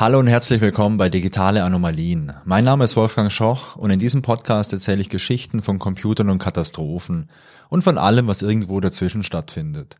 Hallo 0.00 0.20
und 0.20 0.28
herzlich 0.28 0.60
willkommen 0.60 0.96
bei 0.96 1.08
Digitale 1.08 1.64
Anomalien. 1.64 2.32
Mein 2.44 2.62
Name 2.62 2.84
ist 2.84 2.94
Wolfgang 2.94 3.32
Schoch 3.32 3.74
und 3.74 3.90
in 3.90 3.98
diesem 3.98 4.22
Podcast 4.22 4.72
erzähle 4.72 5.00
ich 5.00 5.08
Geschichten 5.08 5.60
von 5.60 5.80
Computern 5.80 6.30
und 6.30 6.38
Katastrophen 6.38 7.28
und 7.68 7.82
von 7.82 7.98
allem, 7.98 8.28
was 8.28 8.42
irgendwo 8.42 8.78
dazwischen 8.78 9.24
stattfindet. 9.24 9.96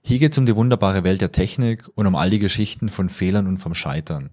Hier 0.00 0.18
geht 0.18 0.32
es 0.32 0.38
um 0.38 0.46
die 0.46 0.56
wunderbare 0.56 1.04
Welt 1.04 1.20
der 1.20 1.32
Technik 1.32 1.86
und 1.94 2.06
um 2.06 2.14
all 2.14 2.30
die 2.30 2.38
Geschichten 2.38 2.88
von 2.88 3.10
Fehlern 3.10 3.46
und 3.46 3.58
vom 3.58 3.74
Scheitern. 3.74 4.30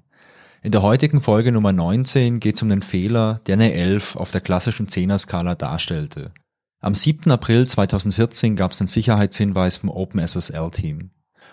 In 0.63 0.71
der 0.71 0.84
heutigen 0.84 1.20
Folge 1.20 1.52
Nummer 1.52 1.73
19 1.73 2.40
geht 2.40 2.55
es 2.55 2.62
um 2.62 2.70
den 2.70 2.81
Fehler, 2.81 3.41
der 3.45 3.55
eine 3.55 3.73
11 3.73 4.16
auf 4.16 4.31
der 4.31 4.40
klassischen 4.40 4.88
10er-Skala 4.88 5.55
darstellte. 5.55 6.31
Am 6.80 6.95
7. 6.95 7.30
April 7.30 7.67
2014 7.67 8.55
gab 8.55 8.72
es 8.72 8.80
einen 8.80 8.88
Sicherheitshinweis 8.88 9.80
vom 9.80 9.90
OpenSSL-Team. 9.90 11.09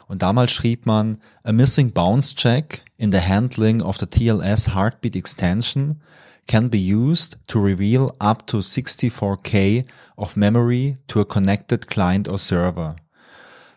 Und 0.07 0.23
damals 0.23 0.53
schrieb 0.53 0.87
man, 0.87 1.19
a 1.43 1.53
missing 1.53 1.93
bounce 1.93 2.35
check 2.35 2.85
in 2.97 3.13
the 3.13 3.21
handling 3.21 3.83
of 3.83 3.99
the 3.99 4.07
TLS 4.07 4.75
heartbeat 4.75 5.17
extension 5.17 6.01
can 6.47 6.71
be 6.71 6.79
used 6.79 7.37
to 7.49 7.61
reveal 7.61 8.13
up 8.21 8.47
to 8.47 8.59
64K 8.59 9.85
of 10.17 10.37
memory 10.37 10.97
to 11.09 11.21
a 11.21 11.25
connected 11.25 11.89
client 11.89 12.29
or 12.29 12.39
server. 12.39 12.97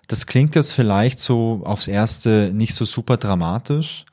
Das 0.07 0.25
klingt 0.25 0.55
jetzt 0.55 0.73
vielleicht 0.73 1.19
so 1.19 1.61
aufs 1.65 1.87
erste 1.87 2.51
nicht 2.53 2.75
so 2.75 2.85
super 2.85 3.17
dramatisch, 3.17 4.05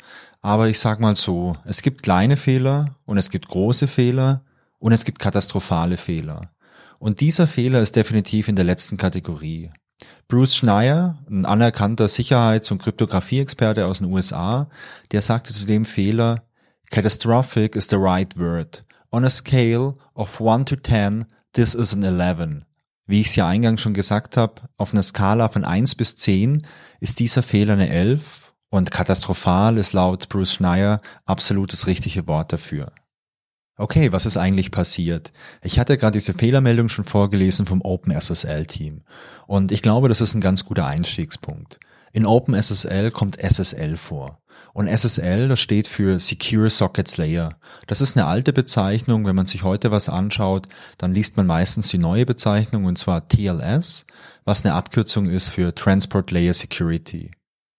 aber 0.42 0.68
ich 0.68 0.78
sag 0.78 1.00
mal 1.00 1.16
so, 1.16 1.56
es 1.64 1.82
gibt 1.82 2.02
kleine 2.02 2.36
Fehler 2.36 2.96
und 3.04 3.18
es 3.18 3.30
gibt 3.30 3.48
große 3.48 3.88
Fehler 3.88 4.42
und 4.78 4.92
es 4.92 5.04
gibt 5.04 5.18
katastrophale 5.18 5.96
Fehler. 5.96 6.50
Und 6.98 7.20
dieser 7.20 7.46
Fehler 7.46 7.80
ist 7.80 7.96
definitiv 7.96 8.48
in 8.48 8.56
der 8.56 8.64
letzten 8.64 8.96
Kategorie. 8.96 9.70
Bruce 10.28 10.56
Schneier, 10.56 11.18
ein 11.30 11.46
anerkannter 11.46 12.08
Sicherheits- 12.08 12.72
und 12.72 12.82
Kryptographie-Experte 12.82 13.86
aus 13.86 13.98
den 13.98 14.12
USA, 14.12 14.68
der 15.12 15.22
sagte 15.22 15.54
zu 15.54 15.66
dem 15.66 15.84
Fehler, 15.84 16.42
Catastrophic 16.90 17.76
is 17.76 17.88
the 17.88 17.96
right 17.96 18.36
word. 18.36 18.84
On 19.12 19.24
a 19.24 19.30
scale 19.30 19.94
of 20.14 20.40
1 20.40 20.66
to 20.66 20.76
10, 20.76 21.26
this 21.52 21.74
is 21.74 21.94
an 21.94 22.02
11. 22.02 22.64
Wie 23.06 23.20
ich 23.20 23.28
es 23.28 23.36
ja 23.36 23.46
eingangs 23.46 23.80
schon 23.80 23.94
gesagt 23.94 24.36
habe, 24.36 24.62
auf 24.76 24.92
einer 24.92 25.02
Skala 25.02 25.48
von 25.48 25.64
1 25.64 25.94
bis 25.94 26.16
10 26.16 26.66
ist 26.98 27.20
dieser 27.20 27.44
Fehler 27.44 27.74
eine 27.74 27.88
11 27.88 28.52
und 28.68 28.90
katastrophal 28.90 29.78
ist 29.78 29.92
laut 29.92 30.28
Bruce 30.28 30.54
Schneier 30.54 31.00
absolut 31.24 31.72
das 31.72 31.86
richtige 31.86 32.26
Wort 32.26 32.52
dafür. 32.52 32.90
Okay, 33.78 34.10
was 34.10 34.24
ist 34.24 34.38
eigentlich 34.38 34.70
passiert? 34.70 35.32
Ich 35.62 35.78
hatte 35.78 35.98
gerade 35.98 36.16
diese 36.16 36.32
Fehlermeldung 36.32 36.88
schon 36.88 37.04
vorgelesen 37.04 37.66
vom 37.66 37.82
OpenSSL-Team. 37.82 39.02
Und 39.46 39.70
ich 39.70 39.82
glaube, 39.82 40.08
das 40.08 40.22
ist 40.22 40.34
ein 40.34 40.40
ganz 40.40 40.64
guter 40.64 40.86
Einstiegspunkt. 40.86 41.78
In 42.12 42.24
OpenSSL 42.24 43.10
kommt 43.10 43.38
SSL 43.38 43.98
vor. 43.98 44.40
Und 44.72 44.88
SSL, 44.88 45.48
das 45.48 45.60
steht 45.60 45.88
für 45.88 46.18
Secure 46.18 46.70
Sockets 46.70 47.18
Layer. 47.18 47.58
Das 47.86 48.00
ist 48.00 48.16
eine 48.16 48.26
alte 48.26 48.54
Bezeichnung. 48.54 49.26
Wenn 49.26 49.36
man 49.36 49.46
sich 49.46 49.62
heute 49.62 49.90
was 49.90 50.08
anschaut, 50.08 50.68
dann 50.96 51.12
liest 51.12 51.36
man 51.36 51.46
meistens 51.46 51.88
die 51.88 51.98
neue 51.98 52.24
Bezeichnung, 52.24 52.86
und 52.86 52.96
zwar 52.96 53.28
TLS, 53.28 54.06
was 54.46 54.64
eine 54.64 54.74
Abkürzung 54.74 55.28
ist 55.28 55.50
für 55.50 55.74
Transport 55.74 56.30
Layer 56.30 56.54
Security. 56.54 57.30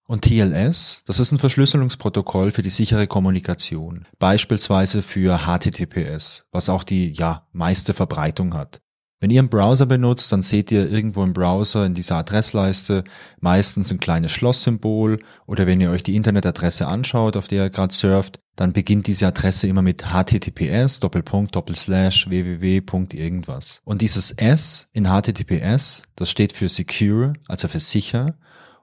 Und 0.08 0.22
TLS, 0.22 1.04
das 1.06 1.20
ist 1.20 1.34
ein 1.34 1.38
Verschlüsselungsprotokoll 1.38 2.52
für 2.52 2.62
die 2.62 2.70
sichere 2.70 3.08
Kommunikation, 3.08 4.08
beispielsweise 4.20 5.02
für 5.02 5.40
HTTPS, 5.40 6.46
was 6.52 6.70
auch 6.70 6.86
die 6.86 7.12
ja 7.12 7.46
meiste 7.52 7.94
Verbreitung 7.94 8.54
hat. 8.54 8.80
Wenn 9.20 9.32
ihr 9.32 9.42
einen 9.42 9.50
Browser 9.50 9.86
benutzt, 9.86 10.32
dann 10.32 10.44
seht 10.44 10.72
ihr 10.72 10.90
irgendwo 10.90 11.24
im 11.24 11.34
Browser 11.34 11.86
in 11.86 11.94
dieser 11.94 12.18
Adressleiste 12.18 13.04
meistens 13.42 13.92
ein 13.92 14.00
kleines 14.00 14.32
Schlosssymbol 14.32 15.20
oder 15.46 15.68
wenn 15.68 15.82
ihr 15.82 15.90
euch 15.90 16.04
die 16.04 16.16
Internetadresse 16.16 16.88
anschaut, 16.88 17.36
auf 17.36 17.50
der 17.50 17.66
ihr 17.66 17.70
gerade 17.70 17.94
surft, 17.94 18.40
dann 18.56 18.74
beginnt 18.74 19.08
diese 19.08 19.28
Adresse 19.28 19.68
immer 19.68 19.82
mit 19.82 20.06
https 20.14 21.00
Doppelpunkt 21.00 21.56
Doppelslash 21.56 22.30
www. 22.30 22.82
irgendwas. 23.14 23.82
Und 23.84 24.02
dieses 24.02 24.32
S 24.32 24.90
in 24.94 25.10
https, 25.10 26.04
das 26.16 26.30
steht 26.30 26.54
für 26.54 26.70
secure, 26.70 27.34
also 27.48 27.68
für 27.68 27.80
sicher 27.80 28.36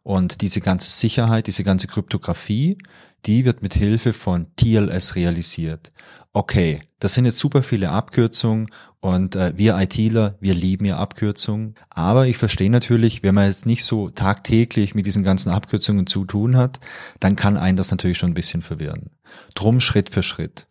und 0.04 0.42
diese 0.42 0.60
ganze 0.60 0.91
Sicherheit, 0.91 1.48
diese 1.48 1.65
ganze 1.65 1.88
Kryptographie, 1.88 2.78
die 3.26 3.44
wird 3.44 3.62
mit 3.62 3.75
Hilfe 3.75 4.12
von 4.12 4.47
TLS 4.54 5.16
realisiert. 5.16 5.91
Okay, 6.32 6.81
das 7.00 7.15
sind 7.15 7.25
jetzt 7.25 7.38
super 7.38 7.62
viele 7.62 7.91
Abkürzungen 7.91 8.69
und 9.00 9.34
äh, 9.34 9.53
wir 9.56 9.78
ITler, 9.78 10.37
wir 10.41 10.54
lieben 10.54 10.84
ja 10.84 10.98
Abkürzungen. 10.98 11.75
Aber 11.91 12.26
ich 12.26 12.37
verstehe 12.37 12.70
natürlich, 12.70 13.22
wenn 13.22 13.34
man 13.34 13.47
jetzt 13.47 13.66
nicht 13.66 13.84
so 13.84 14.10
tagtäglich 14.10 14.94
mit 14.94 15.06
diesen 15.06 15.22
ganzen 15.22 15.50
Abkürzungen 15.50 16.06
zu 16.06 16.25
tun 16.25 16.56
hat, 16.56 16.81
dann 17.21 17.34
kann 17.36 17.56
einen 17.56 17.76
das 17.76 17.91
natürlich 17.91 18.19
schon 18.19 18.32
ein 18.32 18.34
bisschen 18.34 18.62
verwirren. 18.62 19.10
Drum 19.54 19.81
Schritt 19.81 20.10
für 20.10 20.22
Schritt. 20.22 20.66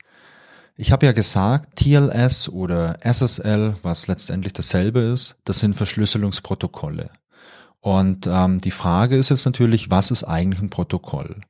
Ich 0.75 0.91
habe 0.91 1.05
ja 1.05 1.11
gesagt, 1.11 1.77
TLS 1.77 2.49
oder 2.49 2.97
SSL, 3.01 3.75
was 3.83 4.07
letztendlich 4.07 4.53
dasselbe 4.53 4.99
ist, 4.99 5.37
das 5.45 5.59
sind 5.59 5.75
Verschlüsselungsprotokolle. 5.75 7.09
Und 7.83 8.27
ähm, 8.27 8.59
die 8.59 8.71
Frage 8.71 9.17
ist 9.17 9.27
jetzt 9.27 9.45
natürlich, 9.45 9.91
was 9.91 10.09
ist 10.09 10.23
eigentlich 10.23 10.61
ein 10.61 10.69
Protokoll? 10.69 11.41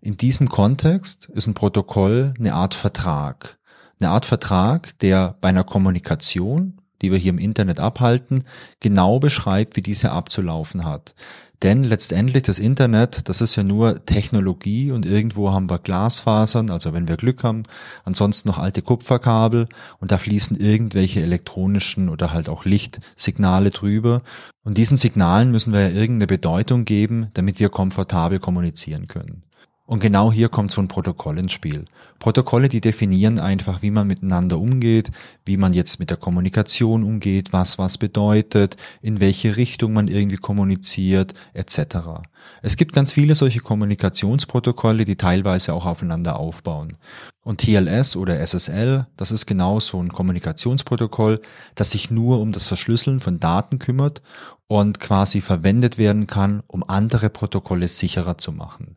In 0.00 0.16
diesem 0.16 0.48
Kontext 0.48 1.28
ist 1.32 1.46
ein 1.46 1.54
Protokoll 1.54 2.34
eine 2.36 2.54
Art 2.54 2.74
Vertrag. 2.74 3.58
Eine 4.00 4.10
Art 4.10 4.26
Vertrag, 4.26 4.98
der 4.98 5.36
bei 5.40 5.50
einer 5.50 5.62
Kommunikation, 5.62 6.80
die 7.00 7.12
wir 7.12 7.18
hier 7.18 7.30
im 7.30 7.38
Internet 7.38 7.78
abhalten, 7.78 8.42
genau 8.80 9.20
beschreibt, 9.20 9.76
wie 9.76 9.82
diese 9.82 10.10
abzulaufen 10.10 10.84
hat. 10.84 11.14
Denn 11.62 11.82
letztendlich 11.82 12.44
das 12.44 12.60
Internet, 12.60 13.28
das 13.28 13.40
ist 13.40 13.56
ja 13.56 13.64
nur 13.64 14.04
Technologie 14.06 14.92
und 14.92 15.04
irgendwo 15.04 15.50
haben 15.50 15.68
wir 15.68 15.80
Glasfasern, 15.80 16.70
also 16.70 16.92
wenn 16.92 17.08
wir 17.08 17.16
Glück 17.16 17.42
haben, 17.42 17.64
ansonsten 18.04 18.48
noch 18.48 18.58
alte 18.58 18.80
Kupferkabel 18.80 19.68
und 19.98 20.12
da 20.12 20.18
fließen 20.18 20.56
irgendwelche 20.56 21.20
elektronischen 21.20 22.08
oder 22.10 22.32
halt 22.32 22.48
auch 22.48 22.64
Lichtsignale 22.64 23.70
drüber. 23.70 24.22
Und 24.62 24.78
diesen 24.78 24.96
Signalen 24.96 25.50
müssen 25.50 25.72
wir 25.72 25.80
ja 25.80 25.88
irgendeine 25.88 26.28
Bedeutung 26.28 26.84
geben, 26.84 27.28
damit 27.34 27.58
wir 27.58 27.70
komfortabel 27.70 28.38
kommunizieren 28.38 29.08
können. 29.08 29.42
Und 29.88 30.00
genau 30.00 30.30
hier 30.30 30.50
kommt 30.50 30.70
so 30.70 30.82
ein 30.82 30.88
Protokoll 30.88 31.38
ins 31.38 31.52
Spiel. 31.52 31.86
Protokolle, 32.18 32.68
die 32.68 32.82
definieren 32.82 33.38
einfach, 33.38 33.80
wie 33.80 33.90
man 33.90 34.06
miteinander 34.06 34.58
umgeht, 34.58 35.10
wie 35.46 35.56
man 35.56 35.72
jetzt 35.72 35.98
mit 35.98 36.10
der 36.10 36.18
Kommunikation 36.18 37.04
umgeht, 37.04 37.54
was 37.54 37.78
was 37.78 37.96
bedeutet, 37.96 38.76
in 39.00 39.18
welche 39.18 39.56
Richtung 39.56 39.94
man 39.94 40.08
irgendwie 40.08 40.36
kommuniziert, 40.36 41.32
etc. 41.54 42.20
Es 42.60 42.76
gibt 42.76 42.92
ganz 42.92 43.14
viele 43.14 43.34
solche 43.34 43.60
Kommunikationsprotokolle, 43.60 45.06
die 45.06 45.16
teilweise 45.16 45.72
auch 45.72 45.86
aufeinander 45.86 46.38
aufbauen. 46.38 46.98
Und 47.42 47.62
TLS 47.62 48.14
oder 48.16 48.46
SSL, 48.46 49.06
das 49.16 49.30
ist 49.30 49.46
genau 49.46 49.80
so 49.80 49.98
ein 50.02 50.12
Kommunikationsprotokoll, 50.12 51.40
das 51.76 51.92
sich 51.92 52.10
nur 52.10 52.40
um 52.40 52.52
das 52.52 52.66
Verschlüsseln 52.66 53.20
von 53.20 53.40
Daten 53.40 53.78
kümmert 53.78 54.20
und 54.68 55.00
quasi 55.00 55.40
verwendet 55.40 55.98
werden 55.98 56.26
kann, 56.26 56.62
um 56.66 56.84
andere 56.86 57.30
Protokolle 57.30 57.88
sicherer 57.88 58.38
zu 58.38 58.52
machen. 58.52 58.96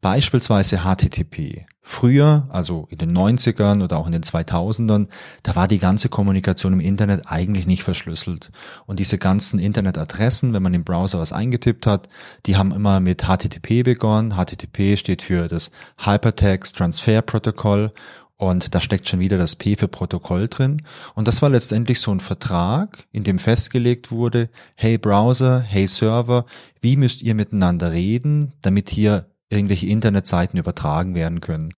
Beispielsweise 0.00 0.78
HTTP. 0.78 1.66
Früher, 1.82 2.46
also 2.50 2.86
in 2.90 2.98
den 2.98 3.16
90ern 3.16 3.82
oder 3.82 3.98
auch 3.98 4.06
in 4.06 4.12
den 4.12 4.22
2000ern, 4.22 5.08
da 5.42 5.56
war 5.56 5.66
die 5.66 5.78
ganze 5.78 6.08
Kommunikation 6.08 6.72
im 6.72 6.80
Internet 6.80 7.24
eigentlich 7.26 7.66
nicht 7.66 7.82
verschlüsselt. 7.82 8.50
Und 8.86 8.98
diese 8.98 9.18
ganzen 9.18 9.58
Internetadressen, 9.58 10.52
wenn 10.52 10.62
man 10.62 10.74
im 10.74 10.84
Browser 10.84 11.18
was 11.18 11.32
eingetippt 11.32 11.86
hat, 11.86 12.08
die 12.46 12.56
haben 12.56 12.72
immer 12.72 13.00
mit 13.00 13.24
HTTP 13.24 13.82
begonnen. 13.82 14.34
HTTP 14.36 14.96
steht 14.96 15.22
für 15.22 15.48
das 15.48 15.70
Hypertext 15.98 16.76
Transfer 16.76 17.22
Protocol 17.22 17.92
und 18.40 18.74
da 18.74 18.80
steckt 18.80 19.06
schon 19.06 19.20
wieder 19.20 19.36
das 19.36 19.54
P 19.54 19.76
für 19.76 19.86
Protokoll 19.86 20.48
drin. 20.48 20.82
Und 21.14 21.28
das 21.28 21.42
war 21.42 21.50
letztendlich 21.50 22.00
so 22.00 22.10
ein 22.10 22.20
Vertrag, 22.20 23.06
in 23.12 23.22
dem 23.22 23.38
festgelegt 23.38 24.10
wurde, 24.10 24.48
hey 24.76 24.96
Browser, 24.96 25.60
hey 25.60 25.86
Server, 25.86 26.46
wie 26.80 26.96
müsst 26.96 27.20
ihr 27.20 27.34
miteinander 27.34 27.92
reden, 27.92 28.52
damit 28.62 28.88
hier 28.88 29.26
irgendwelche 29.50 29.88
Internetseiten 29.88 30.58
übertragen 30.58 31.14
werden 31.14 31.42
können. 31.42 31.74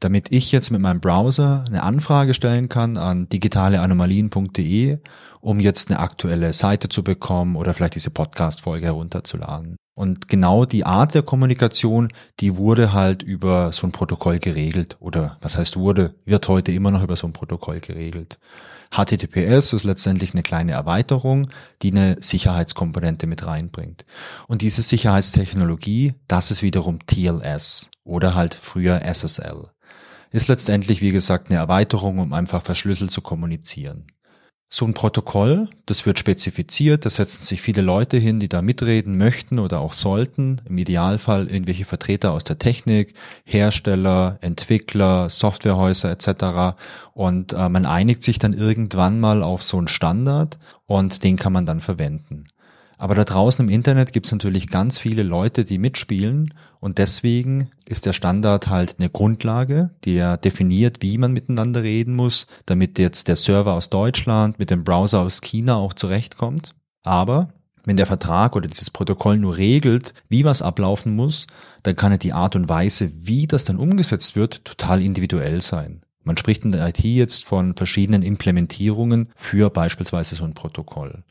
Damit 0.00 0.32
ich 0.32 0.52
jetzt 0.52 0.70
mit 0.70 0.80
meinem 0.80 1.00
Browser 1.00 1.66
eine 1.68 1.82
Anfrage 1.82 2.32
stellen 2.32 2.70
kann 2.70 2.96
an 2.96 3.28
digitaleanomalien.de, 3.28 4.98
um 5.40 5.60
jetzt 5.60 5.90
eine 5.90 6.00
aktuelle 6.00 6.52
Seite 6.52 6.88
zu 6.88 7.02
bekommen 7.02 7.56
oder 7.56 7.74
vielleicht 7.74 7.94
diese 7.94 8.10
Podcast-Folge 8.10 8.86
herunterzuladen. 8.86 9.76
Und 9.94 10.28
genau 10.28 10.66
die 10.66 10.84
Art 10.84 11.14
der 11.14 11.22
Kommunikation, 11.22 12.08
die 12.40 12.56
wurde 12.56 12.92
halt 12.92 13.22
über 13.22 13.72
so 13.72 13.86
ein 13.86 13.92
Protokoll 13.92 14.38
geregelt. 14.38 14.98
Oder 15.00 15.38
was 15.40 15.56
heißt 15.56 15.78
wurde, 15.78 16.14
wird 16.26 16.48
heute 16.48 16.70
immer 16.72 16.90
noch 16.90 17.02
über 17.02 17.16
so 17.16 17.26
ein 17.26 17.32
Protokoll 17.32 17.80
geregelt. 17.80 18.38
HTTPS 18.94 19.72
ist 19.72 19.84
letztendlich 19.84 20.32
eine 20.34 20.42
kleine 20.42 20.72
Erweiterung, 20.72 21.48
die 21.82 21.92
eine 21.92 22.16
Sicherheitskomponente 22.20 23.26
mit 23.26 23.46
reinbringt. 23.46 24.04
Und 24.48 24.60
diese 24.60 24.82
Sicherheitstechnologie, 24.82 26.14
das 26.28 26.50
ist 26.50 26.62
wiederum 26.62 26.98
TLS 27.06 27.90
oder 28.04 28.34
halt 28.34 28.54
früher 28.54 29.00
SSL. 29.02 29.70
Ist 30.30 30.48
letztendlich, 30.48 31.00
wie 31.00 31.12
gesagt, 31.12 31.50
eine 31.50 31.58
Erweiterung, 31.58 32.18
um 32.18 32.34
einfach 32.34 32.62
verschlüsselt 32.62 33.10
zu 33.10 33.22
kommunizieren. 33.22 34.06
So 34.68 34.84
ein 34.84 34.94
Protokoll, 34.94 35.68
das 35.86 36.06
wird 36.06 36.18
spezifiziert, 36.18 37.06
da 37.06 37.10
setzen 37.10 37.44
sich 37.44 37.62
viele 37.62 37.82
Leute 37.82 38.16
hin, 38.16 38.40
die 38.40 38.48
da 38.48 38.62
mitreden 38.62 39.16
möchten 39.16 39.60
oder 39.60 39.78
auch 39.78 39.92
sollten. 39.92 40.60
Im 40.68 40.76
Idealfall 40.76 41.46
irgendwelche 41.46 41.84
Vertreter 41.84 42.32
aus 42.32 42.42
der 42.42 42.58
Technik, 42.58 43.14
Hersteller, 43.44 44.38
Entwickler, 44.40 45.30
Softwarehäuser 45.30 46.10
etc. 46.10 46.76
Und 47.14 47.52
äh, 47.52 47.68
man 47.68 47.86
einigt 47.86 48.24
sich 48.24 48.40
dann 48.40 48.54
irgendwann 48.54 49.20
mal 49.20 49.44
auf 49.44 49.62
so 49.62 49.78
einen 49.78 49.88
Standard 49.88 50.58
und 50.86 51.22
den 51.22 51.36
kann 51.36 51.52
man 51.52 51.64
dann 51.64 51.80
verwenden. 51.80 52.46
Aber 52.98 53.14
da 53.14 53.24
draußen 53.24 53.66
im 53.66 53.72
Internet 53.72 54.12
gibt 54.12 54.26
es 54.26 54.32
natürlich 54.32 54.68
ganz 54.68 54.98
viele 54.98 55.22
Leute, 55.22 55.64
die 55.64 55.78
mitspielen 55.78 56.54
und 56.80 56.98
deswegen 56.98 57.70
ist 57.86 58.06
der 58.06 58.14
Standard 58.14 58.68
halt 58.68 58.96
eine 58.98 59.10
Grundlage, 59.10 59.90
die 60.04 60.14
ja 60.14 60.36
definiert, 60.36 60.98
wie 61.02 61.18
man 61.18 61.32
miteinander 61.32 61.82
reden 61.82 62.14
muss, 62.14 62.46
damit 62.64 62.98
jetzt 62.98 63.28
der 63.28 63.36
Server 63.36 63.74
aus 63.74 63.90
Deutschland 63.90 64.58
mit 64.58 64.70
dem 64.70 64.84
Browser 64.84 65.20
aus 65.20 65.42
China 65.42 65.76
auch 65.76 65.92
zurechtkommt. 65.92 66.74
Aber 67.02 67.48
wenn 67.84 67.96
der 67.96 68.06
Vertrag 68.06 68.56
oder 68.56 68.66
dieses 68.66 68.90
Protokoll 68.90 69.36
nur 69.36 69.56
regelt, 69.56 70.14
wie 70.28 70.44
was 70.44 70.62
ablaufen 70.62 71.14
muss, 71.14 71.46
dann 71.84 71.96
kann 71.96 72.12
ja 72.12 72.18
die 72.18 72.32
Art 72.32 72.56
und 72.56 72.68
Weise, 72.68 73.12
wie 73.14 73.46
das 73.46 73.64
dann 73.64 73.78
umgesetzt 73.78 74.34
wird, 74.34 74.64
total 74.64 75.02
individuell 75.02 75.60
sein. 75.60 76.00
Man 76.24 76.36
spricht 76.36 76.64
in 76.64 76.72
der 76.72 76.88
IT 76.88 76.98
jetzt 77.04 77.44
von 77.44 77.76
verschiedenen 77.76 78.22
Implementierungen 78.22 79.28
für 79.36 79.70
beispielsweise 79.70 80.34
so 80.34 80.42
ein 80.42 80.54
Protokoll. 80.54 81.22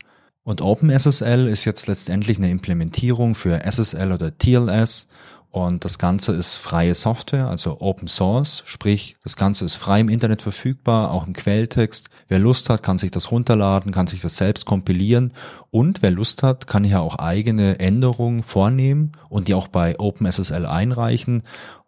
Und 0.46 0.60
OpenSSL 0.60 1.48
ist 1.48 1.64
jetzt 1.64 1.88
letztendlich 1.88 2.38
eine 2.38 2.52
Implementierung 2.52 3.34
für 3.34 3.64
SSL 3.64 4.12
oder 4.12 4.38
TLS 4.38 5.08
und 5.50 5.84
das 5.84 5.98
Ganze 5.98 6.34
ist 6.34 6.56
freie 6.56 6.94
Software, 6.94 7.48
also 7.48 7.80
Open 7.80 8.06
Source, 8.06 8.62
sprich 8.64 9.16
das 9.24 9.34
Ganze 9.34 9.64
ist 9.64 9.74
frei 9.74 9.98
im 9.98 10.08
Internet 10.08 10.42
verfügbar, 10.42 11.10
auch 11.10 11.26
im 11.26 11.32
Quelltext. 11.32 12.10
Wer 12.28 12.38
Lust 12.38 12.70
hat, 12.70 12.84
kann 12.84 12.96
sich 12.96 13.10
das 13.10 13.32
runterladen, 13.32 13.90
kann 13.90 14.06
sich 14.06 14.20
das 14.20 14.36
selbst 14.36 14.66
kompilieren 14.66 15.32
und 15.72 16.00
wer 16.02 16.12
Lust 16.12 16.44
hat, 16.44 16.68
kann 16.68 16.84
hier 16.84 17.00
auch 17.00 17.16
eigene 17.16 17.80
Änderungen 17.80 18.44
vornehmen 18.44 19.12
und 19.28 19.48
die 19.48 19.54
auch 19.54 19.66
bei 19.66 19.98
OpenSSL 19.98 20.64
einreichen, 20.64 21.42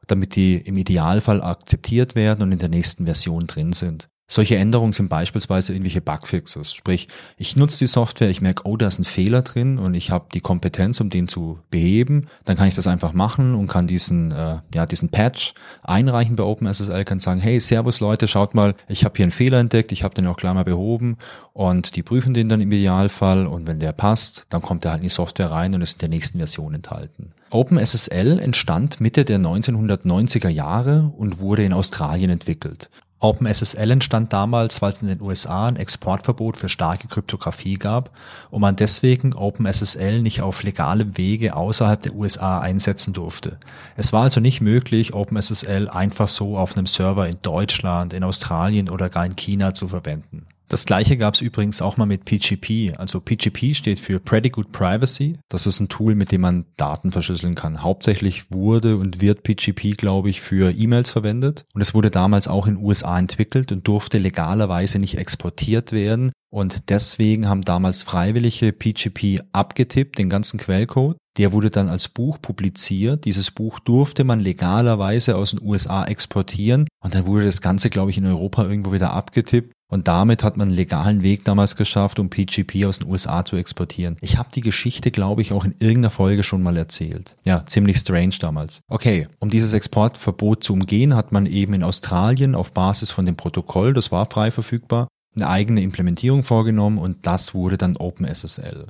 damit 0.08 0.34
die 0.34 0.56
im 0.56 0.76
Idealfall 0.76 1.44
akzeptiert 1.44 2.16
werden 2.16 2.43
und 2.43 2.50
in 2.50 2.58
der 2.58 2.70
nächsten 2.70 3.04
Version 3.04 3.46
drin 3.46 3.72
sind. 3.72 4.08
Solche 4.30 4.56
Änderungen 4.56 4.92
sind 4.92 5.08
beispielsweise 5.08 5.72
irgendwelche 5.72 6.02
Bugfixes. 6.02 6.75
Sprich, 6.75 7.08
ich 7.38 7.56
nutze 7.56 7.78
die 7.78 7.86
Software, 7.86 8.28
ich 8.28 8.42
merke, 8.42 8.66
oh, 8.66 8.76
da 8.76 8.86
ist 8.86 8.98
ein 8.98 9.04
Fehler 9.04 9.40
drin 9.40 9.78
und 9.78 9.94
ich 9.94 10.10
habe 10.10 10.26
die 10.34 10.42
Kompetenz, 10.42 11.00
um 11.00 11.08
den 11.08 11.28
zu 11.28 11.60
beheben. 11.70 12.26
Dann 12.44 12.58
kann 12.58 12.69
ich 12.69 12.75
das 12.75 12.86
einfach 12.86 13.14
machen 13.14 13.54
und 13.54 13.69
kann 13.69 13.86
diesen, 13.86 14.30
äh, 14.32 14.58
ja, 14.75 14.84
diesen 14.84 15.08
Patch 15.08 15.54
einreichen 15.82 16.36
bei 16.36 16.42
OpenSSL, 16.42 17.04
kann 17.04 17.20
sagen, 17.20 17.40
hey, 17.40 17.58
servus 17.58 18.00
Leute, 18.00 18.28
schaut 18.28 18.54
mal, 18.54 18.75
ich 18.86 19.06
habe 19.06 19.16
hier 19.16 19.25
einen 19.25 19.32
Fehler 19.32 19.60
entdeckt, 19.60 19.92
ich 19.92 20.04
habe 20.04 20.14
den 20.14 20.26
auch 20.26 20.36
klar 20.36 20.52
mal 20.52 20.64
behoben 20.64 21.16
und 21.54 21.96
die 21.96 22.02
prüfen 22.02 22.34
den 22.34 22.50
dann 22.50 22.60
im 22.60 22.70
Idealfall 22.70 23.46
und 23.46 23.66
wenn 23.66 23.80
der 23.80 23.92
passt, 23.92 24.44
dann 24.50 24.60
kommt 24.60 24.84
er 24.84 24.90
halt 24.90 25.00
in 25.00 25.04
die 25.04 25.08
Software 25.08 25.50
rein 25.50 25.75
und 25.75 25.80
ist 25.80 25.94
in 25.94 26.00
der 26.00 26.10
nächsten 26.10 26.36
Version 26.36 26.75
enthalten. 26.75 27.32
OpenSSL 27.48 28.40
entstand 28.40 29.00
Mitte 29.00 29.25
der 29.25 29.38
1990er 29.38 30.50
Jahre 30.50 31.10
und 31.16 31.38
wurde 31.38 31.64
in 31.64 31.72
Australien 31.72 32.28
entwickelt. 32.28 32.90
OpenSSL 33.20 33.91
entstand 33.91 34.32
damals, 34.32 34.81
weil 34.81 34.93
es 34.93 35.03
in 35.03 35.09
den 35.09 35.20
USA 35.20 35.67
ein 35.67 35.76
Exportverbot 35.76 36.56
für 36.56 36.69
starke 36.69 37.09
Kryptographie 37.09 37.75
gab 37.75 38.11
und 38.50 38.61
man 38.61 38.76
deswegen 38.76 39.32
OpenSSL 39.35 40.23
nicht 40.23 40.41
auf 40.41 40.62
legalem 40.62 41.19
Wege 41.19 41.56
außerhalb 41.56 42.00
der 42.00 42.15
USA 42.15 42.61
einsetzen 42.61 43.12
durfte. 43.12 43.59
Es 43.97 44.12
war 44.12 44.23
also 44.23 44.41
nicht 44.41 44.61
möglich, 44.61 45.15
OpenSSL 45.15 45.88
einfach 45.88 46.29
so 46.29 46.56
auf 46.56 46.76
einem 46.76 46.87
Server 46.87 47.29
in 47.29 47.38
Deutschland, 47.43 48.12
in 48.12 48.23
Australien 48.23 48.88
oder 48.88 49.09
gar 49.09 49.26
in 49.26 49.35
China 49.35 49.75
zu 49.75 49.88
verwenden. 49.88 50.47
Das 50.69 50.85
gleiche 50.85 51.17
gab 51.17 51.35
es 51.35 51.41
übrigens 51.41 51.81
auch 51.81 51.97
mal 51.97 52.05
mit 52.05 52.26
PGP. 52.26 52.99
Also 52.99 53.20
PGP 53.20 53.75
steht 53.75 54.00
für 54.00 54.20
Pretty 54.20 54.50
Good 54.50 54.70
Privacy. 54.70 55.38
Das 55.49 55.67
ist 55.67 55.81
ein 55.81 55.88
Tool, 55.88 56.15
mit 56.15 56.31
dem 56.31 56.43
man 56.43 56.67
Daten 56.76 57.11
verschlüsseln 57.11 57.55
kann. 57.55 57.82
Hauptsächlich 57.82 58.50
wurde 58.50 58.99
und 58.99 59.23
wird 59.23 59.43
PGP, 59.44 59.97
glaube 59.97 60.29
ich, 60.29 60.43
für 60.43 60.70
E-Mails 60.70 61.11
verwendet. 61.11 61.65
Und 61.73 61.81
es 61.81 61.94
wurde 61.94 62.11
damals 62.11 62.49
auch 62.49 62.67
in 62.67 62.76
den 62.76 62.85
USA 62.85 63.19
entwickelt 63.19 63.73
und 63.73 63.88
durfte 63.88 64.19
legalerweise 64.19 64.99
nicht 64.99 65.17
exportiert 65.17 65.93
werden. 65.93 66.32
Und 66.50 66.91
deswegen 66.91 67.49
haben 67.49 67.62
damals 67.62 68.03
Freiwillige 68.03 68.73
PGP 68.73 69.43
abgetippt, 69.53 70.19
den 70.19 70.31
ganzen 70.31 70.59
Quellcode. 70.59 71.17
Der 71.38 71.53
wurde 71.53 71.71
dann 71.71 71.88
als 71.88 72.09
Buch 72.09 72.41
publiziert. 72.43 73.25
Dieses 73.25 73.50
Buch 73.50 73.79
durfte 73.81 74.25
man 74.25 74.41
legalerweise 74.41 75.37
aus 75.37 75.50
den 75.50 75.62
USA 75.62 76.05
exportieren. 76.05 76.88
Und 77.03 77.14
dann 77.14 77.26
wurde 77.26 77.44
das 77.44 77.61
Ganze, 77.61 77.91
glaube 77.91 78.11
ich, 78.11 78.19
in 78.19 78.26
Europa 78.26 78.64
irgendwo 78.64 78.93
wieder 78.93 79.12
abgetippt. 79.12 79.73
Und 79.90 80.06
damit 80.06 80.44
hat 80.44 80.56
man 80.56 80.69
einen 80.69 80.76
legalen 80.76 81.23
Weg 81.23 81.44
damals 81.44 81.75
geschafft, 81.75 82.19
um 82.19 82.29
PGP 82.29 82.85
aus 82.85 82.99
den 82.99 83.08
USA 83.08 83.44
zu 83.44 83.56
exportieren. 83.56 84.17
Ich 84.20 84.37
habe 84.37 84.50
die 84.55 84.61
Geschichte, 84.61 85.11
glaube 85.11 85.40
ich, 85.40 85.52
auch 85.52 85.64
in 85.64 85.75
irgendeiner 85.79 86.11
Folge 86.11 86.43
schon 86.43 86.62
mal 86.62 86.76
erzählt. 86.76 87.37
Ja, 87.44 87.64
ziemlich 87.64 87.99
strange 87.99 88.37
damals. 88.38 88.82
Okay, 88.88 89.29
um 89.38 89.49
dieses 89.49 89.73
Exportverbot 89.73 90.62
zu 90.62 90.75
umgehen, 90.75 91.14
hat 91.14 91.32
man 91.32 91.46
eben 91.46 91.73
in 91.73 91.82
Australien 91.82 92.55
auf 92.55 92.73
Basis 92.73 93.11
von 93.11 93.25
dem 93.25 93.37
Protokoll, 93.37 93.94
das 93.94 94.12
war 94.12 94.26
frei 94.26 94.50
verfügbar, 94.50 95.08
eine 95.35 95.49
eigene 95.49 95.81
Implementierung 95.81 96.44
vorgenommen 96.44 96.99
und 96.99 97.26
das 97.26 97.55
wurde 97.55 97.79
dann 97.79 97.96
OpenSSL. 97.96 98.88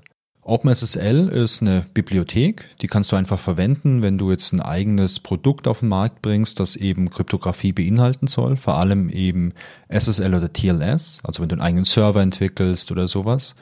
OpenSSL 0.48 1.28
ist 1.28 1.60
eine 1.60 1.84
Bibliothek, 1.92 2.70
die 2.80 2.86
kannst 2.86 3.12
du 3.12 3.16
einfach 3.16 3.38
verwenden, 3.38 4.02
wenn 4.02 4.16
du 4.16 4.30
jetzt 4.30 4.54
ein 4.54 4.62
eigenes 4.62 5.20
Produkt 5.20 5.68
auf 5.68 5.80
den 5.80 5.90
Markt 5.90 6.22
bringst, 6.22 6.58
das 6.58 6.74
eben 6.74 7.10
Kryptographie 7.10 7.72
beinhalten 7.72 8.26
soll, 8.28 8.56
vor 8.56 8.78
allem 8.78 9.10
eben 9.10 9.52
SSL 9.90 10.34
oder 10.34 10.50
TLS, 10.50 11.20
also 11.22 11.42
wenn 11.42 11.50
du 11.50 11.56
einen 11.56 11.62
eigenen 11.62 11.84
Server 11.84 12.22
entwickelst 12.22 12.90
oder 12.90 13.08
sowas. 13.08 13.56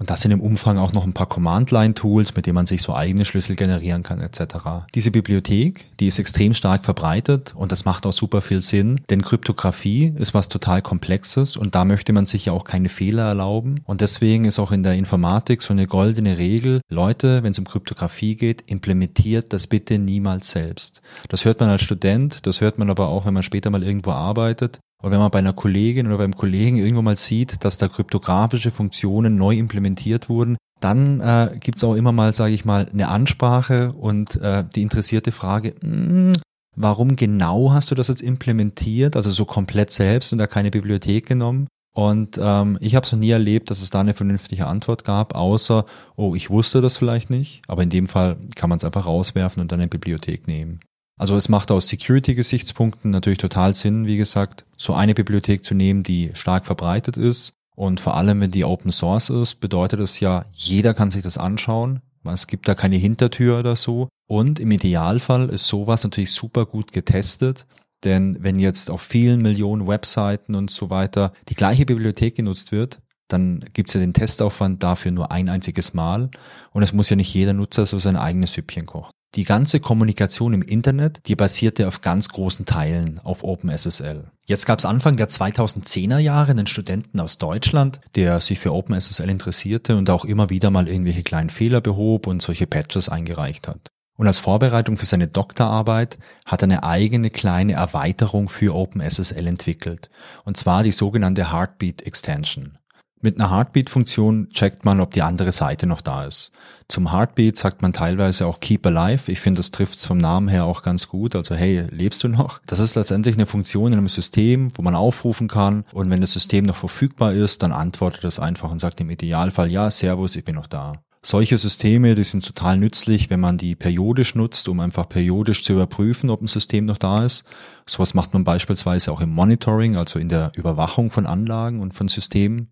Und 0.00 0.08
das 0.08 0.22
sind 0.22 0.30
im 0.30 0.40
Umfang 0.40 0.78
auch 0.78 0.94
noch 0.94 1.04
ein 1.04 1.12
paar 1.12 1.28
Command-Line-Tools, 1.28 2.34
mit 2.34 2.46
denen 2.46 2.54
man 2.54 2.64
sich 2.64 2.80
so 2.80 2.94
eigene 2.94 3.26
Schlüssel 3.26 3.54
generieren 3.54 4.02
kann 4.02 4.20
etc. 4.20 4.86
Diese 4.94 5.10
Bibliothek, 5.10 5.86
die 6.00 6.08
ist 6.08 6.18
extrem 6.18 6.54
stark 6.54 6.86
verbreitet 6.86 7.52
und 7.54 7.70
das 7.70 7.84
macht 7.84 8.06
auch 8.06 8.14
super 8.14 8.40
viel 8.40 8.62
Sinn, 8.62 9.02
denn 9.10 9.20
Kryptographie 9.20 10.14
ist 10.16 10.32
was 10.32 10.48
total 10.48 10.80
Komplexes 10.80 11.58
und 11.58 11.74
da 11.74 11.84
möchte 11.84 12.14
man 12.14 12.24
sich 12.24 12.46
ja 12.46 12.54
auch 12.54 12.64
keine 12.64 12.88
Fehler 12.88 13.24
erlauben. 13.24 13.82
Und 13.84 14.00
deswegen 14.00 14.46
ist 14.46 14.58
auch 14.58 14.72
in 14.72 14.82
der 14.82 14.94
Informatik 14.94 15.62
so 15.62 15.74
eine 15.74 15.86
goldene 15.86 16.38
Regel, 16.38 16.80
Leute, 16.88 17.42
wenn 17.42 17.52
es 17.52 17.58
um 17.58 17.66
Kryptographie 17.66 18.36
geht, 18.36 18.70
implementiert 18.70 19.52
das 19.52 19.66
bitte 19.66 19.98
niemals 19.98 20.50
selbst. 20.50 21.02
Das 21.28 21.44
hört 21.44 21.60
man 21.60 21.68
als 21.68 21.82
Student, 21.82 22.46
das 22.46 22.62
hört 22.62 22.78
man 22.78 22.88
aber 22.88 23.08
auch, 23.08 23.26
wenn 23.26 23.34
man 23.34 23.42
später 23.42 23.68
mal 23.68 23.84
irgendwo 23.84 24.12
arbeitet. 24.12 24.80
Und 25.02 25.10
wenn 25.10 25.18
man 25.18 25.30
bei 25.30 25.38
einer 25.38 25.52
Kollegin 25.52 26.06
oder 26.06 26.18
beim 26.18 26.36
Kollegen 26.36 26.76
irgendwo 26.76 27.02
mal 27.02 27.16
sieht, 27.16 27.64
dass 27.64 27.78
da 27.78 27.88
kryptografische 27.88 28.70
Funktionen 28.70 29.36
neu 29.36 29.56
implementiert 29.56 30.28
wurden, 30.28 30.56
dann 30.80 31.20
äh, 31.20 31.56
gibt 31.58 31.82
auch 31.84 31.94
immer 31.94 32.12
mal, 32.12 32.32
sage 32.32 32.54
ich 32.54 32.64
mal, 32.64 32.88
eine 32.92 33.08
Ansprache 33.08 33.92
und 33.92 34.36
äh, 34.36 34.64
die 34.74 34.82
interessierte 34.82 35.32
Frage, 35.32 35.74
mh, 35.82 35.90
hm, 35.90 36.32
warum 36.76 37.16
genau 37.16 37.72
hast 37.72 37.90
du 37.90 37.94
das 37.94 38.08
jetzt 38.08 38.22
implementiert, 38.22 39.16
also 39.16 39.30
so 39.30 39.44
komplett 39.44 39.90
selbst 39.90 40.32
und 40.32 40.38
da 40.38 40.46
keine 40.46 40.70
Bibliothek 40.70 41.26
genommen? 41.26 41.68
Und 41.92 42.38
ähm, 42.40 42.78
ich 42.80 42.94
habe 42.94 43.04
es 43.04 43.12
noch 43.12 43.18
nie 43.18 43.30
erlebt, 43.30 43.70
dass 43.70 43.82
es 43.82 43.90
da 43.90 44.00
eine 44.00 44.14
vernünftige 44.14 44.66
Antwort 44.66 45.04
gab, 45.04 45.34
außer, 45.34 45.84
oh, 46.16 46.34
ich 46.34 46.48
wusste 46.48 46.80
das 46.80 46.96
vielleicht 46.96 47.30
nicht, 47.30 47.62
aber 47.66 47.82
in 47.82 47.90
dem 47.90 48.06
Fall 48.06 48.36
kann 48.54 48.70
man 48.70 48.76
es 48.76 48.84
einfach 48.84 49.06
rauswerfen 49.06 49.60
und 49.60 49.72
dann 49.72 49.80
eine 49.80 49.88
Bibliothek 49.88 50.46
nehmen. 50.46 50.80
Also 51.20 51.36
es 51.36 51.50
macht 51.50 51.70
aus 51.70 51.88
Security-Gesichtspunkten 51.88 53.10
natürlich 53.10 53.40
total 53.40 53.74
Sinn, 53.74 54.06
wie 54.06 54.16
gesagt, 54.16 54.64
so 54.78 54.94
eine 54.94 55.12
Bibliothek 55.12 55.62
zu 55.62 55.74
nehmen, 55.74 56.02
die 56.02 56.30
stark 56.32 56.64
verbreitet 56.64 57.18
ist. 57.18 57.52
Und 57.76 58.00
vor 58.00 58.16
allem, 58.16 58.40
wenn 58.40 58.52
die 58.52 58.64
Open 58.64 58.90
Source 58.90 59.28
ist, 59.28 59.56
bedeutet 59.56 60.00
es 60.00 60.18
ja, 60.20 60.46
jeder 60.54 60.94
kann 60.94 61.10
sich 61.10 61.22
das 61.22 61.36
anschauen. 61.36 62.00
Es 62.24 62.46
gibt 62.46 62.66
da 62.68 62.74
keine 62.74 62.96
Hintertür 62.96 63.58
oder 63.58 63.76
so. 63.76 64.08
Und 64.28 64.60
im 64.60 64.70
Idealfall 64.70 65.50
ist 65.50 65.66
sowas 65.66 66.04
natürlich 66.04 66.32
super 66.32 66.64
gut 66.64 66.90
getestet. 66.90 67.66
Denn 68.02 68.38
wenn 68.40 68.58
jetzt 68.58 68.88
auf 68.90 69.02
vielen 69.02 69.42
Millionen 69.42 69.86
Webseiten 69.86 70.54
und 70.54 70.70
so 70.70 70.88
weiter 70.88 71.34
die 71.50 71.54
gleiche 71.54 71.84
Bibliothek 71.84 72.36
genutzt 72.36 72.72
wird, 72.72 73.02
dann 73.28 73.62
gibt's 73.74 73.92
ja 73.92 74.00
den 74.00 74.14
Testaufwand 74.14 74.82
dafür 74.82 75.12
nur 75.12 75.30
ein 75.30 75.50
einziges 75.50 75.92
Mal. 75.92 76.30
Und 76.72 76.82
es 76.82 76.94
muss 76.94 77.10
ja 77.10 77.16
nicht 77.16 77.34
jeder 77.34 77.52
Nutzer 77.52 77.84
so 77.84 77.98
sein 77.98 78.16
eigenes 78.16 78.54
Süppchen 78.54 78.86
kochen. 78.86 79.12
Die 79.36 79.44
ganze 79.44 79.78
Kommunikation 79.78 80.54
im 80.54 80.62
Internet, 80.62 81.28
die 81.28 81.36
basierte 81.36 81.86
auf 81.86 82.00
ganz 82.00 82.30
großen 82.30 82.66
Teilen 82.66 83.20
auf 83.20 83.44
OpenSSL. 83.44 84.24
Jetzt 84.46 84.66
gab 84.66 84.80
es 84.80 84.84
Anfang 84.84 85.16
der 85.16 85.28
2010er 85.28 86.18
Jahre 86.18 86.50
einen 86.50 86.66
Studenten 86.66 87.20
aus 87.20 87.38
Deutschland, 87.38 88.00
der 88.16 88.40
sich 88.40 88.58
für 88.58 88.74
OpenSSL 88.74 89.30
interessierte 89.30 89.96
und 89.96 90.10
auch 90.10 90.24
immer 90.24 90.50
wieder 90.50 90.72
mal 90.72 90.88
irgendwelche 90.88 91.22
kleinen 91.22 91.50
Fehler 91.50 91.80
behob 91.80 92.26
und 92.26 92.42
solche 92.42 92.66
Patches 92.66 93.08
eingereicht 93.08 93.68
hat. 93.68 93.92
Und 94.16 94.26
als 94.26 94.40
Vorbereitung 94.40 94.98
für 94.98 95.06
seine 95.06 95.28
Doktorarbeit 95.28 96.18
hat 96.44 96.62
er 96.62 96.64
eine 96.64 96.82
eigene 96.82 97.30
kleine 97.30 97.74
Erweiterung 97.74 98.48
für 98.48 98.74
OpenSSL 98.74 99.46
entwickelt, 99.46 100.10
und 100.44 100.56
zwar 100.56 100.82
die 100.82 100.92
sogenannte 100.92 101.52
Heartbeat 101.52 102.02
Extension. 102.02 102.79
Mit 103.22 103.38
einer 103.38 103.50
Heartbeat-Funktion 103.50 104.48
checkt 104.48 104.86
man, 104.86 104.98
ob 104.98 105.12
die 105.12 105.20
andere 105.20 105.52
Seite 105.52 105.86
noch 105.86 106.00
da 106.00 106.24
ist. 106.24 106.52
Zum 106.88 107.12
Heartbeat 107.12 107.58
sagt 107.58 107.82
man 107.82 107.92
teilweise 107.92 108.46
auch 108.46 108.60
Keep 108.60 108.86
Alive. 108.86 109.30
Ich 109.30 109.40
finde, 109.40 109.58
das 109.58 109.70
trifft 109.70 110.00
vom 110.00 110.16
Namen 110.16 110.48
her 110.48 110.64
auch 110.64 110.80
ganz 110.82 111.06
gut. 111.06 111.36
Also 111.36 111.54
hey, 111.54 111.84
lebst 111.90 112.24
du 112.24 112.28
noch? 112.28 112.60
Das 112.64 112.78
ist 112.78 112.94
letztendlich 112.94 113.34
eine 113.36 113.44
Funktion 113.44 113.92
in 113.92 113.98
einem 113.98 114.08
System, 114.08 114.72
wo 114.74 114.80
man 114.80 114.94
aufrufen 114.94 115.48
kann. 115.48 115.84
Und 115.92 116.08
wenn 116.08 116.22
das 116.22 116.32
System 116.32 116.64
noch 116.64 116.76
verfügbar 116.76 117.34
ist, 117.34 117.62
dann 117.62 117.72
antwortet 117.72 118.24
es 118.24 118.38
einfach 118.38 118.70
und 118.70 118.80
sagt 118.80 119.02
im 119.02 119.10
Idealfall, 119.10 119.70
ja, 119.70 119.90
Servus, 119.90 120.34
ich 120.34 120.44
bin 120.44 120.54
noch 120.54 120.66
da. 120.66 120.94
Solche 121.22 121.58
Systeme, 121.58 122.14
die 122.14 122.24
sind 122.24 122.46
total 122.46 122.78
nützlich, 122.78 123.28
wenn 123.28 123.40
man 123.40 123.58
die 123.58 123.74
periodisch 123.74 124.34
nutzt, 124.34 124.66
um 124.70 124.80
einfach 124.80 125.06
periodisch 125.06 125.62
zu 125.62 125.74
überprüfen, 125.74 126.30
ob 126.30 126.40
ein 126.40 126.46
System 126.46 126.86
noch 126.86 126.96
da 126.96 127.26
ist. 127.26 127.44
Sowas 127.84 128.14
macht 128.14 128.32
man 128.32 128.44
beispielsweise 128.44 129.12
auch 129.12 129.20
im 129.20 129.28
Monitoring, 129.28 129.96
also 129.96 130.18
in 130.18 130.30
der 130.30 130.52
Überwachung 130.56 131.10
von 131.10 131.26
Anlagen 131.26 131.80
und 131.80 131.92
von 131.92 132.08
Systemen. 132.08 132.70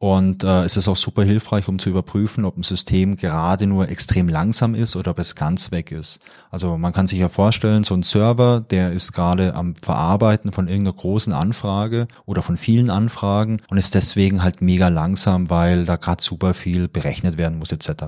Und 0.00 0.44
äh, 0.44 0.62
es 0.62 0.76
ist 0.76 0.86
auch 0.86 0.96
super 0.96 1.24
hilfreich, 1.24 1.66
um 1.66 1.80
zu 1.80 1.90
überprüfen, 1.90 2.44
ob 2.44 2.56
ein 2.56 2.62
System 2.62 3.16
gerade 3.16 3.66
nur 3.66 3.88
extrem 3.88 4.28
langsam 4.28 4.76
ist 4.76 4.94
oder 4.94 5.10
ob 5.10 5.18
es 5.18 5.34
ganz 5.34 5.72
weg 5.72 5.90
ist. 5.90 6.20
Also 6.52 6.78
man 6.78 6.92
kann 6.92 7.08
sich 7.08 7.18
ja 7.18 7.28
vorstellen, 7.28 7.82
so 7.82 7.94
ein 7.94 8.04
Server, 8.04 8.60
der 8.60 8.92
ist 8.92 9.12
gerade 9.12 9.56
am 9.56 9.74
Verarbeiten 9.74 10.52
von 10.52 10.68
irgendeiner 10.68 10.96
großen 10.96 11.32
Anfrage 11.32 12.06
oder 12.26 12.42
von 12.42 12.56
vielen 12.56 12.90
Anfragen 12.90 13.60
und 13.68 13.76
ist 13.76 13.96
deswegen 13.96 14.44
halt 14.44 14.62
mega 14.62 14.86
langsam, 14.86 15.50
weil 15.50 15.84
da 15.84 15.96
gerade 15.96 16.22
super 16.22 16.54
viel 16.54 16.86
berechnet 16.86 17.36
werden 17.36 17.58
muss 17.58 17.72
etc. 17.72 18.04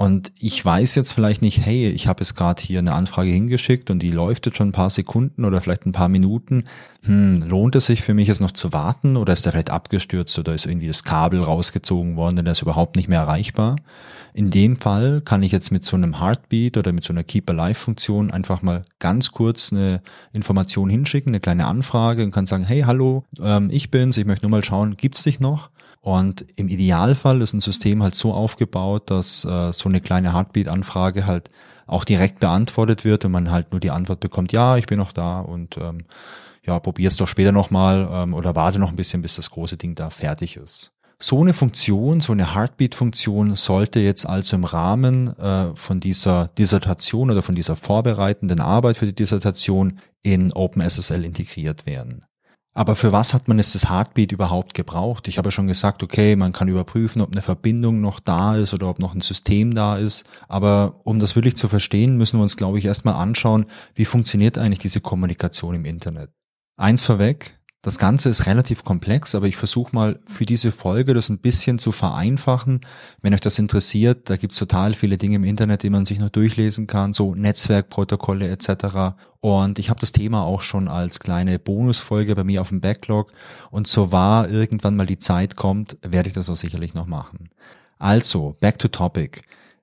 Und 0.00 0.32
ich 0.40 0.64
weiß 0.64 0.94
jetzt 0.94 1.12
vielleicht 1.12 1.42
nicht, 1.42 1.60
hey, 1.60 1.90
ich 1.90 2.06
habe 2.06 2.22
jetzt 2.22 2.34
gerade 2.34 2.62
hier 2.62 2.78
eine 2.78 2.94
Anfrage 2.94 3.28
hingeschickt 3.28 3.90
und 3.90 3.98
die 3.98 4.10
läuft 4.10 4.46
jetzt 4.46 4.56
schon 4.56 4.70
ein 4.70 4.72
paar 4.72 4.88
Sekunden 4.88 5.44
oder 5.44 5.60
vielleicht 5.60 5.84
ein 5.84 5.92
paar 5.92 6.08
Minuten. 6.08 6.64
Hm, 7.04 7.42
lohnt 7.42 7.76
es 7.76 7.84
sich 7.84 8.00
für 8.00 8.14
mich 8.14 8.26
jetzt 8.26 8.40
noch 8.40 8.52
zu 8.52 8.72
warten 8.72 9.18
oder 9.18 9.34
ist 9.34 9.44
der 9.44 9.52
vielleicht 9.52 9.68
abgestürzt 9.68 10.38
oder 10.38 10.54
ist 10.54 10.64
irgendwie 10.64 10.86
das 10.86 11.04
Kabel 11.04 11.42
rausgezogen 11.42 12.16
worden, 12.16 12.36
denn 12.36 12.46
der 12.46 12.52
ist 12.52 12.62
überhaupt 12.62 12.96
nicht 12.96 13.10
mehr 13.10 13.20
erreichbar? 13.20 13.76
In 14.32 14.50
dem 14.50 14.76
Fall 14.76 15.20
kann 15.22 15.42
ich 15.42 15.52
jetzt 15.52 15.70
mit 15.70 15.84
so 15.84 15.96
einem 15.96 16.20
Heartbeat 16.20 16.76
oder 16.76 16.92
mit 16.92 17.04
so 17.04 17.12
einer 17.12 17.24
Keep 17.24 17.50
Alive 17.50 17.74
Funktion 17.74 18.30
einfach 18.30 18.62
mal 18.62 18.84
ganz 18.98 19.32
kurz 19.32 19.72
eine 19.72 20.02
Information 20.32 20.88
hinschicken, 20.88 21.30
eine 21.30 21.40
kleine 21.40 21.66
Anfrage 21.66 22.22
und 22.22 22.30
kann 22.30 22.46
sagen, 22.46 22.64
hey, 22.64 22.82
hallo, 22.82 23.24
ähm, 23.40 23.70
ich 23.70 23.90
bin's, 23.90 24.16
ich 24.16 24.26
möchte 24.26 24.46
nur 24.46 24.50
mal 24.50 24.64
schauen, 24.64 24.96
gibt's 24.96 25.22
dich 25.22 25.40
noch? 25.40 25.70
Und 26.00 26.46
im 26.56 26.68
Idealfall 26.68 27.42
ist 27.42 27.52
ein 27.52 27.60
System 27.60 28.02
halt 28.02 28.14
so 28.14 28.32
aufgebaut, 28.32 29.10
dass 29.10 29.44
äh, 29.44 29.72
so 29.72 29.88
eine 29.88 30.00
kleine 30.00 30.32
Heartbeat-Anfrage 30.32 31.26
halt 31.26 31.50
auch 31.86 32.04
direkt 32.04 32.38
beantwortet 32.40 33.04
wird 33.04 33.24
und 33.24 33.32
man 33.32 33.50
halt 33.50 33.72
nur 33.72 33.80
die 33.80 33.90
Antwort 33.90 34.20
bekommt, 34.20 34.52
ja, 34.52 34.76
ich 34.76 34.86
bin 34.86 34.98
noch 34.98 35.12
da 35.12 35.40
und 35.40 35.76
ähm, 35.76 36.04
ja, 36.64 36.78
probier's 36.78 37.16
doch 37.16 37.28
später 37.28 37.52
nochmal 37.52 38.08
ähm, 38.10 38.34
oder 38.34 38.54
warte 38.54 38.78
noch 38.78 38.90
ein 38.90 38.96
bisschen, 38.96 39.22
bis 39.22 39.36
das 39.36 39.50
große 39.50 39.76
Ding 39.76 39.94
da 39.94 40.10
fertig 40.10 40.56
ist. 40.56 40.92
So 41.22 41.42
eine 41.42 41.52
Funktion, 41.52 42.20
so 42.20 42.32
eine 42.32 42.54
Heartbeat-Funktion 42.54 43.54
sollte 43.54 44.00
jetzt 44.00 44.24
also 44.24 44.56
im 44.56 44.64
Rahmen 44.64 45.38
äh, 45.38 45.76
von 45.76 46.00
dieser 46.00 46.48
Dissertation 46.56 47.30
oder 47.30 47.42
von 47.42 47.54
dieser 47.54 47.76
vorbereitenden 47.76 48.58
Arbeit 48.58 48.96
für 48.96 49.04
die 49.04 49.14
Dissertation 49.14 49.98
in 50.22 50.50
OpenSSL 50.50 51.22
integriert 51.26 51.84
werden. 51.84 52.24
Aber 52.72 52.96
für 52.96 53.12
was 53.12 53.34
hat 53.34 53.48
man 53.48 53.58
jetzt 53.58 53.74
das 53.74 53.90
Heartbeat 53.90 54.32
überhaupt 54.32 54.72
gebraucht? 54.72 55.28
Ich 55.28 55.36
habe 55.36 55.50
schon 55.50 55.66
gesagt, 55.66 56.02
okay, 56.02 56.36
man 56.36 56.52
kann 56.52 56.68
überprüfen, 56.68 57.20
ob 57.20 57.32
eine 57.32 57.42
Verbindung 57.42 58.00
noch 58.00 58.20
da 58.20 58.56
ist 58.56 58.72
oder 58.72 58.88
ob 58.88 58.98
noch 58.98 59.14
ein 59.14 59.20
System 59.20 59.74
da 59.74 59.98
ist. 59.98 60.24
Aber 60.48 61.00
um 61.04 61.18
das 61.18 61.36
wirklich 61.36 61.56
zu 61.56 61.68
verstehen, 61.68 62.16
müssen 62.16 62.38
wir 62.38 62.42
uns, 62.42 62.56
glaube 62.56 62.78
ich, 62.78 62.86
erstmal 62.86 63.16
anschauen, 63.16 63.66
wie 63.94 64.06
funktioniert 64.06 64.56
eigentlich 64.56 64.78
diese 64.78 65.02
Kommunikation 65.02 65.74
im 65.74 65.84
Internet. 65.84 66.30
Eins 66.78 67.02
vorweg, 67.02 67.59
das 67.82 67.96
Ganze 67.96 68.28
ist 68.28 68.44
relativ 68.44 68.84
komplex, 68.84 69.34
aber 69.34 69.46
ich 69.46 69.56
versuche 69.56 69.94
mal 69.94 70.20
für 70.26 70.44
diese 70.44 70.70
Folge 70.70 71.14
das 71.14 71.30
ein 71.30 71.38
bisschen 71.38 71.78
zu 71.78 71.92
vereinfachen. 71.92 72.82
Wenn 73.22 73.32
euch 73.32 73.40
das 73.40 73.58
interessiert, 73.58 74.28
da 74.28 74.36
gibt's 74.36 74.58
total 74.58 74.92
viele 74.92 75.16
Dinge 75.16 75.36
im 75.36 75.44
Internet, 75.44 75.82
die 75.82 75.88
man 75.88 76.04
sich 76.04 76.18
noch 76.18 76.28
durchlesen 76.28 76.86
kann, 76.86 77.14
so 77.14 77.34
Netzwerkprotokolle 77.34 78.48
etc. 78.48 79.16
Und 79.40 79.78
ich 79.78 79.88
habe 79.88 79.98
das 79.98 80.12
Thema 80.12 80.42
auch 80.42 80.60
schon 80.60 80.88
als 80.88 81.20
kleine 81.20 81.58
Bonusfolge 81.58 82.34
bei 82.34 82.44
mir 82.44 82.60
auf 82.60 82.68
dem 82.68 82.82
Backlog. 82.82 83.32
Und 83.70 83.86
so 83.86 84.12
wahr 84.12 84.50
irgendwann 84.50 84.96
mal 84.96 85.06
die 85.06 85.18
Zeit 85.18 85.56
kommt, 85.56 85.96
werde 86.02 86.28
ich 86.28 86.34
das 86.34 86.50
auch 86.50 86.56
sicherlich 86.56 86.92
noch 86.92 87.06
machen. 87.06 87.48
Also, 87.98 88.56
back 88.60 88.78
to 88.78 88.88
topic. 88.88 89.40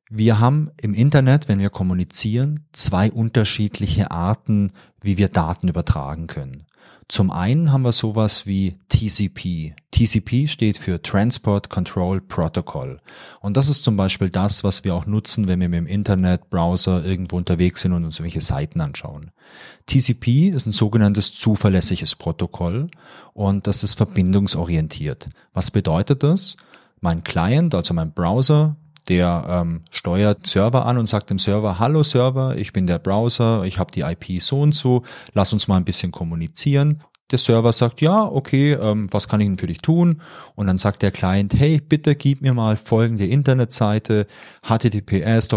Wir 0.09 0.39
haben 0.39 0.69
im 0.79 0.93
Internet, 0.93 1.47
wenn 1.47 1.59
wir 1.59 1.71
kommunizieren, 1.71 2.67
zwei 2.73 3.11
unterschiedliche 3.11 4.11
Arten, 4.11 4.71
wie 5.01 5.17
wir 5.17 5.29
Daten 5.29 5.67
übertragen 5.67 6.27
können. 6.27 6.66
Zum 7.09 7.31
einen 7.31 7.71
haben 7.71 7.83
wir 7.83 7.93
sowas 7.93 8.45
wie 8.45 8.75
TCP. 8.89 9.73
TCP 9.91 10.47
steht 10.49 10.77
für 10.77 11.01
Transport 11.01 11.69
Control 11.69 12.19
Protocol. 12.19 12.99
Und 13.39 13.55
das 13.55 13.69
ist 13.69 13.85
zum 13.85 13.95
Beispiel 13.95 14.29
das, 14.29 14.65
was 14.65 14.83
wir 14.83 14.93
auch 14.93 15.05
nutzen, 15.05 15.47
wenn 15.47 15.61
wir 15.61 15.69
mit 15.69 15.77
dem 15.77 15.87
Internet, 15.87 16.49
Browser 16.49 17.05
irgendwo 17.05 17.37
unterwegs 17.37 17.81
sind 17.81 17.93
und 17.93 18.03
uns 18.03 18.19
irgendwelche 18.19 18.41
Seiten 18.41 18.81
anschauen. 18.81 19.31
TCP 19.85 20.49
ist 20.49 20.65
ein 20.65 20.73
sogenanntes 20.73 21.33
zuverlässiges 21.33 22.15
Protokoll 22.15 22.87
und 23.33 23.67
das 23.67 23.83
ist 23.85 23.95
verbindungsorientiert. 23.95 25.29
Was 25.53 25.71
bedeutet 25.71 26.23
das? 26.23 26.57
Mein 26.99 27.23
Client, 27.23 27.73
also 27.73 27.93
mein 27.93 28.11
Browser, 28.11 28.75
der 29.07 29.45
ähm, 29.49 29.81
steuert 29.89 30.45
Server 30.45 30.85
an 30.85 30.97
und 30.97 31.07
sagt 31.07 31.29
dem 31.29 31.39
Server, 31.39 31.79
hallo 31.79 32.03
Server, 32.03 32.55
ich 32.57 32.73
bin 32.73 32.87
der 32.87 32.99
Browser, 32.99 33.63
ich 33.63 33.79
habe 33.79 33.91
die 33.91 34.01
IP 34.01 34.41
so 34.41 34.61
und 34.61 34.73
so, 34.73 35.03
lass 35.33 35.53
uns 35.53 35.67
mal 35.67 35.77
ein 35.77 35.85
bisschen 35.85 36.11
kommunizieren. 36.11 37.01
Der 37.29 37.39
Server 37.39 37.73
sagt, 37.73 37.99
ja, 37.99 38.23
okay, 38.23 38.71
ähm, 38.73 39.07
was 39.11 39.27
kann 39.27 39.41
ich 39.41 39.47
denn 39.47 39.57
für 39.57 39.67
dich 39.67 39.79
tun? 39.79 40.21
Und 40.55 40.67
dann 40.67 40.77
sagt 40.77 41.01
der 41.01 41.11
Client, 41.11 41.53
hey, 41.53 41.81
bitte 41.81 42.15
gib 42.15 42.41
mir 42.41 42.53
mal 42.53 42.77
folgende 42.77 43.25
Internetseite, 43.25 44.27
https 44.63 45.49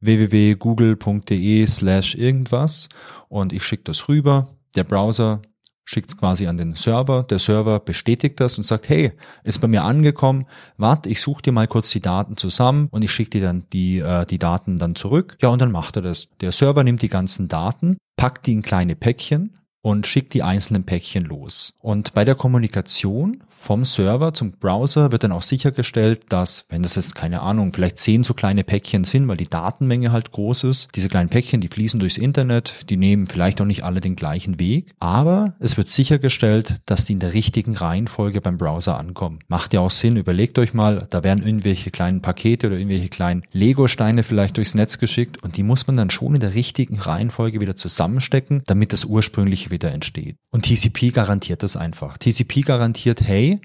www.google.de 0.00 1.66
slash 1.66 2.14
irgendwas 2.16 2.88
und 3.28 3.52
ich 3.52 3.62
schicke 3.62 3.84
das 3.84 4.08
rüber. 4.08 4.48
Der 4.74 4.84
Browser 4.84 5.40
schickt 5.88 6.10
es 6.10 6.18
quasi 6.18 6.46
an 6.46 6.58
den 6.58 6.74
Server, 6.74 7.22
der 7.22 7.38
Server 7.38 7.80
bestätigt 7.80 8.38
das 8.40 8.58
und 8.58 8.64
sagt, 8.64 8.90
hey, 8.90 9.12
ist 9.42 9.60
bei 9.62 9.68
mir 9.68 9.84
angekommen, 9.84 10.44
warte, 10.76 11.08
ich 11.08 11.22
suche 11.22 11.40
dir 11.40 11.52
mal 11.52 11.66
kurz 11.66 11.90
die 11.90 12.02
Daten 12.02 12.36
zusammen 12.36 12.88
und 12.90 13.02
ich 13.02 13.10
schicke 13.10 13.30
dir 13.30 13.40
dann 13.40 13.64
die, 13.72 14.00
äh, 14.00 14.26
die 14.26 14.38
Daten 14.38 14.76
dann 14.76 14.94
zurück. 14.94 15.38
Ja, 15.40 15.48
und 15.48 15.62
dann 15.62 15.72
macht 15.72 15.96
er 15.96 16.02
das. 16.02 16.28
Der 16.42 16.52
Server 16.52 16.84
nimmt 16.84 17.00
die 17.00 17.08
ganzen 17.08 17.48
Daten, 17.48 17.96
packt 18.18 18.46
die 18.46 18.52
in 18.52 18.60
kleine 18.60 18.96
Päckchen 18.96 19.57
und 19.82 20.06
schickt 20.06 20.34
die 20.34 20.42
einzelnen 20.42 20.84
Päckchen 20.84 21.24
los. 21.24 21.74
Und 21.80 22.14
bei 22.14 22.24
der 22.24 22.34
Kommunikation 22.34 23.42
vom 23.58 23.84
Server 23.84 24.32
zum 24.32 24.52
Browser 24.52 25.12
wird 25.12 25.24
dann 25.24 25.32
auch 25.32 25.42
sichergestellt, 25.42 26.20
dass, 26.28 26.64
wenn 26.70 26.82
das 26.82 26.94
jetzt 26.94 27.14
keine 27.14 27.42
Ahnung, 27.42 27.72
vielleicht 27.72 27.98
zehn 27.98 28.22
so 28.22 28.32
kleine 28.32 28.64
Päckchen 28.64 29.04
sind, 29.04 29.26
weil 29.28 29.36
die 29.36 29.48
Datenmenge 29.48 30.12
halt 30.12 30.32
groß 30.32 30.64
ist, 30.64 30.88
diese 30.94 31.08
kleinen 31.08 31.28
Päckchen, 31.28 31.60
die 31.60 31.68
fließen 31.68 32.00
durchs 32.00 32.16
Internet, 32.16 32.88
die 32.88 32.96
nehmen 32.96 33.26
vielleicht 33.26 33.60
auch 33.60 33.66
nicht 33.66 33.84
alle 33.84 34.00
den 34.00 34.16
gleichen 34.16 34.60
Weg, 34.60 34.94
aber 35.00 35.54
es 35.58 35.76
wird 35.76 35.88
sichergestellt, 35.88 36.76
dass 36.86 37.04
die 37.04 37.14
in 37.14 37.18
der 37.18 37.34
richtigen 37.34 37.76
Reihenfolge 37.76 38.40
beim 38.40 38.58
Browser 38.58 38.96
ankommen. 38.96 39.40
Macht 39.48 39.72
ja 39.72 39.80
auch 39.80 39.90
Sinn, 39.90 40.16
überlegt 40.16 40.58
euch 40.58 40.72
mal, 40.72 41.06
da 41.10 41.24
werden 41.24 41.44
irgendwelche 41.44 41.90
kleinen 41.90 42.22
Pakete 42.22 42.68
oder 42.68 42.76
irgendwelche 42.76 43.08
kleinen 43.08 43.42
Lego-Steine 43.52 44.22
vielleicht 44.22 44.56
durchs 44.56 44.74
Netz 44.74 44.98
geschickt 44.98 45.42
und 45.42 45.56
die 45.56 45.62
muss 45.62 45.86
man 45.86 45.96
dann 45.96 46.10
schon 46.10 46.34
in 46.34 46.40
der 46.40 46.54
richtigen 46.54 46.98
Reihenfolge 46.98 47.60
wieder 47.60 47.76
zusammenstecken, 47.76 48.62
damit 48.66 48.92
das 48.92 49.04
ursprüngliche 49.04 49.67
wieder 49.70 49.92
entsteht. 49.92 50.36
Und 50.50 50.64
TCP 50.64 51.10
garantiert 51.12 51.62
das 51.62 51.76
einfach. 51.76 52.18
TCP 52.18 52.62
garantiert, 52.62 53.20
hey, 53.22 53.60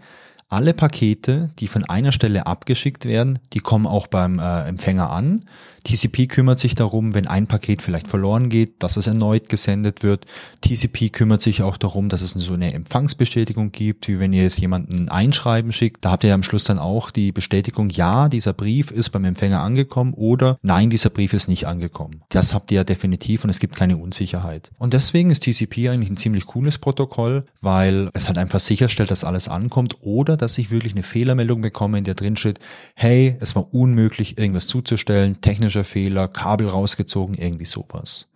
alle 0.50 0.74
Pakete, 0.74 1.50
die 1.60 1.68
von 1.68 1.84
einer 1.86 2.12
Stelle 2.12 2.46
abgeschickt 2.46 3.06
werden, 3.06 3.40
die 3.54 3.60
kommen 3.60 3.88
auch 3.88 4.08
beim 4.08 4.40
äh, 4.40 4.68
Empfänger 4.68 5.10
an. 5.10 5.42
TCP 5.84 6.28
kümmert 6.28 6.60
sich 6.60 6.76
darum, 6.76 7.14
wenn 7.14 7.28
ein 7.28 7.48
Paket 7.48 7.82
vielleicht 7.82 8.08
verloren 8.08 8.50
geht, 8.50 8.82
dass 8.82 8.98
es 8.98 9.08
erneut 9.08 9.50
gesendet 9.50 10.02
wird. 10.02 10.26
TCP 10.62 11.10
kümmert 11.10 11.42
sich 11.42 11.62
auch 11.62 11.78
darum, 11.78 12.10
dass 12.10 12.22
es 12.22 12.32
so 12.32 12.54
eine 12.54 12.74
Empfangsbestätigung 12.74 13.72
gibt, 13.72 14.08
wie 14.08 14.20
wenn 14.20 14.32
ihr 14.34 14.44
jetzt 14.44 14.60
jemanden 14.60 14.94
ein 14.94 15.10
Einschreiben 15.10 15.74
schickt. 15.74 16.06
Da 16.06 16.12
habt 16.12 16.24
ihr 16.24 16.30
ja 16.30 16.36
am 16.36 16.44
Schluss 16.44 16.64
dann 16.64 16.80
auch 16.80 17.12
die 17.12 17.32
Bestätigung, 17.32 17.90
ja, 17.90 18.30
dieser 18.30 18.54
Brief 18.54 18.92
ist 18.92 19.10
beim 19.10 19.26
Empfänger 19.26 19.62
angekommen 19.62 20.14
oder 20.14 20.58
nein, 20.62 20.90
dieser 20.90 21.10
Brief 21.10 21.34
ist 21.34 21.50
nicht 21.50 21.68
angekommen. 21.68 22.22
Das 22.30 22.54
habt 22.54 22.72
ihr 22.72 22.78
ja 22.78 22.84
definitiv 22.84 23.44
und 23.44 23.50
es 23.50 23.60
gibt 23.60 23.76
keine 23.76 23.98
Unsicherheit. 23.98 24.72
Und 24.78 24.94
deswegen 24.94 25.32
ist 25.32 25.44
TCP 25.44 25.90
eigentlich 25.90 26.10
ein 26.10 26.18
ziemlich 26.18 26.46
cooles 26.46 26.78
Protokoll, 26.78 27.46
weil 27.62 28.10
es 28.14 28.28
halt 28.28 28.38
einfach 28.38 28.62
sicherstellt, 28.62 29.12
dass 29.12 29.26
alles 29.26 29.50
ankommt 29.50 29.98
oder 30.02 30.38
dass 30.38 30.58
ich 30.58 30.72
wirklich 30.72 30.94
eine 30.94 31.04
Fehlermeldung 31.04 31.62
bekomme, 31.62 31.98
in 31.98 32.04
der 32.06 32.16
drin 32.16 32.38
steht, 32.38 32.60
hey, 32.96 33.36
es 33.42 33.56
war 33.56 33.74
unmöglich, 33.74 34.38
irgendwas 34.38 34.68
zuzustellen, 34.68 35.42
technisch 35.42 35.73
technischer 35.74 35.84
Fehler, 35.84 36.28
Kabel 36.28 36.70
rausgezogen, 36.70 37.36
irgendwie 37.36 37.66
sowas. 37.66 38.28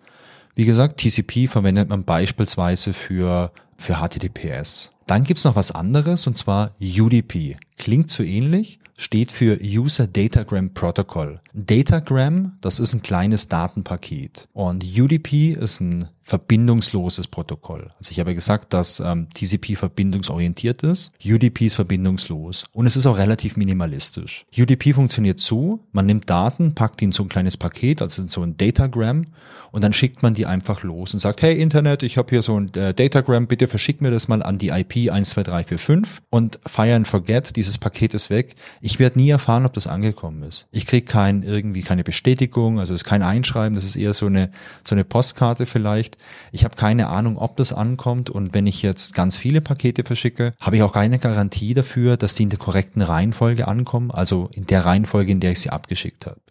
Wie 0.55 0.65
gesagt, 0.65 0.99
TCP 0.99 1.47
verwendet 1.47 1.89
man 1.89 2.03
beispielsweise 2.03 2.93
für, 2.93 3.51
für 3.77 3.95
HTTPS. 3.95 4.91
Dann 5.05 5.23
gibt's 5.23 5.43
noch 5.43 5.55
was 5.55 5.71
anderes 5.71 6.25
und 6.25 6.37
zwar 6.37 6.71
UDP. 6.81 7.57
Klingt 7.77 8.09
so 8.09 8.23
ähnlich, 8.23 8.79
steht 8.97 9.31
für 9.31 9.59
User 9.61 10.07
Datagram 10.07 10.73
Protocol. 10.73 11.39
Datagram, 11.53 12.57
das 12.61 12.79
ist 12.79 12.93
ein 12.93 13.03
kleines 13.03 13.47
Datenpaket 13.47 14.47
und 14.53 14.83
UDP 14.83 15.53
ist 15.53 15.79
ein 15.79 16.09
verbindungsloses 16.27 17.27
Protokoll. 17.27 17.89
Also 17.97 18.11
ich 18.11 18.19
habe 18.19 18.35
gesagt, 18.35 18.73
dass 18.73 18.99
ähm, 18.99 19.29
TCP 19.33 19.77
verbindungsorientiert 19.77 20.83
ist. 20.83 21.13
UDP 21.23 21.67
ist 21.67 21.75
verbindungslos 21.75 22.65
und 22.73 22.85
es 22.85 22.97
ist 22.97 23.05
auch 23.05 23.17
relativ 23.17 23.55
minimalistisch. 23.55 24.45
UDP 24.55 24.91
funktioniert 24.91 25.39
so, 25.39 25.79
man 25.93 26.05
nimmt 26.05 26.29
Daten, 26.29 26.75
packt 26.75 26.99
die 26.99 27.05
in 27.05 27.11
so 27.13 27.23
ein 27.23 27.29
kleines 27.29 27.55
Paket, 27.55 28.01
also 28.01 28.21
in 28.21 28.27
so 28.27 28.43
ein 28.43 28.57
Datagram 28.57 29.27
und 29.71 29.85
dann 29.85 29.93
schickt 29.93 30.21
man 30.21 30.33
die 30.33 30.45
einfach 30.45 30.83
los 30.83 31.13
und 31.13 31.19
sagt, 31.21 31.41
hey 31.41 31.61
Internet, 31.61 32.03
ich 32.03 32.17
habe 32.17 32.29
hier 32.29 32.41
so 32.41 32.59
ein 32.59 32.73
äh, 32.73 32.93
Datagram, 32.93 33.47
bitte 33.47 33.67
verschick 33.67 34.01
mir 34.01 34.11
das 34.11 34.27
mal 34.27 34.43
an 34.43 34.57
die 34.57 34.69
IP 34.69 34.93
12345 35.09 36.23
und 36.29 36.59
fire 36.67 36.93
and 36.93 37.07
forget, 37.07 37.55
dieses 37.67 37.77
Paket 37.77 38.13
ist 38.13 38.29
weg. 38.29 38.55
Ich 38.81 38.99
werde 38.99 39.19
nie 39.19 39.29
erfahren, 39.29 39.65
ob 39.65 39.73
das 39.73 39.87
angekommen 39.87 40.43
ist. 40.43 40.67
Ich 40.71 40.85
kriege 40.85 41.05
kein 41.05 41.43
irgendwie 41.43 41.81
keine 41.81 42.03
Bestätigung, 42.03 42.79
also 42.79 42.93
es 42.93 43.01
ist 43.01 43.05
kein 43.05 43.23
Einschreiben, 43.23 43.75
das 43.75 43.83
ist 43.83 43.95
eher 43.95 44.13
so 44.13 44.25
eine 44.25 44.51
so 44.83 44.95
eine 44.95 45.03
Postkarte 45.03 45.65
vielleicht 45.65 46.17
ich 46.51 46.63
habe 46.63 46.75
keine 46.75 47.07
Ahnung, 47.07 47.37
ob 47.37 47.57
das 47.57 47.73
ankommt 47.73 48.29
und 48.29 48.53
wenn 48.53 48.67
ich 48.67 48.81
jetzt 48.81 49.13
ganz 49.13 49.37
viele 49.37 49.61
Pakete 49.61 50.03
verschicke, 50.03 50.53
habe 50.59 50.77
ich 50.77 50.83
auch 50.83 50.93
keine 50.93 51.19
Garantie 51.19 51.73
dafür, 51.73 52.17
dass 52.17 52.35
die 52.35 52.43
in 52.43 52.49
der 52.49 52.59
korrekten 52.59 53.01
Reihenfolge 53.01 53.67
ankommen, 53.67 54.11
also 54.11 54.49
in 54.53 54.65
der 54.65 54.85
Reihenfolge, 54.85 55.31
in 55.31 55.39
der 55.39 55.51
ich 55.51 55.61
sie 55.61 55.69
abgeschickt 55.69 56.25
habe. 56.25 56.41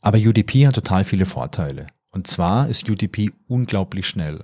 Aber 0.00 0.18
UDP 0.18 0.66
hat 0.66 0.74
total 0.74 1.04
viele 1.04 1.26
Vorteile. 1.26 1.86
Und 2.14 2.26
zwar 2.26 2.68
ist 2.68 2.88
UDP 2.90 3.30
unglaublich 3.48 4.06
schnell. 4.06 4.40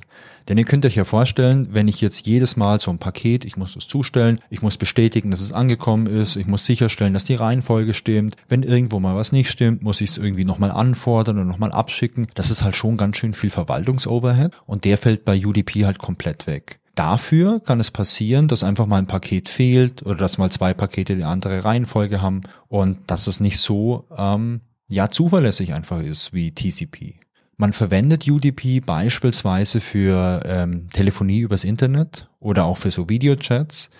Denn 0.49 0.57
ihr 0.57 0.65
könnt 0.65 0.87
euch 0.87 0.97
ja 0.97 1.05
vorstellen, 1.05 1.69
wenn 1.73 1.87
ich 1.87 2.01
jetzt 2.01 2.27
jedes 2.27 2.57
Mal 2.57 2.81
so 2.81 2.91
ein 2.91 2.99
Paket, 2.99 3.45
ich 3.45 3.59
muss 3.59 3.75
das 3.75 3.87
zustellen, 3.87 4.41
ich 4.49 4.63
muss 4.63 4.79
bestätigen, 4.79 5.31
dass 5.31 5.43
es 5.43 5.53
angekommen 5.53 6.07
ist, 6.07 6.37
ich 6.37 6.47
muss 6.47 6.65
sicherstellen, 6.65 7.13
dass 7.13 7.27
die 7.27 7.35
Reihenfolge 7.35 7.93
stimmt. 7.93 8.37
Wenn 8.49 8.63
irgendwo 8.63 9.01
mal 9.01 9.15
was 9.15 9.33
nicht 9.33 9.51
stimmt, 9.51 9.83
muss 9.83 10.01
ich 10.01 10.09
es 10.11 10.17
irgendwie 10.17 10.47
nochmal 10.47 10.71
anfordern 10.71 11.39
und 11.39 11.47
nochmal 11.47 11.73
abschicken. 11.73 12.29
Das 12.33 12.51
ist 12.51 12.65
halt 12.65 12.75
schon 12.75 12.97
ganz 12.97 13.19
schön 13.19 13.35
viel 13.35 13.51
Verwaltungsoverhead 13.51 14.53
und 14.65 14.87
der 14.87 14.97
fällt 14.97 15.27
bei 15.27 15.39
UDP 15.45 15.85
halt 15.85 15.99
komplett 15.99 16.47
weg. 16.47 16.81
Dafür 16.95 17.61
kann 17.61 17.81
es 17.81 17.91
passieren, 17.91 18.49
dass 18.49 18.65
einfach 18.65 18.87
mal 18.87 18.97
ein 18.97 19.07
Paket 19.07 19.51
fehlt 19.51 20.03
oder 20.05 20.17
dass 20.17 20.39
mal 20.39 20.51
zwei 20.51 20.73
Pakete 20.73 21.17
die 21.17 21.25
andere 21.25 21.65
Reihenfolge 21.65 22.23
haben 22.23 22.41
und 22.69 22.99
dass 23.09 23.27
es 23.27 23.41
nicht 23.41 23.59
so 23.59 24.07
ähm, 24.17 24.63
ja 24.89 25.11
zuverlässig 25.11 25.75
einfach 25.75 26.01
ist 26.03 26.33
wie 26.33 26.51
TCP. 26.51 27.18
Man 27.61 27.73
verwendet 27.73 28.29
UDP 28.29 28.79
beispielsweise 28.79 29.81
für 29.81 30.43
ähm, 30.47 30.89
Telefonie 30.93 31.41
übers 31.41 31.65
Internet 31.65 32.29
oder 32.39 32.65
auch 32.65 32.79
für 32.79 32.93
so 32.93 33.09
Videochats. 33.09 33.91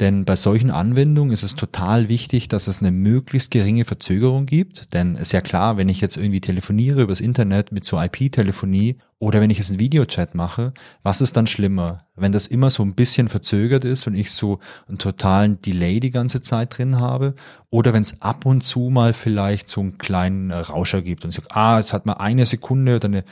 Denn 0.00 0.24
bei 0.24 0.34
solchen 0.34 0.70
Anwendungen 0.70 1.32
ist 1.32 1.44
es 1.44 1.54
total 1.54 2.08
wichtig, 2.08 2.48
dass 2.48 2.66
es 2.66 2.80
eine 2.80 2.90
möglichst 2.90 3.52
geringe 3.52 3.84
Verzögerung 3.84 4.44
gibt. 4.44 4.92
Denn 4.92 5.14
es 5.14 5.22
ist 5.22 5.32
ja 5.32 5.40
klar, 5.40 5.76
wenn 5.76 5.88
ich 5.88 6.00
jetzt 6.00 6.16
irgendwie 6.16 6.40
telefoniere 6.40 7.02
übers 7.02 7.20
Internet 7.20 7.70
mit 7.70 7.84
so 7.84 8.00
IP-Telefonie 8.00 8.96
oder 9.20 9.40
wenn 9.40 9.50
ich 9.50 9.58
jetzt 9.58 9.70
einen 9.70 9.78
Videochat 9.78 10.34
mache, 10.34 10.72
was 11.04 11.20
ist 11.20 11.36
dann 11.36 11.46
schlimmer? 11.46 12.06
Wenn 12.16 12.32
das 12.32 12.48
immer 12.48 12.70
so 12.70 12.82
ein 12.82 12.94
bisschen 12.94 13.28
verzögert 13.28 13.84
ist 13.84 14.08
und 14.08 14.16
ich 14.16 14.32
so 14.32 14.58
einen 14.88 14.98
totalen 14.98 15.62
Delay 15.62 16.00
die 16.00 16.10
ganze 16.10 16.42
Zeit 16.42 16.76
drin 16.76 16.98
habe 16.98 17.34
oder 17.70 17.92
wenn 17.92 18.02
es 18.02 18.20
ab 18.20 18.46
und 18.46 18.62
zu 18.62 18.90
mal 18.90 19.12
vielleicht 19.12 19.68
so 19.68 19.80
einen 19.80 19.98
kleinen 19.98 20.50
Rauscher 20.50 21.02
gibt 21.02 21.24
und 21.24 21.30
ich 21.30 21.36
sage, 21.36 21.50
ah, 21.52 21.78
es 21.78 21.92
hat 21.92 22.04
mal 22.04 22.14
eine 22.14 22.46
Sekunde 22.46 22.96
oder 22.96 23.06
eine 23.06 23.24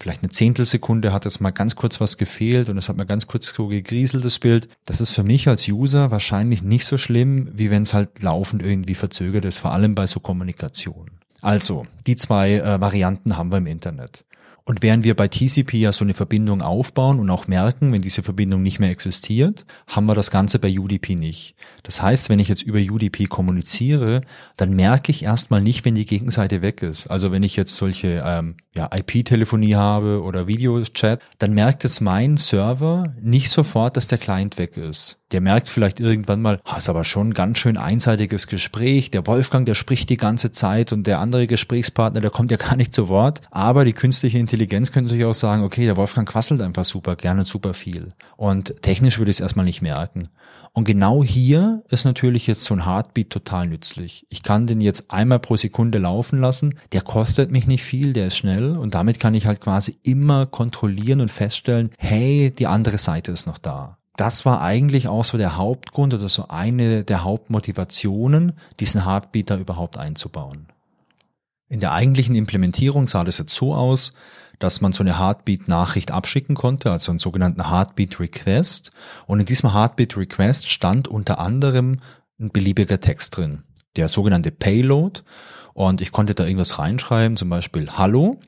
vielleicht 0.00 0.22
eine 0.22 0.30
Zehntelsekunde 0.30 1.12
hat 1.12 1.26
es 1.26 1.40
mal 1.40 1.50
ganz 1.50 1.76
kurz 1.76 2.00
was 2.00 2.16
gefehlt 2.16 2.68
und 2.68 2.78
es 2.78 2.88
hat 2.88 2.96
mal 2.96 3.04
ganz 3.04 3.26
kurz 3.26 3.52
so 3.54 3.66
gegrieselt, 3.66 4.24
das 4.24 4.38
Bild. 4.38 4.68
Das 4.86 5.00
ist 5.00 5.10
für 5.10 5.24
mich 5.24 5.48
als 5.48 5.68
User 5.68 6.10
wahrscheinlich 6.10 6.62
nicht 6.62 6.84
so 6.84 6.98
schlimm, 6.98 7.48
wie 7.52 7.70
wenn 7.70 7.82
es 7.82 7.94
halt 7.94 8.22
laufend 8.22 8.62
irgendwie 8.62 8.94
verzögert 8.94 9.44
ist, 9.44 9.58
vor 9.58 9.72
allem 9.72 9.94
bei 9.94 10.06
so 10.06 10.20
Kommunikation. 10.20 11.10
Also, 11.40 11.86
die 12.06 12.16
zwei 12.16 12.54
äh, 12.54 12.80
Varianten 12.80 13.36
haben 13.36 13.52
wir 13.52 13.58
im 13.58 13.66
Internet. 13.66 14.24
Und 14.68 14.82
während 14.82 15.02
wir 15.02 15.16
bei 15.16 15.28
TCP 15.28 15.78
ja 15.78 15.94
so 15.94 16.04
eine 16.04 16.12
Verbindung 16.12 16.60
aufbauen 16.60 17.20
und 17.20 17.30
auch 17.30 17.46
merken, 17.46 17.90
wenn 17.90 18.02
diese 18.02 18.22
Verbindung 18.22 18.62
nicht 18.62 18.78
mehr 18.78 18.90
existiert, 18.90 19.64
haben 19.86 20.04
wir 20.04 20.14
das 20.14 20.30
Ganze 20.30 20.58
bei 20.58 20.78
UDP 20.78 21.14
nicht. 21.14 21.54
Das 21.84 22.02
heißt, 22.02 22.28
wenn 22.28 22.38
ich 22.38 22.48
jetzt 22.48 22.60
über 22.60 22.78
UDP 22.78 23.28
kommuniziere, 23.28 24.20
dann 24.58 24.74
merke 24.74 25.10
ich 25.10 25.22
erstmal 25.22 25.62
nicht, 25.62 25.86
wenn 25.86 25.94
die 25.94 26.04
Gegenseite 26.04 26.60
weg 26.60 26.82
ist. 26.82 27.06
Also 27.06 27.32
wenn 27.32 27.44
ich 27.44 27.56
jetzt 27.56 27.76
solche 27.76 28.22
ähm, 28.22 28.56
ja, 28.76 28.90
IP-Telefonie 28.94 29.74
habe 29.74 30.22
oder 30.22 30.46
Videochat, 30.46 31.22
dann 31.38 31.54
merkt 31.54 31.86
es 31.86 32.02
mein 32.02 32.36
Server 32.36 33.14
nicht 33.22 33.48
sofort, 33.48 33.96
dass 33.96 34.06
der 34.06 34.18
Client 34.18 34.58
weg 34.58 34.76
ist. 34.76 35.17
Der 35.30 35.42
merkt 35.42 35.68
vielleicht 35.68 36.00
irgendwann 36.00 36.40
mal, 36.40 36.58
ah, 36.64 36.78
ist 36.78 36.88
aber 36.88 37.04
schon 37.04 37.28
ein 37.28 37.34
ganz 37.34 37.58
schön 37.58 37.76
einseitiges 37.76 38.46
Gespräch. 38.46 39.10
Der 39.10 39.26
Wolfgang, 39.26 39.66
der 39.66 39.74
spricht 39.74 40.08
die 40.08 40.16
ganze 40.16 40.52
Zeit 40.52 40.90
und 40.90 41.06
der 41.06 41.20
andere 41.20 41.46
Gesprächspartner, 41.46 42.22
der 42.22 42.30
kommt 42.30 42.50
ja 42.50 42.56
gar 42.56 42.76
nicht 42.76 42.94
zu 42.94 43.08
Wort. 43.08 43.42
Aber 43.50 43.84
die 43.84 43.92
künstliche 43.92 44.38
Intelligenz 44.38 44.90
könnte 44.90 45.10
sich 45.10 45.24
auch 45.26 45.34
sagen, 45.34 45.64
okay, 45.64 45.84
der 45.84 45.98
Wolfgang 45.98 46.26
quasselt 46.26 46.62
einfach 46.62 46.86
super 46.86 47.14
gerne 47.14 47.40
und 47.40 47.46
super 47.46 47.74
viel. 47.74 48.14
Und 48.38 48.80
technisch 48.80 49.18
würde 49.18 49.30
ich 49.30 49.36
es 49.36 49.40
erstmal 49.40 49.66
nicht 49.66 49.82
merken. 49.82 50.30
Und 50.72 50.84
genau 50.84 51.22
hier 51.22 51.82
ist 51.90 52.04
natürlich 52.04 52.46
jetzt 52.46 52.64
so 52.64 52.72
ein 52.72 52.86
Heartbeat 52.86 53.30
total 53.30 53.66
nützlich. 53.66 54.26
Ich 54.30 54.42
kann 54.42 54.66
den 54.66 54.80
jetzt 54.80 55.10
einmal 55.10 55.40
pro 55.40 55.56
Sekunde 55.56 55.98
laufen 55.98 56.40
lassen. 56.40 56.78
Der 56.92 57.02
kostet 57.02 57.50
mich 57.50 57.66
nicht 57.66 57.82
viel, 57.82 58.14
der 58.14 58.28
ist 58.28 58.38
schnell 58.38 58.76
und 58.76 58.94
damit 58.94 59.20
kann 59.20 59.34
ich 59.34 59.46
halt 59.46 59.60
quasi 59.60 59.98
immer 60.02 60.46
kontrollieren 60.46 61.20
und 61.20 61.30
feststellen, 61.30 61.90
hey, 61.98 62.54
die 62.56 62.66
andere 62.66 62.96
Seite 62.96 63.32
ist 63.32 63.46
noch 63.46 63.58
da 63.58 63.97
das 64.18 64.44
war 64.44 64.60
eigentlich 64.60 65.06
auch 65.06 65.24
so 65.24 65.38
der 65.38 65.56
Hauptgrund 65.56 66.12
oder 66.12 66.28
so 66.28 66.48
eine 66.48 67.04
der 67.04 67.22
Hauptmotivationen, 67.22 68.52
diesen 68.80 69.06
Heartbeat 69.06 69.48
da 69.48 69.56
überhaupt 69.56 69.96
einzubauen. 69.96 70.66
In 71.68 71.78
der 71.78 71.92
eigentlichen 71.92 72.34
Implementierung 72.34 73.06
sah 73.06 73.22
das 73.22 73.38
jetzt 73.38 73.54
so 73.54 73.74
aus, 73.74 74.14
dass 74.58 74.80
man 74.80 74.90
so 74.90 75.04
eine 75.04 75.20
Heartbeat-Nachricht 75.20 76.10
abschicken 76.10 76.56
konnte, 76.56 76.90
also 76.90 77.12
einen 77.12 77.20
sogenannten 77.20 77.70
Heartbeat-Request. 77.70 78.90
Und 79.26 79.38
in 79.38 79.46
diesem 79.46 79.72
Heartbeat-Request 79.72 80.68
stand 80.68 81.06
unter 81.06 81.38
anderem 81.38 82.00
ein 82.40 82.50
beliebiger 82.50 82.98
Text 82.98 83.36
drin, 83.36 83.62
der 83.94 84.08
sogenannte 84.08 84.50
Payload. 84.50 85.20
Und 85.74 86.00
ich 86.00 86.10
konnte 86.10 86.34
da 86.34 86.44
irgendwas 86.44 86.80
reinschreiben, 86.80 87.36
zum 87.36 87.50
Beispiel 87.50 87.88
Hallo 87.92 88.40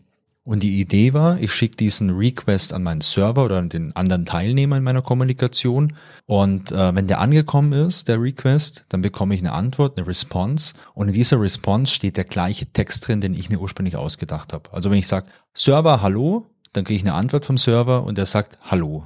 und 0.42 0.62
die 0.62 0.81
Idee 0.81 1.12
war, 1.12 1.38
ich 1.38 1.53
schicke 1.53 1.76
diesen 1.76 2.11
Request 2.11 2.72
an 2.72 2.83
meinen 2.83 3.03
Server 3.03 3.44
oder 3.44 3.59
an 3.59 3.68
den 3.68 3.94
anderen 3.94 4.24
Teilnehmer 4.24 4.79
in 4.79 4.83
meiner 4.83 5.03
Kommunikation. 5.03 5.94
Und 6.24 6.72
äh, 6.72 6.94
wenn 6.94 7.07
der 7.07 7.20
angekommen 7.20 7.72
ist, 7.72 8.09
der 8.09 8.20
Request, 8.20 8.87
dann 8.88 9.03
bekomme 9.03 9.35
ich 9.35 9.40
eine 9.40 9.53
Antwort, 9.53 9.98
eine 9.98 10.07
Response. 10.07 10.74
Und 10.94 11.09
in 11.09 11.14
dieser 11.14 11.40
Response 11.40 11.92
steht 11.92 12.16
der 12.16 12.24
gleiche 12.24 12.66
Text 12.66 13.07
drin, 13.07 13.20
den 13.20 13.35
ich 13.35 13.50
mir 13.50 13.61
ursprünglich 13.61 13.96
ausgedacht 13.96 14.55
habe. 14.55 14.72
Also 14.72 14.90
wenn 14.90 14.98
ich 14.98 15.09
sage, 15.09 15.26
Server, 15.53 16.00
hallo, 16.00 16.46
dann 16.72 16.85
kriege 16.85 16.96
ich 16.96 17.05
eine 17.05 17.14
Antwort 17.14 17.44
vom 17.44 17.59
Server 17.59 18.05
und 18.05 18.16
der 18.16 18.26
sagt 18.26 18.59
Hallo. 18.62 19.05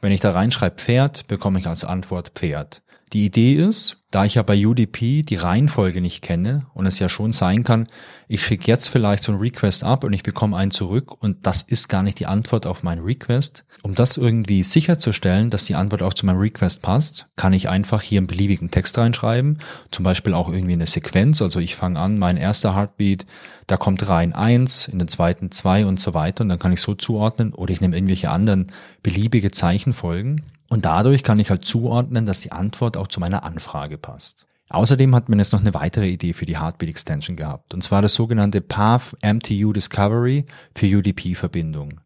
Wenn 0.00 0.12
ich 0.12 0.20
da 0.20 0.32
reinschreibe 0.32 0.76
Pferd, 0.76 1.26
bekomme 1.26 1.58
ich 1.58 1.66
als 1.66 1.84
Antwort 1.84 2.32
Pferd. 2.34 2.82
Die 3.12 3.24
Idee 3.24 3.54
ist, 3.54 4.02
da 4.10 4.24
ich 4.24 4.34
ja 4.34 4.42
bei 4.42 4.66
UDP 4.66 5.22
die 5.22 5.36
Reihenfolge 5.36 6.00
nicht 6.00 6.22
kenne 6.22 6.66
und 6.74 6.86
es 6.86 6.98
ja 6.98 7.08
schon 7.08 7.32
sein 7.32 7.62
kann, 7.62 7.86
ich 8.26 8.44
schicke 8.44 8.66
jetzt 8.66 8.88
vielleicht 8.88 9.22
so 9.22 9.30
einen 9.30 9.40
Request 9.40 9.84
ab 9.84 10.02
und 10.02 10.12
ich 10.12 10.24
bekomme 10.24 10.56
einen 10.56 10.72
zurück 10.72 11.12
und 11.22 11.46
das 11.46 11.62
ist 11.62 11.88
gar 11.88 12.02
nicht 12.02 12.18
die 12.18 12.26
Antwort 12.26 12.66
auf 12.66 12.82
meinen 12.82 13.04
Request. 13.04 13.64
Um 13.82 13.94
das 13.94 14.16
irgendwie 14.16 14.64
sicherzustellen, 14.64 15.50
dass 15.50 15.66
die 15.66 15.76
Antwort 15.76 16.02
auch 16.02 16.14
zu 16.14 16.26
meinem 16.26 16.40
Request 16.40 16.82
passt, 16.82 17.26
kann 17.36 17.52
ich 17.52 17.68
einfach 17.68 18.02
hier 18.02 18.18
einen 18.18 18.26
beliebigen 18.26 18.72
Text 18.72 18.98
reinschreiben, 18.98 19.60
zum 19.92 20.02
Beispiel 20.02 20.34
auch 20.34 20.48
irgendwie 20.48 20.72
eine 20.72 20.88
Sequenz, 20.88 21.40
also 21.40 21.60
ich 21.60 21.76
fange 21.76 22.00
an, 22.00 22.18
mein 22.18 22.36
erster 22.36 22.74
Heartbeat, 22.74 23.24
da 23.68 23.76
kommt 23.76 24.08
rein 24.08 24.32
eins, 24.32 24.88
in 24.88 24.98
den 24.98 25.06
zweiten 25.06 25.52
zwei 25.52 25.86
und 25.86 26.00
so 26.00 26.14
weiter. 26.14 26.42
Und 26.42 26.48
dann 26.48 26.58
kann 26.58 26.72
ich 26.72 26.80
so 26.80 26.94
zuordnen 26.94 27.52
oder 27.52 27.72
ich 27.72 27.80
nehme 27.80 27.96
irgendwelche 27.96 28.30
anderen 28.30 28.72
beliebige 29.02 29.52
Zeichenfolgen 29.52 30.42
und 30.68 30.84
dadurch 30.84 31.22
kann 31.22 31.38
ich 31.38 31.50
halt 31.50 31.64
zuordnen, 31.64 32.26
dass 32.26 32.40
die 32.40 32.52
Antwort 32.52 32.96
auch 32.96 33.08
zu 33.08 33.20
meiner 33.20 33.44
Anfrage 33.44 33.98
passt. 33.98 34.46
Außerdem 34.68 35.14
hat 35.14 35.28
man 35.28 35.38
jetzt 35.38 35.52
noch 35.52 35.60
eine 35.60 35.74
weitere 35.74 36.08
Idee 36.08 36.32
für 36.32 36.46
die 36.46 36.58
Heartbeat 36.58 36.88
Extension 36.88 37.36
gehabt, 37.36 37.72
und 37.72 37.82
zwar 37.82 38.02
das 38.02 38.14
sogenannte 38.14 38.60
Path 38.60 39.16
MTU 39.22 39.72
Discovery 39.72 40.44
für 40.74 40.86
UDP-Verbindung. 40.86 42.00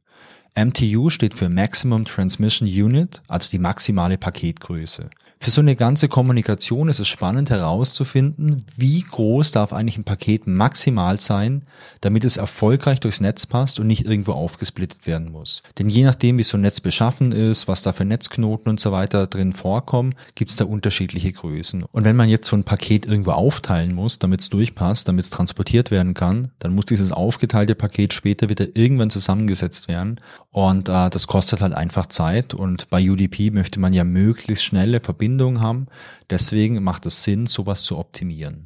MTU 0.57 1.11
steht 1.11 1.35
für 1.35 1.49
Maximum 1.49 2.05
Transmission 2.05 2.68
Unit, 2.68 3.23
also 3.29 3.49
die 3.51 3.59
maximale 3.59 4.18
Paketgröße. 4.18 5.09
Für 5.42 5.50
so 5.50 5.62
eine 5.62 5.74
ganze 5.74 6.09
Kommunikation 6.09 6.90
ist 6.90 6.98
es 6.98 7.09
spannend 7.09 7.48
herauszufinden, 7.48 8.62
wie 8.76 9.00
groß 9.00 9.53
darf 9.53 9.72
eigentlich 9.72 9.96
ein 9.96 10.05
Paket 10.05 10.46
maximal 10.46 11.18
sein, 11.18 11.62
damit 12.03 12.24
es 12.24 12.37
erfolgreich 12.37 13.00
durchs 13.00 13.22
Netz 13.22 13.46
passt 13.46 13.81
und 13.81 13.87
nicht 13.87 14.05
irgendwo 14.05 14.33
aufgesplittet 14.33 15.07
werden 15.07 15.33
muss. 15.33 15.62
Denn 15.79 15.88
je 15.88 16.05
nachdem, 16.05 16.37
wie 16.37 16.42
so 16.42 16.59
ein 16.59 16.61
Netz 16.61 16.83
beschaffen 16.83 17.33
ist, 17.33 17.68
was 17.68 17.81
da 17.81 17.94
für 17.94 18.05
Netzknoten 18.05 18.68
und 18.68 18.81
so 18.81 18.92
weiter 18.92 19.26
drin 19.26 19.55
vorkommen, 19.55 20.14
gibt 20.35 20.50
es 20.50 20.59
da 20.59 20.66
unterschiedliche 20.66 21.33
Größen. 21.33 21.85
Und 21.85 22.05
wenn 22.05 22.16
man 22.16 22.29
jetzt 22.29 22.46
so 22.46 22.55
ein 22.55 22.64
Paket 22.64 23.07
irgendwo 23.07 23.31
aufteilen 23.31 23.94
muss, 23.94 24.18
damit 24.18 24.42
es 24.42 24.50
durchpasst, 24.50 25.09
damit 25.09 25.24
es 25.24 25.31
transportiert 25.31 25.90
werden 25.90 26.12
kann, 26.12 26.50
dann 26.59 26.74
muss 26.74 26.85
dieses 26.85 27.12
aufgeteilte 27.12 27.74
Paket 27.74 28.12
später 28.12 28.50
wieder 28.50 28.66
irgendwann 28.74 29.09
zusammengesetzt 29.09 29.88
werden. 29.88 30.20
Und 30.50 30.90
äh, 30.90 31.09
das 31.09 31.26
kostet 31.29 31.62
halt 31.62 31.72
einfach 31.72 32.07
Zeit. 32.07 32.53
Und 32.53 32.90
bei 32.90 33.09
UDP 33.11 33.50
möchte 33.53 33.81
man 33.81 33.94
ja 33.94 34.05
möglichst 34.05 34.64
schnelle 34.64 35.00
Verbindungen 35.00 35.29
Verbindungen 35.30 35.60
haben. 35.60 35.86
Deswegen 36.28 36.82
macht 36.82 37.06
es 37.06 37.22
Sinn, 37.22 37.46
sowas 37.46 37.82
zu 37.82 37.98
optimieren. 37.98 38.64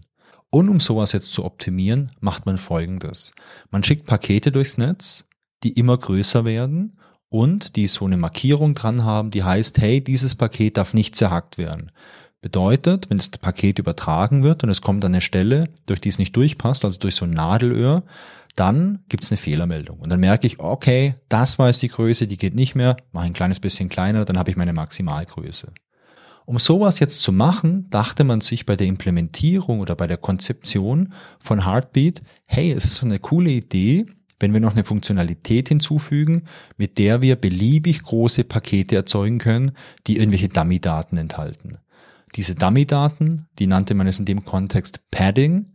Und 0.50 0.68
um 0.68 0.80
sowas 0.80 1.12
jetzt 1.12 1.32
zu 1.32 1.44
optimieren, 1.44 2.10
macht 2.20 2.46
man 2.46 2.58
Folgendes. 2.58 3.32
Man 3.70 3.82
schickt 3.82 4.06
Pakete 4.06 4.52
durchs 4.52 4.78
Netz, 4.78 5.26
die 5.62 5.72
immer 5.72 5.98
größer 5.98 6.44
werden 6.44 6.98
und 7.28 7.76
die 7.76 7.88
so 7.88 8.04
eine 8.06 8.16
Markierung 8.16 8.74
dran 8.74 9.04
haben, 9.04 9.30
die 9.30 9.42
heißt, 9.42 9.78
hey, 9.78 10.02
dieses 10.02 10.36
Paket 10.36 10.76
darf 10.76 10.94
nicht 10.94 11.16
zerhackt 11.16 11.58
werden. 11.58 11.90
Bedeutet, 12.40 13.10
wenn 13.10 13.16
das 13.16 13.30
Paket 13.30 13.78
übertragen 13.78 14.42
wird 14.42 14.62
und 14.62 14.70
es 14.70 14.80
kommt 14.80 15.04
an 15.04 15.12
eine 15.12 15.20
Stelle, 15.20 15.68
durch 15.86 16.00
die 16.00 16.10
es 16.10 16.18
nicht 16.18 16.36
durchpasst, 16.36 16.84
also 16.84 16.98
durch 16.98 17.16
so 17.16 17.24
ein 17.24 17.30
Nadelöhr, 17.30 18.04
dann 18.54 19.00
gibt's 19.08 19.32
eine 19.32 19.38
Fehlermeldung. 19.38 19.98
Und 19.98 20.10
dann 20.10 20.20
merke 20.20 20.46
ich, 20.46 20.60
okay, 20.60 21.16
das 21.28 21.58
war 21.58 21.66
jetzt 21.66 21.82
die 21.82 21.88
Größe, 21.88 22.26
die 22.26 22.36
geht 22.36 22.54
nicht 22.54 22.74
mehr, 22.74 22.96
mache 23.12 23.26
ein 23.26 23.32
kleines 23.32 23.58
bisschen 23.58 23.88
kleiner, 23.88 24.24
dann 24.24 24.38
habe 24.38 24.50
ich 24.50 24.56
meine 24.56 24.72
Maximalgröße. 24.72 25.72
Um 26.46 26.58
sowas 26.58 26.98
jetzt 26.98 27.22
zu 27.22 27.32
machen, 27.32 27.88
dachte 27.90 28.22
man 28.22 28.40
sich 28.40 28.66
bei 28.66 28.76
der 28.76 28.86
Implementierung 28.86 29.80
oder 29.80 29.96
bei 29.96 30.06
der 30.06 30.18
Konzeption 30.18 31.12
von 31.38 31.64
Heartbeat, 31.64 32.22
hey, 32.44 32.70
es 32.70 32.84
ist 32.84 32.94
so 32.96 33.06
eine 33.06 33.18
coole 33.18 33.50
Idee, 33.50 34.06
wenn 34.40 34.52
wir 34.52 34.60
noch 34.60 34.72
eine 34.72 34.84
Funktionalität 34.84 35.68
hinzufügen, 35.68 36.44
mit 36.76 36.98
der 36.98 37.22
wir 37.22 37.36
beliebig 37.36 38.02
große 38.02 38.44
Pakete 38.44 38.96
erzeugen 38.96 39.38
können, 39.38 39.72
die 40.06 40.18
irgendwelche 40.18 40.48
Dummy-Daten 40.48 41.16
enthalten. 41.16 41.78
Diese 42.36 42.54
Dummy-Daten, 42.54 43.46
die 43.58 43.66
nannte 43.66 43.94
man 43.94 44.06
es 44.06 44.18
in 44.18 44.24
dem 44.24 44.44
Kontext 44.44 45.08
Padding. 45.10 45.70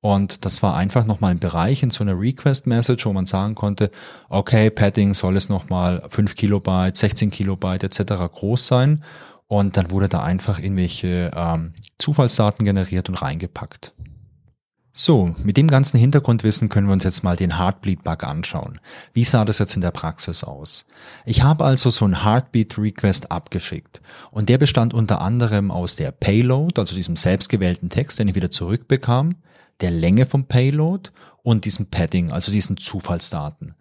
Und 0.00 0.44
das 0.44 0.62
war 0.62 0.76
einfach 0.76 1.06
nochmal 1.06 1.32
ein 1.32 1.38
Bereich 1.38 1.82
in 1.82 1.90
so 1.90 2.04
einer 2.04 2.18
Request-Message, 2.18 3.04
wo 3.04 3.12
man 3.12 3.26
sagen 3.26 3.54
konnte, 3.54 3.90
okay, 4.28 4.70
Padding 4.70 5.14
soll 5.14 5.36
es 5.36 5.48
nochmal 5.48 6.06
5 6.10 6.34
Kilobyte, 6.34 6.96
16 6.96 7.30
Kilobyte 7.30 7.84
etc. 7.84 8.12
groß 8.32 8.66
sein. 8.66 9.02
Und 9.46 9.76
dann 9.76 9.90
wurde 9.90 10.08
da 10.08 10.22
einfach 10.22 10.58
irgendwelche 10.58 11.30
ähm, 11.34 11.72
Zufallsdaten 11.98 12.64
generiert 12.64 13.08
und 13.08 13.16
reingepackt. 13.16 13.92
So, 14.96 15.34
mit 15.42 15.56
dem 15.56 15.66
ganzen 15.66 15.98
Hintergrundwissen 15.98 16.68
können 16.68 16.86
wir 16.86 16.92
uns 16.92 17.02
jetzt 17.02 17.24
mal 17.24 17.36
den 17.36 17.58
Heartbeat-Bug 17.58 18.22
anschauen. 18.22 18.78
Wie 19.12 19.24
sah 19.24 19.44
das 19.44 19.58
jetzt 19.58 19.74
in 19.74 19.80
der 19.80 19.90
Praxis 19.90 20.44
aus? 20.44 20.86
Ich 21.24 21.42
habe 21.42 21.64
also 21.64 21.90
so 21.90 22.04
einen 22.04 22.22
Heartbeat-Request 22.22 23.32
abgeschickt 23.32 24.00
und 24.30 24.48
der 24.48 24.58
bestand 24.58 24.94
unter 24.94 25.20
anderem 25.20 25.72
aus 25.72 25.96
der 25.96 26.12
Payload, 26.12 26.80
also 26.80 26.94
diesem 26.94 27.16
selbstgewählten 27.16 27.88
Text, 27.88 28.20
den 28.20 28.28
ich 28.28 28.36
wieder 28.36 28.52
zurückbekam, 28.52 29.34
der 29.80 29.90
Länge 29.90 30.26
vom 30.26 30.46
Payload 30.46 31.10
und 31.42 31.64
diesem 31.64 31.86
Padding, 31.86 32.30
also 32.30 32.52
diesen 32.52 32.76
Zufallsdaten. 32.76 33.74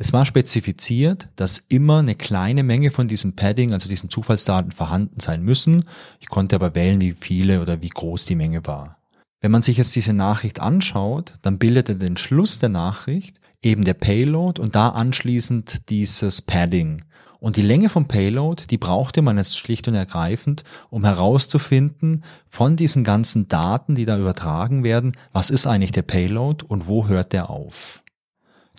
Es 0.00 0.12
war 0.12 0.24
spezifiziert, 0.24 1.28
dass 1.34 1.58
immer 1.58 1.98
eine 1.98 2.14
kleine 2.14 2.62
Menge 2.62 2.92
von 2.92 3.08
diesem 3.08 3.34
Padding, 3.34 3.72
also 3.72 3.88
diesen 3.88 4.10
Zufallsdaten 4.10 4.70
vorhanden 4.70 5.18
sein 5.18 5.42
müssen. 5.42 5.86
Ich 6.20 6.28
konnte 6.28 6.54
aber 6.54 6.76
wählen, 6.76 7.00
wie 7.00 7.16
viele 7.18 7.60
oder 7.60 7.82
wie 7.82 7.88
groß 7.88 8.24
die 8.24 8.36
Menge 8.36 8.64
war. 8.64 8.98
Wenn 9.40 9.50
man 9.50 9.62
sich 9.62 9.76
jetzt 9.76 9.96
diese 9.96 10.12
Nachricht 10.12 10.60
anschaut, 10.60 11.34
dann 11.42 11.58
bildet 11.58 11.88
er 11.88 11.94
den 11.96 12.16
Schluss 12.16 12.60
der 12.60 12.68
Nachricht 12.68 13.40
eben 13.60 13.84
der 13.84 13.94
Payload 13.94 14.60
und 14.60 14.76
da 14.76 14.90
anschließend 14.90 15.88
dieses 15.88 16.42
Padding. 16.42 17.02
Und 17.40 17.56
die 17.56 17.62
Länge 17.62 17.88
vom 17.88 18.06
Payload, 18.06 18.64
die 18.68 18.78
brauchte 18.78 19.22
man 19.22 19.36
jetzt 19.36 19.58
schlicht 19.58 19.88
und 19.88 19.94
ergreifend, 19.94 20.64
um 20.90 21.04
herauszufinden 21.04 22.24
von 22.48 22.76
diesen 22.76 23.02
ganzen 23.04 23.48
Daten, 23.48 23.96
die 23.96 24.04
da 24.04 24.18
übertragen 24.18 24.84
werden, 24.84 25.16
was 25.32 25.50
ist 25.50 25.66
eigentlich 25.66 25.92
der 25.92 26.02
Payload 26.02 26.64
und 26.66 26.86
wo 26.86 27.06
hört 27.08 27.32
der 27.32 27.50
auf. 27.50 28.02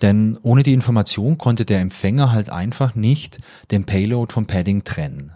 Denn 0.01 0.37
ohne 0.41 0.63
die 0.63 0.73
Information 0.73 1.37
konnte 1.37 1.65
der 1.65 1.79
Empfänger 1.79 2.31
halt 2.31 2.49
einfach 2.49 2.95
nicht 2.95 3.39
den 3.71 3.85
Payload 3.85 4.31
vom 4.31 4.47
Padding 4.47 4.83
trennen. 4.83 5.33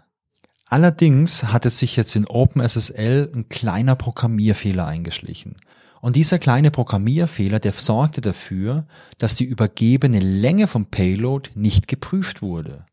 Allerdings 0.66 1.44
hat 1.44 1.66
es 1.66 1.78
sich 1.78 1.96
jetzt 1.96 2.16
in 2.16 2.26
OpenSSL 2.26 3.32
ein 3.36 3.50
kleiner 3.50 3.96
Programmierfehler 3.96 4.88
eingeschlichen. 4.88 5.56
Und 6.02 6.16
dieser 6.16 6.40
kleine 6.40 6.72
Programmierfehler, 6.72 7.60
der 7.60 7.74
sorgte 7.74 8.22
dafür, 8.22 8.88
dass 9.20 9.36
die 9.36 9.46
übergebene 9.46 10.20
Länge 10.20 10.68
vom 10.68 10.88
Payload 10.88 11.52
nicht 11.56 11.88
geprüft 11.88 12.42
wurde. 12.42 12.86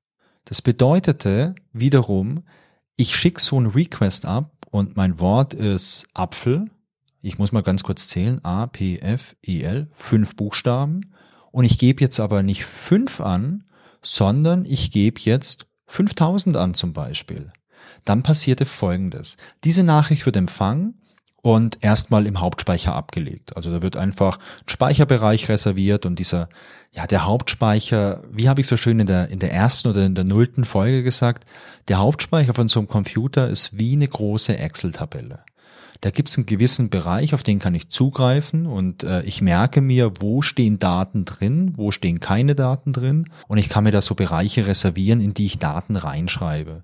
Das 0.44 0.62
bedeutete 0.62 1.54
wiederum, 1.72 2.44
ich 2.96 3.16
schicke 3.16 3.40
so 3.40 3.56
einen 3.56 3.68
Request 3.68 4.26
ab 4.26 4.52
und 4.70 4.96
mein 4.96 5.18
Wort 5.18 5.54
ist 5.54 6.06
Apfel. 6.12 6.66
Ich 7.22 7.38
muss 7.38 7.50
mal 7.50 7.62
ganz 7.62 7.83
kurz 7.83 8.09
zählen. 8.09 8.44
A, 8.44 8.66
P, 8.66 8.98
F, 8.98 9.37
E, 9.42 9.62
L. 9.62 9.88
Fünf 9.92 10.37
Buchstaben. 10.37 11.12
Und 11.52 11.64
ich 11.64 11.78
gebe 11.78 12.00
jetzt 12.00 12.20
aber 12.20 12.42
nicht 12.42 12.64
fünf 12.64 13.20
an, 13.20 13.64
sondern 14.02 14.64
ich 14.64 14.90
gebe 14.90 15.20
jetzt 15.20 15.66
5000 15.86 16.56
an 16.56 16.74
zum 16.74 16.92
Beispiel. 16.92 17.50
Dann 18.04 18.22
passierte 18.22 18.66
Folgendes. 18.66 19.36
Diese 19.64 19.82
Nachricht 19.82 20.24
wird 20.26 20.36
empfangen 20.36 20.94
und 21.42 21.78
erstmal 21.80 22.26
im 22.26 22.40
Hauptspeicher 22.40 22.94
abgelegt. 22.94 23.56
Also 23.56 23.70
da 23.70 23.82
wird 23.82 23.96
einfach 23.96 24.38
ein 24.38 24.68
Speicherbereich 24.68 25.48
reserviert 25.48 26.06
und 26.06 26.18
dieser, 26.18 26.48
ja, 26.92 27.06
der 27.06 27.24
Hauptspeicher, 27.24 28.22
wie 28.30 28.48
habe 28.48 28.60
ich 28.60 28.66
so 28.66 28.76
schön 28.76 29.00
in 29.00 29.06
der, 29.06 29.28
in 29.28 29.38
der 29.38 29.52
ersten 29.52 29.88
oder 29.88 30.04
in 30.04 30.14
der 30.14 30.24
nullten 30.24 30.64
Folge 30.64 31.02
gesagt, 31.02 31.44
der 31.88 31.98
Hauptspeicher 31.98 32.54
von 32.54 32.68
so 32.68 32.80
einem 32.80 32.88
Computer 32.88 33.48
ist 33.48 33.78
wie 33.78 33.94
eine 33.94 34.08
große 34.08 34.56
Excel-Tabelle. 34.56 35.44
Da 36.00 36.10
gibt 36.10 36.30
es 36.30 36.38
einen 36.38 36.46
gewissen 36.46 36.88
Bereich, 36.88 37.34
auf 37.34 37.42
den 37.42 37.58
kann 37.58 37.74
ich 37.74 37.90
zugreifen 37.90 38.66
und 38.66 39.04
äh, 39.04 39.22
ich 39.22 39.42
merke 39.42 39.82
mir, 39.82 40.12
wo 40.20 40.40
stehen 40.40 40.78
Daten 40.78 41.26
drin, 41.26 41.72
wo 41.76 41.90
stehen 41.90 42.20
keine 42.20 42.54
Daten 42.54 42.92
drin 42.92 43.26
und 43.48 43.58
ich 43.58 43.68
kann 43.68 43.84
mir 43.84 43.92
da 43.92 44.00
so 44.00 44.14
Bereiche 44.14 44.66
reservieren, 44.66 45.20
in 45.20 45.34
die 45.34 45.46
ich 45.46 45.58
Daten 45.58 45.96
reinschreibe. 45.96 46.82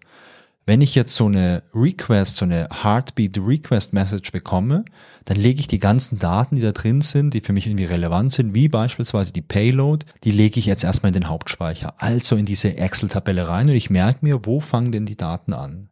Wenn 0.69 0.81
ich 0.81 0.97
jetzt 0.97 1.15
so 1.15 1.27
eine 1.27 1.63
Request, 1.73 2.37
so 2.37 2.45
eine 2.45 2.69
Heartbeat 2.83 3.39
Request 3.39 3.93
Message 3.93 4.33
bekomme, 4.33 4.85
dann 5.25 5.37
lege 5.37 5.61
ich 5.61 5.69
die 5.69 5.79
ganzen 5.79 6.19
Daten, 6.19 6.57
die 6.57 6.63
da 6.63 6.73
drin 6.73 7.03
sind, 7.03 7.35
die 7.35 7.41
für 7.41 7.53
mich 7.53 7.69
irgendwie 7.69 7.85
relevant 7.85 8.33
sind, 8.33 8.53
wie 8.53 8.69
beispielsweise 8.69 9.33
die 9.33 9.43
Payload, 9.43 10.05
die 10.25 10.33
lege 10.33 10.59
ich 10.59 10.67
jetzt 10.67 10.83
erstmal 10.83 11.11
in 11.11 11.21
den 11.21 11.29
Hauptspeicher, 11.29 11.95
also 11.99 12.35
in 12.35 12.47
diese 12.47 12.77
Excel-Tabelle 12.77 13.49
rein 13.49 13.69
und 13.69 13.77
ich 13.77 13.91
merke 13.91 14.27
mir, 14.27 14.45
wo 14.45 14.59
fangen 14.59 14.91
denn 14.91 15.07
die 15.07 15.17
Daten 15.17 15.53
an. 15.53 15.89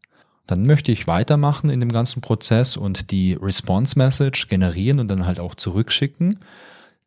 Dann 0.47 0.65
möchte 0.65 0.93
ich 0.93 1.07
weitermachen 1.07 1.71
in 1.71 1.81
dem 1.81 1.93
ganzen 1.93 2.21
Prozess 2.21 2.77
und 2.77 3.11
die 3.11 3.35
Response 3.35 3.99
Message 3.99 4.49
generieren 4.49 5.01
und 5.01 5.09
dann 5.09 5.27
halt 5.27 5.41
auch 5.41 5.55
zurückschicken. 5.55 6.39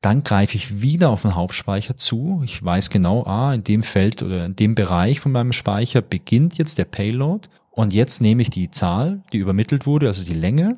Dann 0.02 0.24
greife 0.24 0.56
ich 0.56 0.82
wieder 0.82 1.10
auf 1.10 1.24
den 1.24 1.36
Hauptspeicher 1.36 1.98
zu. 1.98 2.42
Ich 2.44 2.64
weiß 2.64 2.90
genau, 2.90 3.24
ah, 3.26 3.54
in 3.54 3.64
dem 3.64 3.84
Feld 3.84 4.24
oder 4.24 4.46
in 4.46 4.56
dem 4.56 4.76
Bereich 4.76 5.20
von 5.20 5.32
meinem 5.32 5.54
Speicher 5.54 6.02
beginnt 6.02 6.58
jetzt 6.58 6.78
der 6.78 6.86
Payload. 6.86 7.48
Und 7.72 7.94
jetzt 7.94 8.22
nehme 8.22 8.42
ich 8.42 8.50
die 8.50 8.72
Zahl, 8.72 9.22
die 9.34 9.38
übermittelt 9.38 9.86
wurde, 9.86 10.08
also 10.08 10.24
die 10.24 10.34
Länge. 10.34 10.78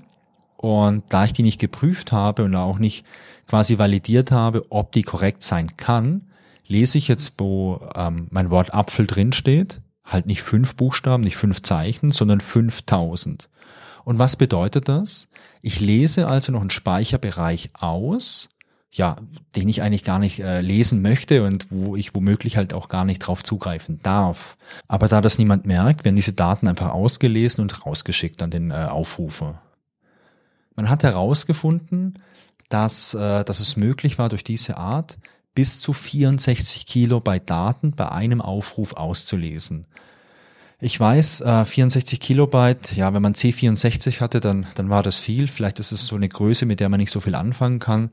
Und 0.58 1.04
da 1.10 1.24
ich 1.24 1.34
die 1.34 1.44
nicht 1.44 1.60
geprüft 1.60 2.12
habe 2.12 2.44
und 2.44 2.56
auch 2.56 2.80
nicht 2.80 3.06
quasi 3.48 3.78
validiert 3.78 4.32
habe, 4.32 4.66
ob 4.70 4.92
die 4.92 5.04
korrekt 5.04 5.44
sein 5.44 5.78
kann, 5.78 6.28
lese 6.68 6.98
ich 6.98 7.08
jetzt, 7.08 7.36
wo 7.38 7.80
ähm, 7.96 8.28
mein 8.32 8.50
Wort 8.50 8.74
Apfel 8.74 9.08
drin 9.08 9.32
steht, 9.32 9.82
halt 10.10 10.26
nicht 10.26 10.44
fünf 10.44 10.76
Buchstaben, 10.76 11.24
nicht 11.24 11.38
fünf 11.38 11.62
Zeichen, 11.62 12.10
sondern 12.10 12.42
5000. 12.42 13.50
Und 14.04 14.20
was 14.20 14.36
bedeutet 14.36 14.90
das? 14.90 15.30
Ich 15.62 15.80
lese 15.80 16.28
also 16.28 16.52
noch 16.52 16.62
einen 16.62 16.70
Speicherbereich 16.70 17.70
aus, 17.74 18.50
ja, 18.92 19.18
den 19.56 19.70
ich 19.70 19.82
eigentlich 19.82 20.04
gar 20.04 20.20
nicht 20.20 20.40
äh, 20.40 20.62
lesen 20.62 21.02
möchte 21.02 21.44
und 21.46 21.68
wo 21.70 21.96
ich 21.96 22.16
womöglich 22.16 22.58
halt 22.58 22.74
auch 22.74 22.90
gar 22.90 23.06
nicht 23.06 23.20
drauf 23.20 23.44
zugreifen 23.44 24.00
darf. 24.02 24.58
Aber 24.88 25.08
da 25.08 25.22
das 25.22 25.38
niemand 25.38 25.68
merkt, 25.68 26.06
werden 26.06 26.16
diese 26.16 26.34
Daten 26.34 26.68
einfach 26.68 26.90
ausgelesen 26.90 27.62
und 27.62 27.86
rausgeschickt 27.86 28.42
an 28.42 28.50
den 28.50 28.72
äh, 28.72 28.88
Aufrufer. 28.90 29.62
Man 30.76 30.90
hat 30.90 31.04
herausgefunden, 31.04 32.16
dass, 32.70 33.14
äh, 33.14 33.44
dass 33.44 33.60
es 33.60 33.78
möglich 33.78 34.18
war, 34.18 34.30
durch 34.30 34.44
diese 34.44 34.78
Art 34.78 35.18
bis 35.60 35.82
zu 35.82 35.92
64 35.92 36.86
Kilobyte 36.86 37.50
Daten 37.50 37.92
bei 37.92 38.10
einem 38.10 38.40
Aufruf 38.40 38.94
auszulesen. 38.94 39.88
Ich 40.80 40.98
weiß, 40.98 41.42
äh, 41.42 41.66
64 41.66 42.22
Kilobyte, 42.22 42.96
ja, 42.96 43.14
wenn 43.14 43.22
man 43.22 43.34
C64 43.34 44.22
hatte, 44.22 44.40
dann, 44.40 44.68
dann 44.76 44.90
war 44.90 45.04
das 45.04 45.20
viel. 45.20 45.50
Vielleicht 45.50 45.80
ist 45.80 45.92
es 45.92 46.06
so 46.06 46.16
eine 46.16 46.30
Größe, 46.30 46.66
mit 46.66 46.80
der 46.80 46.88
man 46.88 47.02
nicht 47.02 47.12
so 47.12 47.20
viel 47.20 47.36
anfangen 47.36 47.80
kann 47.80 48.12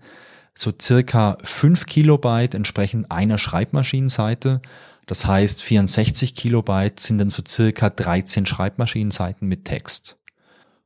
so 0.57 0.73
circa 0.81 1.37
5 1.45 1.87
Kilobyte 1.87 2.55
entsprechen 2.55 3.09
einer 3.11 3.39
Schreibmaschinenseite. 3.39 4.63
Das 5.07 5.27
heißt, 5.27 5.63
64 5.63 6.35
Kilobyte 6.35 6.99
sind 6.99 7.19
dann 7.19 7.31
so 7.31 7.43
circa 7.47 7.91
13 7.91 8.47
Schreibmaschinenseiten 8.47 9.47
mit 9.47 9.67
Text. 9.67 10.17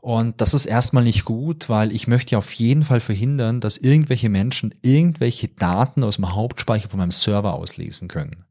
Und 0.00 0.40
das 0.40 0.54
ist 0.54 0.66
erstmal 0.66 1.04
nicht 1.04 1.24
gut, 1.24 1.68
weil 1.68 1.92
ich 1.92 2.06
möchte 2.06 2.32
ja 2.32 2.38
auf 2.38 2.52
jeden 2.52 2.84
Fall 2.84 3.00
verhindern, 3.00 3.60
dass 3.60 3.76
irgendwelche 3.76 4.30
Menschen 4.30 4.74
irgendwelche 4.80 5.48
Daten 5.48 6.04
aus 6.04 6.16
dem 6.16 6.34
Hauptspeicher 6.34 6.88
von 6.88 6.98
meinem 6.98 7.10
Server 7.10 7.54
auslesen 7.54 8.08
können. 8.08 8.44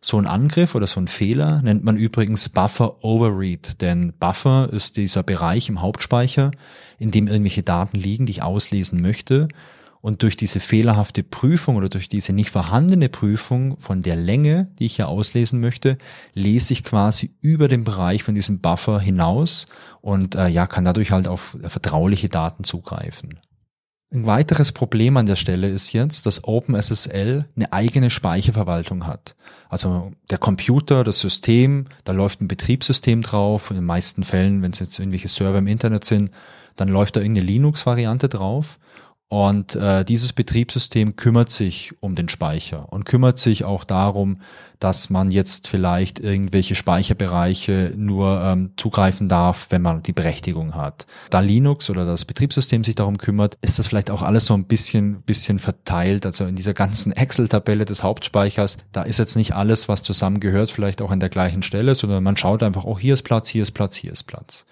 So 0.00 0.16
ein 0.16 0.28
Angriff 0.28 0.76
oder 0.76 0.86
so 0.86 1.00
ein 1.00 1.08
Fehler 1.08 1.60
nennt 1.62 1.82
man 1.82 1.96
übrigens 1.96 2.48
Buffer 2.48 3.02
Overread, 3.02 3.80
denn 3.80 4.12
Buffer 4.20 4.72
ist 4.72 4.96
dieser 4.96 5.24
Bereich 5.24 5.68
im 5.68 5.80
Hauptspeicher, 5.80 6.52
in 7.00 7.10
dem 7.10 7.26
irgendwelche 7.26 7.64
Daten 7.64 7.98
liegen, 7.98 8.26
die 8.26 8.30
ich 8.30 8.42
auslesen 8.44 9.02
möchte. 9.02 9.48
Und 10.00 10.22
durch 10.22 10.36
diese 10.36 10.60
fehlerhafte 10.60 11.22
Prüfung 11.22 11.76
oder 11.76 11.88
durch 11.88 12.08
diese 12.08 12.32
nicht 12.32 12.50
vorhandene 12.50 13.08
Prüfung 13.08 13.78
von 13.78 14.02
der 14.02 14.16
Länge, 14.16 14.68
die 14.78 14.86
ich 14.86 14.96
hier 14.96 15.08
auslesen 15.08 15.60
möchte, 15.60 15.98
lese 16.34 16.72
ich 16.72 16.84
quasi 16.84 17.32
über 17.40 17.68
den 17.68 17.84
Bereich 17.84 18.22
von 18.22 18.34
diesem 18.34 18.60
Buffer 18.60 19.00
hinaus 19.00 19.66
und 20.00 20.34
äh, 20.34 20.48
ja, 20.48 20.66
kann 20.66 20.84
dadurch 20.84 21.10
halt 21.10 21.26
auf 21.26 21.56
vertrauliche 21.68 22.28
Daten 22.28 22.64
zugreifen. 22.64 23.40
Ein 24.10 24.24
weiteres 24.24 24.72
Problem 24.72 25.18
an 25.18 25.26
der 25.26 25.36
Stelle 25.36 25.68
ist 25.68 25.92
jetzt, 25.92 26.24
dass 26.24 26.44
OpenSSL 26.44 27.44
eine 27.54 27.72
eigene 27.74 28.08
Speicherverwaltung 28.08 29.06
hat. 29.06 29.36
Also 29.68 30.12
der 30.30 30.38
Computer, 30.38 31.04
das 31.04 31.20
System, 31.20 31.88
da 32.04 32.12
läuft 32.12 32.40
ein 32.40 32.48
Betriebssystem 32.48 33.20
drauf. 33.20 33.68
In 33.70 33.76
den 33.76 33.84
meisten 33.84 34.24
Fällen, 34.24 34.62
wenn 34.62 34.72
es 34.72 34.78
jetzt 34.78 34.98
irgendwelche 34.98 35.28
Server 35.28 35.58
im 35.58 35.66
Internet 35.66 36.06
sind, 36.06 36.30
dann 36.76 36.88
läuft 36.88 37.16
da 37.16 37.20
irgendeine 37.20 37.48
Linux-Variante 37.48 38.30
drauf. 38.30 38.78
Und 39.30 39.76
äh, 39.76 40.06
dieses 40.06 40.32
Betriebssystem 40.32 41.16
kümmert 41.16 41.50
sich 41.50 41.92
um 42.00 42.14
den 42.14 42.30
Speicher 42.30 42.90
und 42.90 43.04
kümmert 43.04 43.38
sich 43.38 43.62
auch 43.62 43.84
darum, 43.84 44.40
dass 44.78 45.10
man 45.10 45.28
jetzt 45.28 45.68
vielleicht 45.68 46.18
irgendwelche 46.18 46.74
Speicherbereiche 46.74 47.92
nur 47.94 48.40
ähm, 48.42 48.70
zugreifen 48.78 49.28
darf, 49.28 49.66
wenn 49.68 49.82
man 49.82 50.02
die 50.02 50.14
Berechtigung 50.14 50.74
hat. 50.74 51.06
Da 51.28 51.40
Linux 51.40 51.90
oder 51.90 52.06
das 52.06 52.24
Betriebssystem 52.24 52.84
sich 52.84 52.94
darum 52.94 53.18
kümmert, 53.18 53.58
ist 53.60 53.78
das 53.78 53.88
vielleicht 53.88 54.10
auch 54.10 54.22
alles 54.22 54.46
so 54.46 54.54
ein 54.54 54.64
bisschen, 54.64 55.20
bisschen 55.22 55.58
verteilt. 55.58 56.24
Also 56.24 56.46
in 56.46 56.56
dieser 56.56 56.72
ganzen 56.72 57.12
Excel-Tabelle 57.12 57.84
des 57.84 58.02
Hauptspeichers, 58.02 58.78
da 58.92 59.02
ist 59.02 59.18
jetzt 59.18 59.36
nicht 59.36 59.54
alles, 59.54 59.90
was 59.90 60.02
zusammengehört, 60.02 60.70
vielleicht 60.70 61.02
auch 61.02 61.10
an 61.10 61.20
der 61.20 61.28
gleichen 61.28 61.62
Stelle, 61.62 61.94
sondern 61.94 62.24
man 62.24 62.38
schaut 62.38 62.62
einfach, 62.62 62.84
oh, 62.84 62.98
hier 62.98 63.12
ist 63.12 63.24
Platz, 63.24 63.48
hier 63.48 63.62
ist 63.62 63.72
Platz, 63.72 63.94
hier 63.96 64.12
ist 64.12 64.22
Platz. 64.22 64.64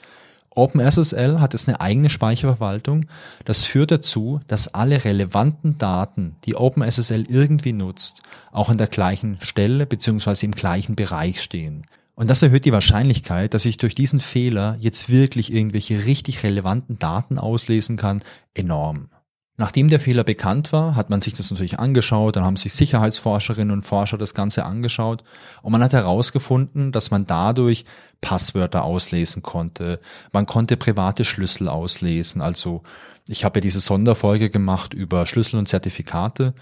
OpenSSL 0.57 1.41
hat 1.41 1.53
jetzt 1.53 1.69
eine 1.69 1.81
eigene 1.81 2.11
Speicherverwaltung. 2.11 3.07
Das 3.45 3.65
führt 3.65 3.91
dazu, 3.91 4.41
dass 4.49 4.75
alle 4.75 5.05
relevanten 5.05 5.79
Daten, 5.79 6.37
die 6.45 6.57
OpenSSL 6.57 7.27
irgendwie 7.29 7.73
nutzt, 7.73 8.23
auch 8.53 8.69
an 8.69 8.79
der 8.79 8.87
gleichen 8.87 9.39
Stelle 9.41 9.87
beziehungsweise 9.87 10.47
im 10.47 10.53
gleichen 10.53 10.97
Bereich 10.97 11.43
stehen. 11.43 11.87
Und 12.15 12.31
das 12.31 12.43
erhöht 12.43 12.65
die 12.65 12.73
Wahrscheinlichkeit, 12.73 13.53
dass 13.53 13.67
ich 13.67 13.77
durch 13.77 13.95
diesen 13.95 14.21
Fehler 14.21 14.79
jetzt 14.81 15.11
wirklich 15.11 15.53
irgendwelche 15.53 16.07
richtig 16.07 16.43
relevanten 16.43 16.99
Daten 16.99 17.39
auslesen 17.39 17.99
kann, 17.99 18.23
enorm. 18.55 19.11
Nachdem 19.59 19.89
der 19.89 20.01
Fehler 20.01 20.23
bekannt 20.23 20.73
war, 20.73 20.97
hat 20.97 21.09
man 21.09 21.23
sich 21.23 21.33
das 21.33 21.51
natürlich 21.51 21.79
angeschaut, 21.79 22.37
dann 22.37 22.45
haben 22.45 22.57
sich 22.57 22.75
Sicherheitsforscherinnen 22.75 23.71
und 23.73 23.87
Forscher 23.87 24.19
das 24.19 24.35
Ganze 24.35 24.67
angeschaut 24.67 25.25
und 25.63 25.73
man 25.73 25.83
hat 25.83 25.95
herausgefunden, 25.95 26.93
dass 26.93 27.11
man 27.11 27.27
dadurch 27.27 27.87
Passwörter 28.21 28.85
auslesen 28.85 29.43
konnte. 29.43 29.99
Man 30.33 30.45
konnte 30.45 30.77
private 30.77 31.25
Schlüssel 31.25 31.69
auslesen. 31.69 32.43
Also 32.43 32.83
ich 33.29 33.45
habe 33.45 33.59
ja 33.59 33.63
diese 33.63 33.81
Sonderfolge 33.81 34.51
gemacht 34.51 34.93
über 34.93 35.27
Schlüssel 35.27 35.59
und 35.59 35.69
Zertifikate 35.69 36.55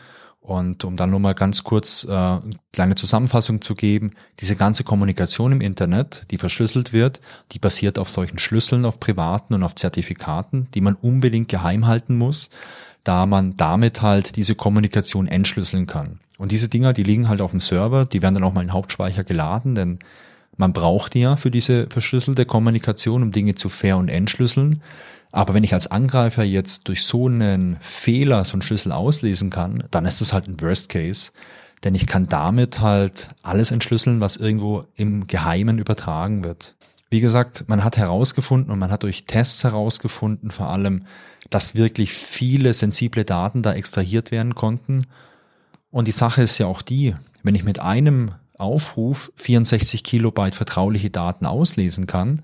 und 0.45 0.85
um 0.85 0.97
dann 0.97 1.09
nur 1.09 1.21
mal 1.21 1.35
ganz 1.35 1.65
kurz 1.65 2.05
äh, 2.05 2.13
eine 2.13 2.43
kleine 2.71 2.95
Zusammenfassung 2.97 3.63
zu 3.63 3.75
geben, 3.75 4.11
diese 4.41 4.57
ganze 4.57 4.85
Kommunikation 4.85 5.53
im 5.53 5.63
Internet, 5.63 6.27
die 6.31 6.37
verschlüsselt 6.37 6.93
wird, 6.93 7.23
die 7.53 7.59
basiert 7.59 7.99
auf 7.99 8.11
solchen 8.11 8.39
Schlüsseln, 8.39 8.85
auf 8.85 9.01
privaten 9.01 9.55
und 9.55 9.63
auf 9.63 9.75
Zertifikaten, 9.75 10.69
die 10.75 10.83
man 10.83 10.97
unbedingt 10.97 11.49
geheim 11.49 11.87
halten 11.87 12.19
muss, 12.19 12.51
da 13.05 13.25
man 13.25 13.57
damit 13.57 14.03
halt 14.03 14.37
diese 14.37 14.55
Kommunikation 14.55 15.29
entschlüsseln 15.29 15.87
kann. 15.87 16.21
Und 16.37 16.53
diese 16.53 16.69
Dinger, 16.69 16.93
die 16.93 17.05
liegen 17.05 17.31
halt 17.31 17.41
auf 17.41 17.53
dem 17.53 17.61
Server, 17.61 18.05
die 18.05 18.21
werden 18.21 18.35
dann 18.35 18.45
auch 18.45 18.53
mal 18.53 18.61
in 18.61 18.67
den 18.67 18.75
Hauptspeicher 18.75 19.25
geladen, 19.25 19.75
denn 19.75 19.99
man 20.59 20.75
braucht 20.75 21.15
die 21.15 21.21
ja 21.21 21.37
für 21.37 21.51
diese 21.51 21.87
verschlüsselte 21.89 22.45
Kommunikation, 22.45 23.23
um 23.23 23.33
Dinge 23.33 23.55
zu 23.55 23.71
fair 23.71 23.97
und 23.97 24.11
entschlüsseln. 24.11 24.83
Aber 25.35 25.53
wenn 25.53 25.65
ich 25.65 25.75
als 25.75 25.89
Angreifer 25.89 26.45
jetzt 26.45 26.87
durch 26.87 27.03
so 27.03 27.27
einen 27.27 27.77
Fehler 27.81 28.45
so 28.45 28.53
einen 28.53 28.63
Schlüssel 28.63 28.93
auslesen 28.93 29.51
kann, 29.51 29.83
dann 29.91 30.07
ist 30.07 30.21
das 30.21 30.33
halt 30.33 30.47
ein 30.47 30.61
Worst 30.61 30.91
Case. 30.91 31.33
Denn 31.83 31.97
ich 31.97 32.07
kann 32.07 32.29
damit 32.29 32.79
halt 32.79 33.31
alles 33.43 33.73
entschlüsseln, 33.73 34.21
was 34.21 34.37
irgendwo 34.37 34.85
im 34.95 35.27
Geheimen 35.27 35.79
übertragen 35.79 36.45
wird. 36.45 36.77
Wie 37.11 37.19
gesagt, 37.19 37.65
man 37.67 37.83
hat 37.83 37.97
herausgefunden 37.97 38.73
und 38.73 38.79
man 38.79 38.93
hat 38.93 39.03
durch 39.03 39.25
Tests 39.25 39.65
herausgefunden 39.65 40.53
vor 40.53 40.69
allem, 40.69 41.05
dass 41.51 41.75
wirklich 41.75 42.13
viele 42.13 42.73
sensible 42.73 43.25
Daten 43.25 43.63
da 43.63 43.73
extrahiert 43.73 44.31
werden 44.31 44.55
konnten. 44.55 45.05
Und 45.91 46.07
die 46.07 46.13
Sache 46.13 46.43
ist 46.43 46.59
ja 46.59 46.67
auch 46.67 46.81
die, 46.81 47.17
wenn 47.43 47.57
ich 47.57 47.65
mit 47.65 47.81
einem 47.81 48.31
Aufruf 48.57 49.33
64 49.35 50.05
Kilobyte 50.05 50.55
vertrauliche 50.55 51.11
Daten 51.11 51.45
auslesen 51.45 52.07
kann, 52.07 52.43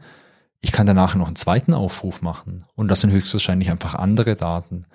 ich 0.61 0.73
kann 0.73 0.87
danach 0.87 1.15
noch 1.15 1.27
einen 1.27 1.37
zweiten 1.37 1.75
Aufruf 1.75 2.23
machen 2.23 2.65
und 2.75 2.89
das 2.89 3.01
sind 3.01 3.11
höchstwahrscheinlich 3.11 3.71
einfach 3.71 3.95
andere 3.95 4.35
Daten. 4.35 4.87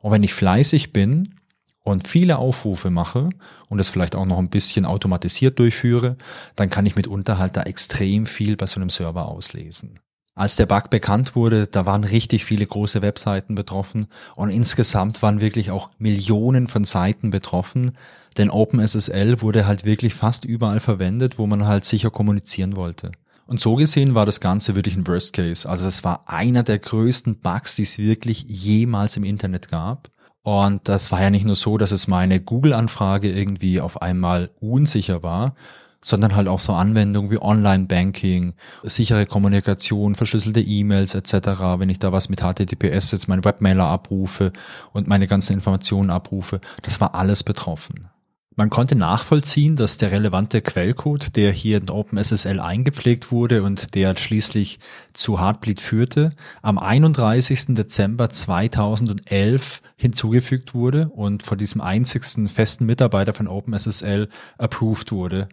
Und 0.00 0.12
wenn 0.12 0.22
ich 0.22 0.34
fleißig 0.34 0.92
bin 0.92 1.36
und 1.82 2.08
viele 2.08 2.38
Aufrufe 2.38 2.90
mache 2.90 3.30
und 3.68 3.78
das 3.78 3.88
vielleicht 3.88 4.16
auch 4.16 4.26
noch 4.26 4.38
ein 4.38 4.50
bisschen 4.50 4.84
automatisiert 4.84 5.58
durchführe, 5.58 6.16
dann 6.56 6.68
kann 6.68 6.84
ich 6.86 6.96
mitunter 6.96 7.38
halt 7.38 7.56
da 7.56 7.62
extrem 7.62 8.26
viel 8.26 8.56
bei 8.56 8.66
so 8.66 8.80
einem 8.80 8.90
Server 8.90 9.28
auslesen. 9.28 9.98
Als 10.36 10.56
der 10.56 10.66
Bug 10.66 10.90
bekannt 10.90 11.36
wurde, 11.36 11.68
da 11.68 11.86
waren 11.86 12.02
richtig 12.02 12.44
viele 12.44 12.66
große 12.66 13.02
Webseiten 13.02 13.54
betroffen 13.54 14.08
und 14.34 14.50
insgesamt 14.50 15.22
waren 15.22 15.40
wirklich 15.40 15.70
auch 15.70 15.90
Millionen 15.98 16.66
von 16.66 16.82
Seiten 16.82 17.30
betroffen, 17.30 17.92
denn 18.36 18.50
OpenSSL 18.50 19.42
wurde 19.42 19.66
halt 19.66 19.84
wirklich 19.84 20.14
fast 20.14 20.44
überall 20.44 20.80
verwendet, 20.80 21.38
wo 21.38 21.46
man 21.46 21.66
halt 21.66 21.84
sicher 21.84 22.10
kommunizieren 22.10 22.74
wollte. 22.74 23.12
Und 23.46 23.60
so 23.60 23.74
gesehen 23.74 24.14
war 24.14 24.24
das 24.26 24.40
Ganze 24.40 24.74
wirklich 24.74 24.96
ein 24.96 25.06
Worst 25.06 25.34
Case. 25.34 25.68
Also 25.68 25.86
es 25.86 26.02
war 26.02 26.24
einer 26.26 26.62
der 26.62 26.78
größten 26.78 27.40
Bugs, 27.40 27.76
die 27.76 27.82
es 27.82 27.98
wirklich 27.98 28.44
jemals 28.48 29.16
im 29.16 29.24
Internet 29.24 29.68
gab. 29.68 30.10
Und 30.42 30.88
das 30.88 31.10
war 31.10 31.22
ja 31.22 31.30
nicht 31.30 31.46
nur 31.46 31.54
so, 31.54 31.78
dass 31.78 31.90
es 31.90 32.06
meine 32.06 32.40
Google-Anfrage 32.40 33.30
irgendwie 33.30 33.80
auf 33.80 34.02
einmal 34.02 34.50
unsicher 34.60 35.22
war, 35.22 35.54
sondern 36.02 36.36
halt 36.36 36.48
auch 36.48 36.60
so 36.60 36.74
Anwendungen 36.74 37.30
wie 37.30 37.40
Online-Banking, 37.40 38.52
sichere 38.82 39.24
Kommunikation, 39.24 40.14
verschlüsselte 40.14 40.60
E-Mails 40.60 41.14
etc. 41.14 41.78
Wenn 41.78 41.88
ich 41.88 41.98
da 41.98 42.12
was 42.12 42.28
mit 42.28 42.40
HTTPS 42.40 43.10
jetzt 43.12 43.26
meinen 43.26 43.44
Webmailer 43.44 43.86
abrufe 43.86 44.52
und 44.92 45.08
meine 45.08 45.26
ganzen 45.26 45.54
Informationen 45.54 46.10
abrufe, 46.10 46.60
das 46.82 47.00
war 47.00 47.14
alles 47.14 47.42
betroffen. 47.42 48.10
Man 48.56 48.70
konnte 48.70 48.94
nachvollziehen, 48.94 49.74
dass 49.74 49.98
der 49.98 50.12
relevante 50.12 50.62
Quellcode, 50.62 51.34
der 51.34 51.50
hier 51.50 51.78
in 51.78 51.90
OpenSSL 51.90 52.60
eingepflegt 52.60 53.32
wurde 53.32 53.64
und 53.64 53.96
der 53.96 54.16
schließlich 54.16 54.78
zu 55.12 55.40
Heartbleed 55.40 55.80
führte, 55.80 56.30
am 56.62 56.78
31. 56.78 57.74
Dezember 57.74 58.30
2011 58.30 59.82
hinzugefügt 59.96 60.72
wurde 60.72 61.08
und 61.08 61.42
von 61.42 61.58
diesem 61.58 61.80
einzigsten 61.80 62.46
festen 62.46 62.86
Mitarbeiter 62.86 63.34
von 63.34 63.48
OpenSSL 63.48 64.28
approved 64.56 65.10
wurde. 65.10 65.48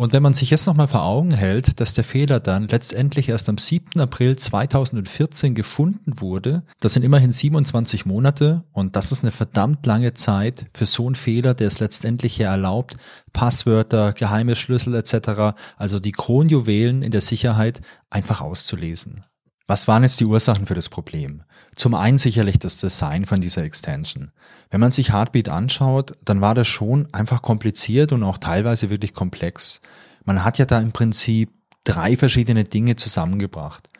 Und 0.00 0.12
wenn 0.12 0.22
man 0.22 0.32
sich 0.32 0.50
jetzt 0.50 0.66
nochmal 0.68 0.86
vor 0.86 1.02
Augen 1.02 1.32
hält, 1.32 1.80
dass 1.80 1.92
der 1.92 2.04
Fehler 2.04 2.38
dann 2.38 2.68
letztendlich 2.68 3.28
erst 3.30 3.48
am 3.48 3.58
7. 3.58 4.00
April 4.00 4.36
2014 4.36 5.56
gefunden 5.56 6.20
wurde, 6.20 6.62
das 6.78 6.92
sind 6.92 7.02
immerhin 7.02 7.32
27 7.32 8.06
Monate 8.06 8.62
und 8.70 8.94
das 8.94 9.10
ist 9.10 9.24
eine 9.24 9.32
verdammt 9.32 9.84
lange 9.86 10.14
Zeit 10.14 10.66
für 10.72 10.86
so 10.86 11.06
einen 11.06 11.16
Fehler, 11.16 11.54
der 11.54 11.66
es 11.66 11.80
letztendlich 11.80 12.36
hier 12.36 12.46
erlaubt, 12.46 12.96
Passwörter, 13.32 14.12
geheime 14.12 14.54
Schlüssel 14.54 14.94
etc., 14.94 15.58
also 15.76 15.98
die 15.98 16.12
Kronjuwelen 16.12 17.02
in 17.02 17.10
der 17.10 17.20
Sicherheit 17.20 17.80
einfach 18.08 18.40
auszulesen. 18.40 19.24
Was 19.68 19.86
waren 19.86 20.02
jetzt 20.02 20.18
die 20.18 20.24
Ursachen 20.24 20.64
für 20.64 20.74
das 20.74 20.88
Problem? 20.88 21.42
Zum 21.76 21.94
einen 21.94 22.16
sicherlich 22.16 22.58
das 22.58 22.78
Design 22.78 23.26
von 23.26 23.42
dieser 23.42 23.64
Extension. 23.64 24.30
Wenn 24.70 24.80
man 24.80 24.92
sich 24.92 25.12
Heartbeat 25.12 25.50
anschaut, 25.50 26.16
dann 26.24 26.40
war 26.40 26.54
das 26.54 26.66
schon 26.66 27.06
einfach 27.12 27.42
kompliziert 27.42 28.12
und 28.12 28.22
auch 28.22 28.38
teilweise 28.38 28.88
wirklich 28.88 29.12
komplex. 29.12 29.82
Man 30.24 30.42
hat 30.42 30.56
ja 30.56 30.64
da 30.64 30.80
im 30.80 30.92
Prinzip 30.92 31.50
drei 31.84 32.16
verschiedene 32.16 32.64
Dinge 32.64 32.96
zusammengebracht. 32.96 33.90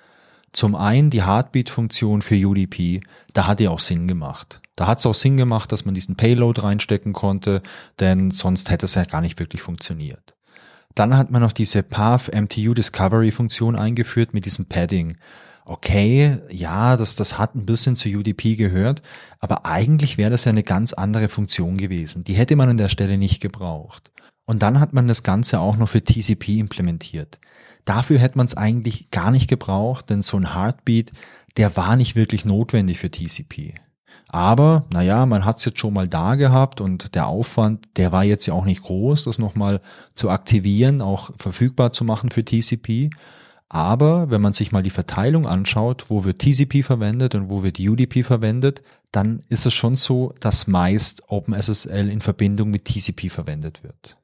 Zum 0.52 0.74
einen 0.74 1.10
die 1.10 1.26
Heartbeat-Funktion 1.26 2.22
für 2.22 2.34
UDP, 2.34 3.02
da 3.34 3.46
hat 3.46 3.60
die 3.60 3.68
auch 3.68 3.80
Sinn 3.80 4.08
gemacht. 4.08 4.62
Da 4.74 4.86
hat 4.86 5.00
es 5.00 5.06
auch 5.06 5.14
Sinn 5.14 5.36
gemacht, 5.36 5.70
dass 5.70 5.84
man 5.84 5.92
diesen 5.92 6.16
Payload 6.16 6.62
reinstecken 6.62 7.12
konnte, 7.12 7.60
denn 8.00 8.30
sonst 8.30 8.70
hätte 8.70 8.86
es 8.86 8.94
ja 8.94 9.04
gar 9.04 9.20
nicht 9.20 9.38
wirklich 9.38 9.60
funktioniert. 9.60 10.34
Dann 10.94 11.14
hat 11.14 11.30
man 11.30 11.42
noch 11.42 11.52
diese 11.52 11.82
Path 11.82 12.34
MTU 12.34 12.72
Discovery 12.72 13.32
Funktion 13.32 13.76
eingeführt 13.76 14.32
mit 14.32 14.46
diesem 14.46 14.64
Padding 14.64 15.18
okay, 15.68 16.38
ja, 16.50 16.96
das, 16.96 17.14
das 17.14 17.38
hat 17.38 17.54
ein 17.54 17.66
bisschen 17.66 17.94
zu 17.94 18.08
UDP 18.08 18.56
gehört, 18.56 19.02
aber 19.38 19.66
eigentlich 19.66 20.18
wäre 20.18 20.30
das 20.30 20.44
ja 20.44 20.50
eine 20.50 20.62
ganz 20.62 20.92
andere 20.92 21.28
Funktion 21.28 21.76
gewesen. 21.76 22.24
Die 22.24 22.34
hätte 22.34 22.56
man 22.56 22.70
an 22.70 22.76
der 22.76 22.88
Stelle 22.88 23.18
nicht 23.18 23.40
gebraucht. 23.40 24.10
Und 24.46 24.62
dann 24.62 24.80
hat 24.80 24.94
man 24.94 25.06
das 25.06 25.22
Ganze 25.22 25.60
auch 25.60 25.76
noch 25.76 25.90
für 25.90 26.02
TCP 26.02 26.58
implementiert. 26.58 27.38
Dafür 27.84 28.18
hätte 28.18 28.38
man 28.38 28.46
es 28.46 28.56
eigentlich 28.56 29.10
gar 29.10 29.30
nicht 29.30 29.48
gebraucht, 29.48 30.08
denn 30.10 30.22
so 30.22 30.38
ein 30.38 30.54
Heartbeat, 30.54 31.12
der 31.58 31.76
war 31.76 31.96
nicht 31.96 32.16
wirklich 32.16 32.44
notwendig 32.44 32.98
für 32.98 33.10
TCP. 33.10 33.74
Aber, 34.28 34.86
naja, 34.92 35.24
man 35.26 35.44
hat 35.44 35.58
es 35.58 35.64
jetzt 35.64 35.80
schon 35.80 35.94
mal 35.94 36.06
da 36.06 36.34
gehabt 36.34 36.80
und 36.80 37.14
der 37.14 37.26
Aufwand, 37.26 37.86
der 37.96 38.12
war 38.12 38.24
jetzt 38.24 38.46
ja 38.46 38.54
auch 38.54 38.66
nicht 38.66 38.82
groß, 38.82 39.24
das 39.24 39.38
nochmal 39.38 39.80
zu 40.14 40.28
aktivieren, 40.28 41.00
auch 41.00 41.30
verfügbar 41.38 41.92
zu 41.92 42.04
machen 42.04 42.30
für 42.30 42.44
TCP. 42.44 43.10
Aber 43.68 44.30
wenn 44.30 44.40
man 44.40 44.54
sich 44.54 44.72
mal 44.72 44.82
die 44.82 44.90
Verteilung 44.90 45.46
anschaut, 45.46 46.06
wo 46.08 46.24
wird 46.24 46.38
TCP 46.38 46.82
verwendet 46.82 47.34
und 47.34 47.50
wo 47.50 47.62
wird 47.62 47.78
UDP 47.78 48.22
verwendet, 48.22 48.82
dann 49.12 49.42
ist 49.48 49.66
es 49.66 49.74
schon 49.74 49.94
so, 49.94 50.32
dass 50.40 50.66
meist 50.66 51.24
OpenSSL 51.28 52.08
in 52.08 52.20
Verbindung 52.20 52.70
mit 52.70 52.86
TCP 52.86 53.30
verwendet 53.30 53.82
wird. 53.82 54.16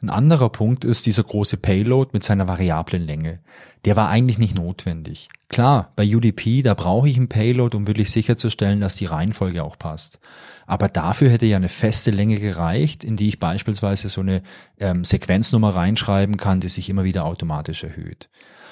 Ein 0.00 0.10
anderer 0.10 0.48
Punkt 0.48 0.84
ist 0.84 1.06
dieser 1.06 1.24
große 1.24 1.56
Payload 1.56 2.10
mit 2.12 2.22
seiner 2.22 2.46
variablen 2.46 3.02
Länge. 3.02 3.40
Der 3.84 3.96
war 3.96 4.08
eigentlich 4.08 4.38
nicht 4.38 4.54
notwendig. 4.54 5.28
Klar, 5.48 5.90
bei 5.96 6.04
UDP, 6.04 6.62
da 6.62 6.74
brauche 6.74 7.08
ich 7.08 7.16
einen 7.16 7.28
Payload, 7.28 7.76
um 7.76 7.88
wirklich 7.88 8.12
sicherzustellen, 8.12 8.80
dass 8.80 8.94
die 8.94 9.06
Reihenfolge 9.06 9.64
auch 9.64 9.76
passt. 9.76 10.20
Aber 10.66 10.88
dafür 10.88 11.30
hätte 11.30 11.46
ja 11.46 11.56
eine 11.56 11.68
feste 11.68 12.12
Länge 12.12 12.38
gereicht, 12.38 13.02
in 13.02 13.16
die 13.16 13.26
ich 13.26 13.40
beispielsweise 13.40 14.08
so 14.08 14.20
eine 14.20 14.42
ähm, 14.78 15.04
Sequenznummer 15.04 15.74
reinschreiben 15.74 16.36
kann, 16.36 16.60
die 16.60 16.68
sich 16.68 16.88
immer 16.88 17.02
wieder 17.02 17.24
automatisch 17.24 17.82
erhöht. 17.82 18.28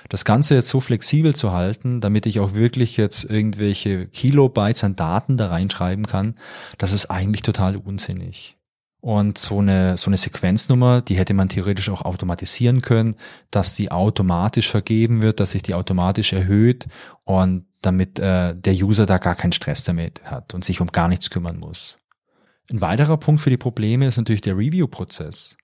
Das 0.08 0.24
Ganze 0.24 0.54
jetzt 0.54 0.68
so 0.68 0.80
flexibel 0.80 1.34
zu 1.34 1.52
halten, 1.52 2.00
damit 2.00 2.26
ich 2.26 2.40
auch 2.40 2.54
wirklich 2.54 2.96
jetzt 2.96 3.24
irgendwelche 3.24 4.06
Kilobytes 4.06 4.84
an 4.84 4.96
Daten 4.96 5.36
da 5.36 5.48
reinschreiben 5.48 6.06
kann, 6.06 6.36
das 6.78 6.92
ist 6.92 7.06
eigentlich 7.06 7.42
total 7.42 7.76
unsinnig. 7.76 8.56
Und 9.00 9.38
so 9.38 9.60
eine, 9.60 9.96
so 9.96 10.08
eine 10.08 10.16
Sequenznummer, 10.16 11.00
die 11.00 11.16
hätte 11.16 11.34
man 11.34 11.48
theoretisch 11.48 11.90
auch 11.90 12.02
automatisieren 12.02 12.82
können, 12.82 13.14
dass 13.50 13.74
die 13.74 13.92
automatisch 13.92 14.68
vergeben 14.68 15.22
wird, 15.22 15.38
dass 15.38 15.52
sich 15.52 15.62
die 15.62 15.74
automatisch 15.74 16.32
erhöht 16.32 16.86
und 17.24 17.66
damit 17.82 18.18
äh, 18.18 18.54
der 18.56 18.74
User 18.74 19.06
da 19.06 19.18
gar 19.18 19.36
keinen 19.36 19.52
Stress 19.52 19.84
damit 19.84 20.24
hat 20.24 20.54
und 20.54 20.64
sich 20.64 20.80
um 20.80 20.88
gar 20.88 21.08
nichts 21.08 21.30
kümmern 21.30 21.58
muss. 21.58 21.98
Ein 22.72 22.80
weiterer 22.80 23.16
Punkt 23.16 23.40
für 23.40 23.50
die 23.50 23.56
Probleme 23.56 24.06
ist 24.06 24.16
natürlich 24.16 24.40
der 24.40 24.56
Review-Prozess. 24.56 25.56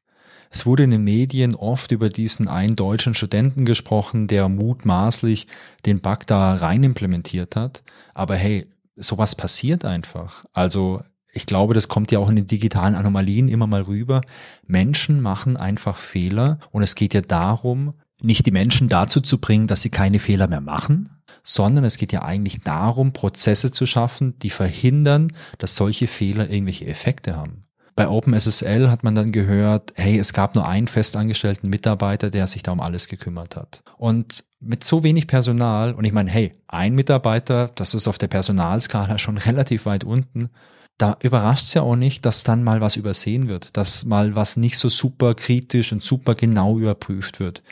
Es 0.54 0.66
wurde 0.66 0.84
in 0.84 0.90
den 0.90 1.02
Medien 1.02 1.54
oft 1.54 1.92
über 1.92 2.10
diesen 2.10 2.46
einen 2.46 2.76
deutschen 2.76 3.14
Studenten 3.14 3.64
gesprochen, 3.64 4.26
der 4.26 4.50
mutmaßlich 4.50 5.46
den 5.86 6.00
Bug 6.00 6.26
da 6.26 6.54
rein 6.56 6.84
implementiert 6.84 7.56
hat. 7.56 7.82
Aber 8.12 8.36
hey, 8.36 8.66
sowas 8.94 9.34
passiert 9.34 9.86
einfach. 9.86 10.44
Also 10.52 11.00
ich 11.32 11.46
glaube, 11.46 11.72
das 11.72 11.88
kommt 11.88 12.12
ja 12.12 12.18
auch 12.18 12.28
in 12.28 12.36
den 12.36 12.46
digitalen 12.46 12.94
Anomalien 12.94 13.48
immer 13.48 13.66
mal 13.66 13.80
rüber. 13.80 14.20
Menschen 14.66 15.22
machen 15.22 15.56
einfach 15.56 15.96
Fehler 15.96 16.58
und 16.70 16.82
es 16.82 16.96
geht 16.96 17.14
ja 17.14 17.22
darum, 17.22 17.94
nicht 18.20 18.44
die 18.44 18.50
Menschen 18.50 18.90
dazu 18.90 19.22
zu 19.22 19.38
bringen, 19.38 19.66
dass 19.66 19.80
sie 19.80 19.90
keine 19.90 20.18
Fehler 20.18 20.48
mehr 20.48 20.60
machen, 20.60 21.08
sondern 21.42 21.84
es 21.84 21.96
geht 21.96 22.12
ja 22.12 22.24
eigentlich 22.24 22.60
darum, 22.60 23.14
Prozesse 23.14 23.72
zu 23.72 23.86
schaffen, 23.86 24.38
die 24.40 24.50
verhindern, 24.50 25.32
dass 25.56 25.76
solche 25.76 26.08
Fehler 26.08 26.50
irgendwelche 26.50 26.86
Effekte 26.86 27.36
haben. 27.36 27.62
Bei 27.94 28.09
OpenSSL 28.09 28.90
hat 28.90 29.05
man 29.05 29.14
dann 29.14 29.33
gehört, 29.33 29.92
hey, 29.96 30.18
es 30.18 30.33
gab 30.33 30.55
nur 30.55 30.66
einen 30.66 30.88
festangestellten 30.88 31.68
Mitarbeiter, 31.68 32.31
der 32.31 32.46
sich 32.46 32.62
da 32.62 32.72
um 32.72 32.81
alles 32.81 33.07
gekümmert 33.09 33.57
hat. 33.57 33.83
Und 33.98 34.44
mit 34.61 34.85
so 34.85 35.02
wenig 35.05 35.26
Personal, 35.26 35.92
und 35.94 36.05
ich 36.05 36.12
meine, 36.12 36.31
hey, 36.31 36.55
ein 36.68 36.94
Mitarbeiter, 36.94 37.70
das 37.74 37.94
ist 37.94 38.09
auf 38.09 38.18
der 38.18 38.28
Personalskala 38.28 39.18
schon 39.18 39.38
relativ 39.38 39.87
weit 39.87 40.05
unten, 40.05 40.50
da 40.98 41.16
überrascht 41.20 41.64
es 41.64 41.74
ja 41.74 41.83
auch 41.83 41.96
nicht, 41.96 42.24
dass 42.24 42.44
dann 42.44 42.62
mal 42.62 42.81
was 42.81 42.96
übersehen 42.96 43.48
wird, 43.48 43.76
dass 43.76 44.05
mal 44.05 44.37
was 44.37 44.57
nicht 44.57 44.78
so 44.78 44.88
super 44.88 45.35
kritisch 45.35 45.92
und 45.92 46.02
super 46.02 46.35
genau 46.35 46.78
überprüft 46.78 47.40
wird. 47.40 47.62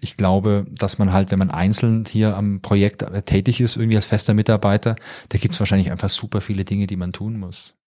Ich 0.00 0.16
glaube, 0.16 0.66
dass 0.70 0.98
man 0.98 1.12
halt, 1.12 1.30
wenn 1.30 1.38
man 1.38 1.50
einzeln 1.50 2.04
hier 2.08 2.36
am 2.36 2.62
Projekt 2.62 3.04
tätig 3.26 3.60
ist, 3.60 3.76
irgendwie 3.76 3.96
als 3.96 4.06
fester 4.06 4.32
Mitarbeiter, 4.32 4.96
da 5.28 5.38
gibt 5.38 5.54
es 5.54 5.60
wahrscheinlich 5.60 5.90
einfach 5.90 6.08
super 6.08 6.40
viele 6.40 6.64
Dinge, 6.64 6.86
die 6.86 6.96
man 6.96 7.12
tun 7.12 7.38
muss. 7.38 7.77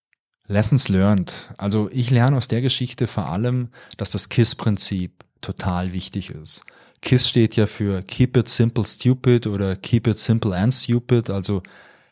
Lessons 0.47 0.89
learned. 0.89 1.49
Also 1.57 1.89
ich 1.91 2.09
lerne 2.09 2.37
aus 2.37 2.47
der 2.47 2.61
Geschichte 2.61 3.07
vor 3.07 3.27
allem, 3.27 3.69
dass 3.97 4.11
das 4.11 4.29
KISS-Prinzip 4.29 5.23
total 5.41 5.93
wichtig 5.93 6.29
ist. 6.29 6.63
KISS 7.01 7.29
steht 7.29 7.55
ja 7.55 7.67
für 7.67 8.01
Keep 8.03 8.37
it 8.37 8.49
simple 8.49 8.85
stupid 8.85 9.47
oder 9.47 9.75
Keep 9.75 10.07
it 10.07 10.19
simple 10.19 10.55
and 10.55 10.73
stupid, 10.73 11.29
also 11.29 11.63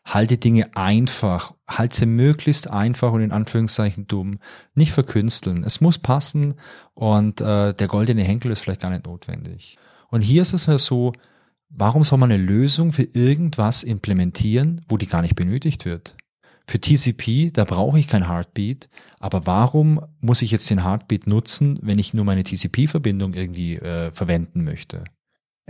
halte 0.05 0.37
Dinge 0.37 0.75
einfach, 0.75 1.53
halte 1.67 2.05
möglichst 2.05 2.69
einfach 2.69 3.11
und 3.11 3.21
in 3.21 3.31
Anführungszeichen 3.31 4.07
dumm, 4.07 4.39
nicht 4.73 4.91
verkünsteln. 4.91 5.63
Es 5.63 5.81
muss 5.81 5.99
passen 5.99 6.55
und 6.93 7.41
äh, 7.41 7.73
der 7.73 7.87
goldene 7.87 8.23
Henkel 8.23 8.51
ist 8.51 8.61
vielleicht 8.61 8.81
gar 8.81 8.89
nicht 8.89 9.05
notwendig. 9.05 9.77
Und 10.09 10.21
hier 10.21 10.41
ist 10.41 10.53
es 10.53 10.65
ja 10.65 10.77
so, 10.79 11.13
warum 11.69 12.03
soll 12.03 12.17
man 12.17 12.31
eine 12.31 12.43
Lösung 12.43 12.91
für 12.91 13.03
irgendwas 13.03 13.83
implementieren, 13.83 14.83
wo 14.89 14.97
die 14.97 15.07
gar 15.07 15.21
nicht 15.21 15.35
benötigt 15.35 15.85
wird? 15.85 16.15
Für 16.69 16.79
TCP, 16.79 17.49
da 17.51 17.63
brauche 17.63 17.97
ich 17.97 18.07
kein 18.07 18.27
Heartbeat, 18.27 18.89
aber 19.19 19.47
warum 19.47 20.01
muss 20.21 20.43
ich 20.43 20.51
jetzt 20.51 20.69
den 20.69 20.83
Heartbeat 20.83 21.25
nutzen, 21.25 21.79
wenn 21.81 21.97
ich 21.97 22.13
nur 22.13 22.25
meine 22.25 22.43
TCP-Verbindung 22.43 23.33
irgendwie 23.33 23.77
äh, 23.77 24.11
verwenden 24.11 24.65
möchte? 24.65 25.03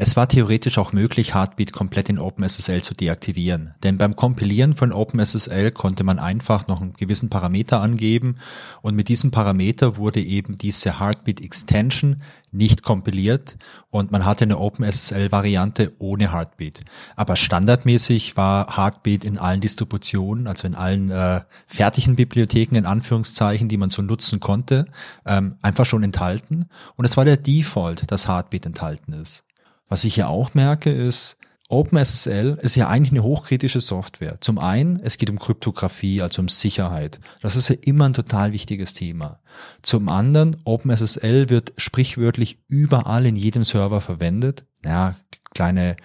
Es 0.02 0.16
war 0.16 0.30
theoretisch 0.30 0.78
auch 0.78 0.94
möglich, 0.94 1.34
Heartbeat 1.34 1.74
komplett 1.74 2.08
in 2.08 2.20
OpenSSL 2.20 2.82
zu 2.82 2.94
deaktivieren, 2.94 3.74
denn 3.84 3.98
beim 3.98 4.16
Kompilieren 4.16 4.74
von 4.74 4.94
OpenSSL 4.94 5.72
konnte 5.72 6.06
man 6.06 6.20
einfach 6.20 6.70
noch 6.70 6.80
einen 6.80 6.94
gewissen 6.94 7.30
Parameter 7.30 7.82
angeben 7.82 8.38
und 8.82 8.96
mit 8.96 9.10
diesem 9.10 9.32
Parameter 9.32 9.98
wurde 9.98 10.22
eben 10.22 10.58
diese 10.58 11.02
Heartbeat 11.02 11.42
Extension 11.42 12.22
nicht 12.54 12.82
kompiliert 12.82 13.58
und 13.90 14.10
man 14.10 14.24
hatte 14.24 14.46
eine 14.46 14.60
OpenSSL-Variante 14.60 15.92
ohne 16.00 16.32
Heartbeat. 16.32 16.80
Aber 17.18 17.36
standardmäßig 17.36 18.38
war 18.38 18.78
Heartbeat 18.78 19.26
in 19.26 19.38
allen 19.38 19.60
Distributionen, 19.60 20.48
also 20.48 20.66
in 20.66 20.76
allen 20.76 21.12
äh, 21.12 21.42
fertigen 21.68 22.16
Bibliotheken 22.16 22.78
in 22.78 22.86
Anführungszeichen, 22.86 23.68
die 23.68 23.76
man 23.76 23.90
so 23.90 24.02
nutzen 24.02 24.40
konnte, 24.40 24.86
ähm, 25.26 25.58
einfach 25.62 25.86
schon 25.86 26.04
enthalten 26.04 26.70
und 26.96 27.04
es 27.04 27.18
war 27.18 27.26
der 27.26 27.36
Default, 27.36 28.10
dass 28.10 28.30
Heartbeat 28.30 28.66
enthalten 28.66 29.12
ist. 29.12 29.44
Was 29.90 30.04
ich 30.04 30.16
ja 30.16 30.28
auch 30.28 30.54
merke, 30.54 30.92
ist, 30.92 31.38
OpenSSL 31.72 32.58
ist 32.64 32.76
ja 32.76 32.88
eigentlich 32.88 33.12
eine 33.12 33.24
hochkritische 33.24 33.80
Software. 33.80 34.42
Zum 34.42 34.58
einen, 34.58 35.00
es 35.04 35.20
geht 35.20 35.30
um 35.30 35.38
Kryptographie, 35.38 36.22
also 36.22 36.42
um 36.42 36.50
Sicherheit. 36.50 37.20
Das 37.42 37.56
ist 37.56 37.70
ja 37.70 37.76
immer 37.82 38.06
ein 38.06 38.14
total 38.14 38.54
wichtiges 38.54 38.96
Thema. 38.96 39.40
Zum 39.84 40.10
anderen, 40.10 40.58
OpenSSL 40.64 41.50
wird 41.50 41.74
sprichwörtlich 41.78 42.64
überall 42.68 43.28
in 43.28 43.36
jedem 43.36 43.64
Server 43.64 44.02
verwendet. 44.02 44.66
Ja, 44.84 45.16
kleine, 45.54 45.96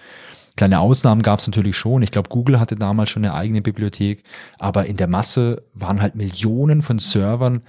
kleine 0.55 0.79
Ausnahmen 0.81 1.23
gab 1.23 1.39
es 1.39 1.47
natürlich 1.47 1.75
schon. 1.75 2.03
Ich 2.03 2.11
glaube, 2.11 2.29
Google 2.29 2.59
hatte 2.59 2.75
damals 2.75 3.09
schon 3.09 3.25
eine 3.25 3.33
eigene 3.33 3.63
Bibliothek, 3.63 4.23
aber 4.59 4.85
in 4.85 4.97
der 4.97 5.07
Masse 5.07 5.63
waren 5.73 5.99
halt 5.99 6.13
Millionen 6.13 6.83
von 6.83 6.99
Servern 6.99 7.63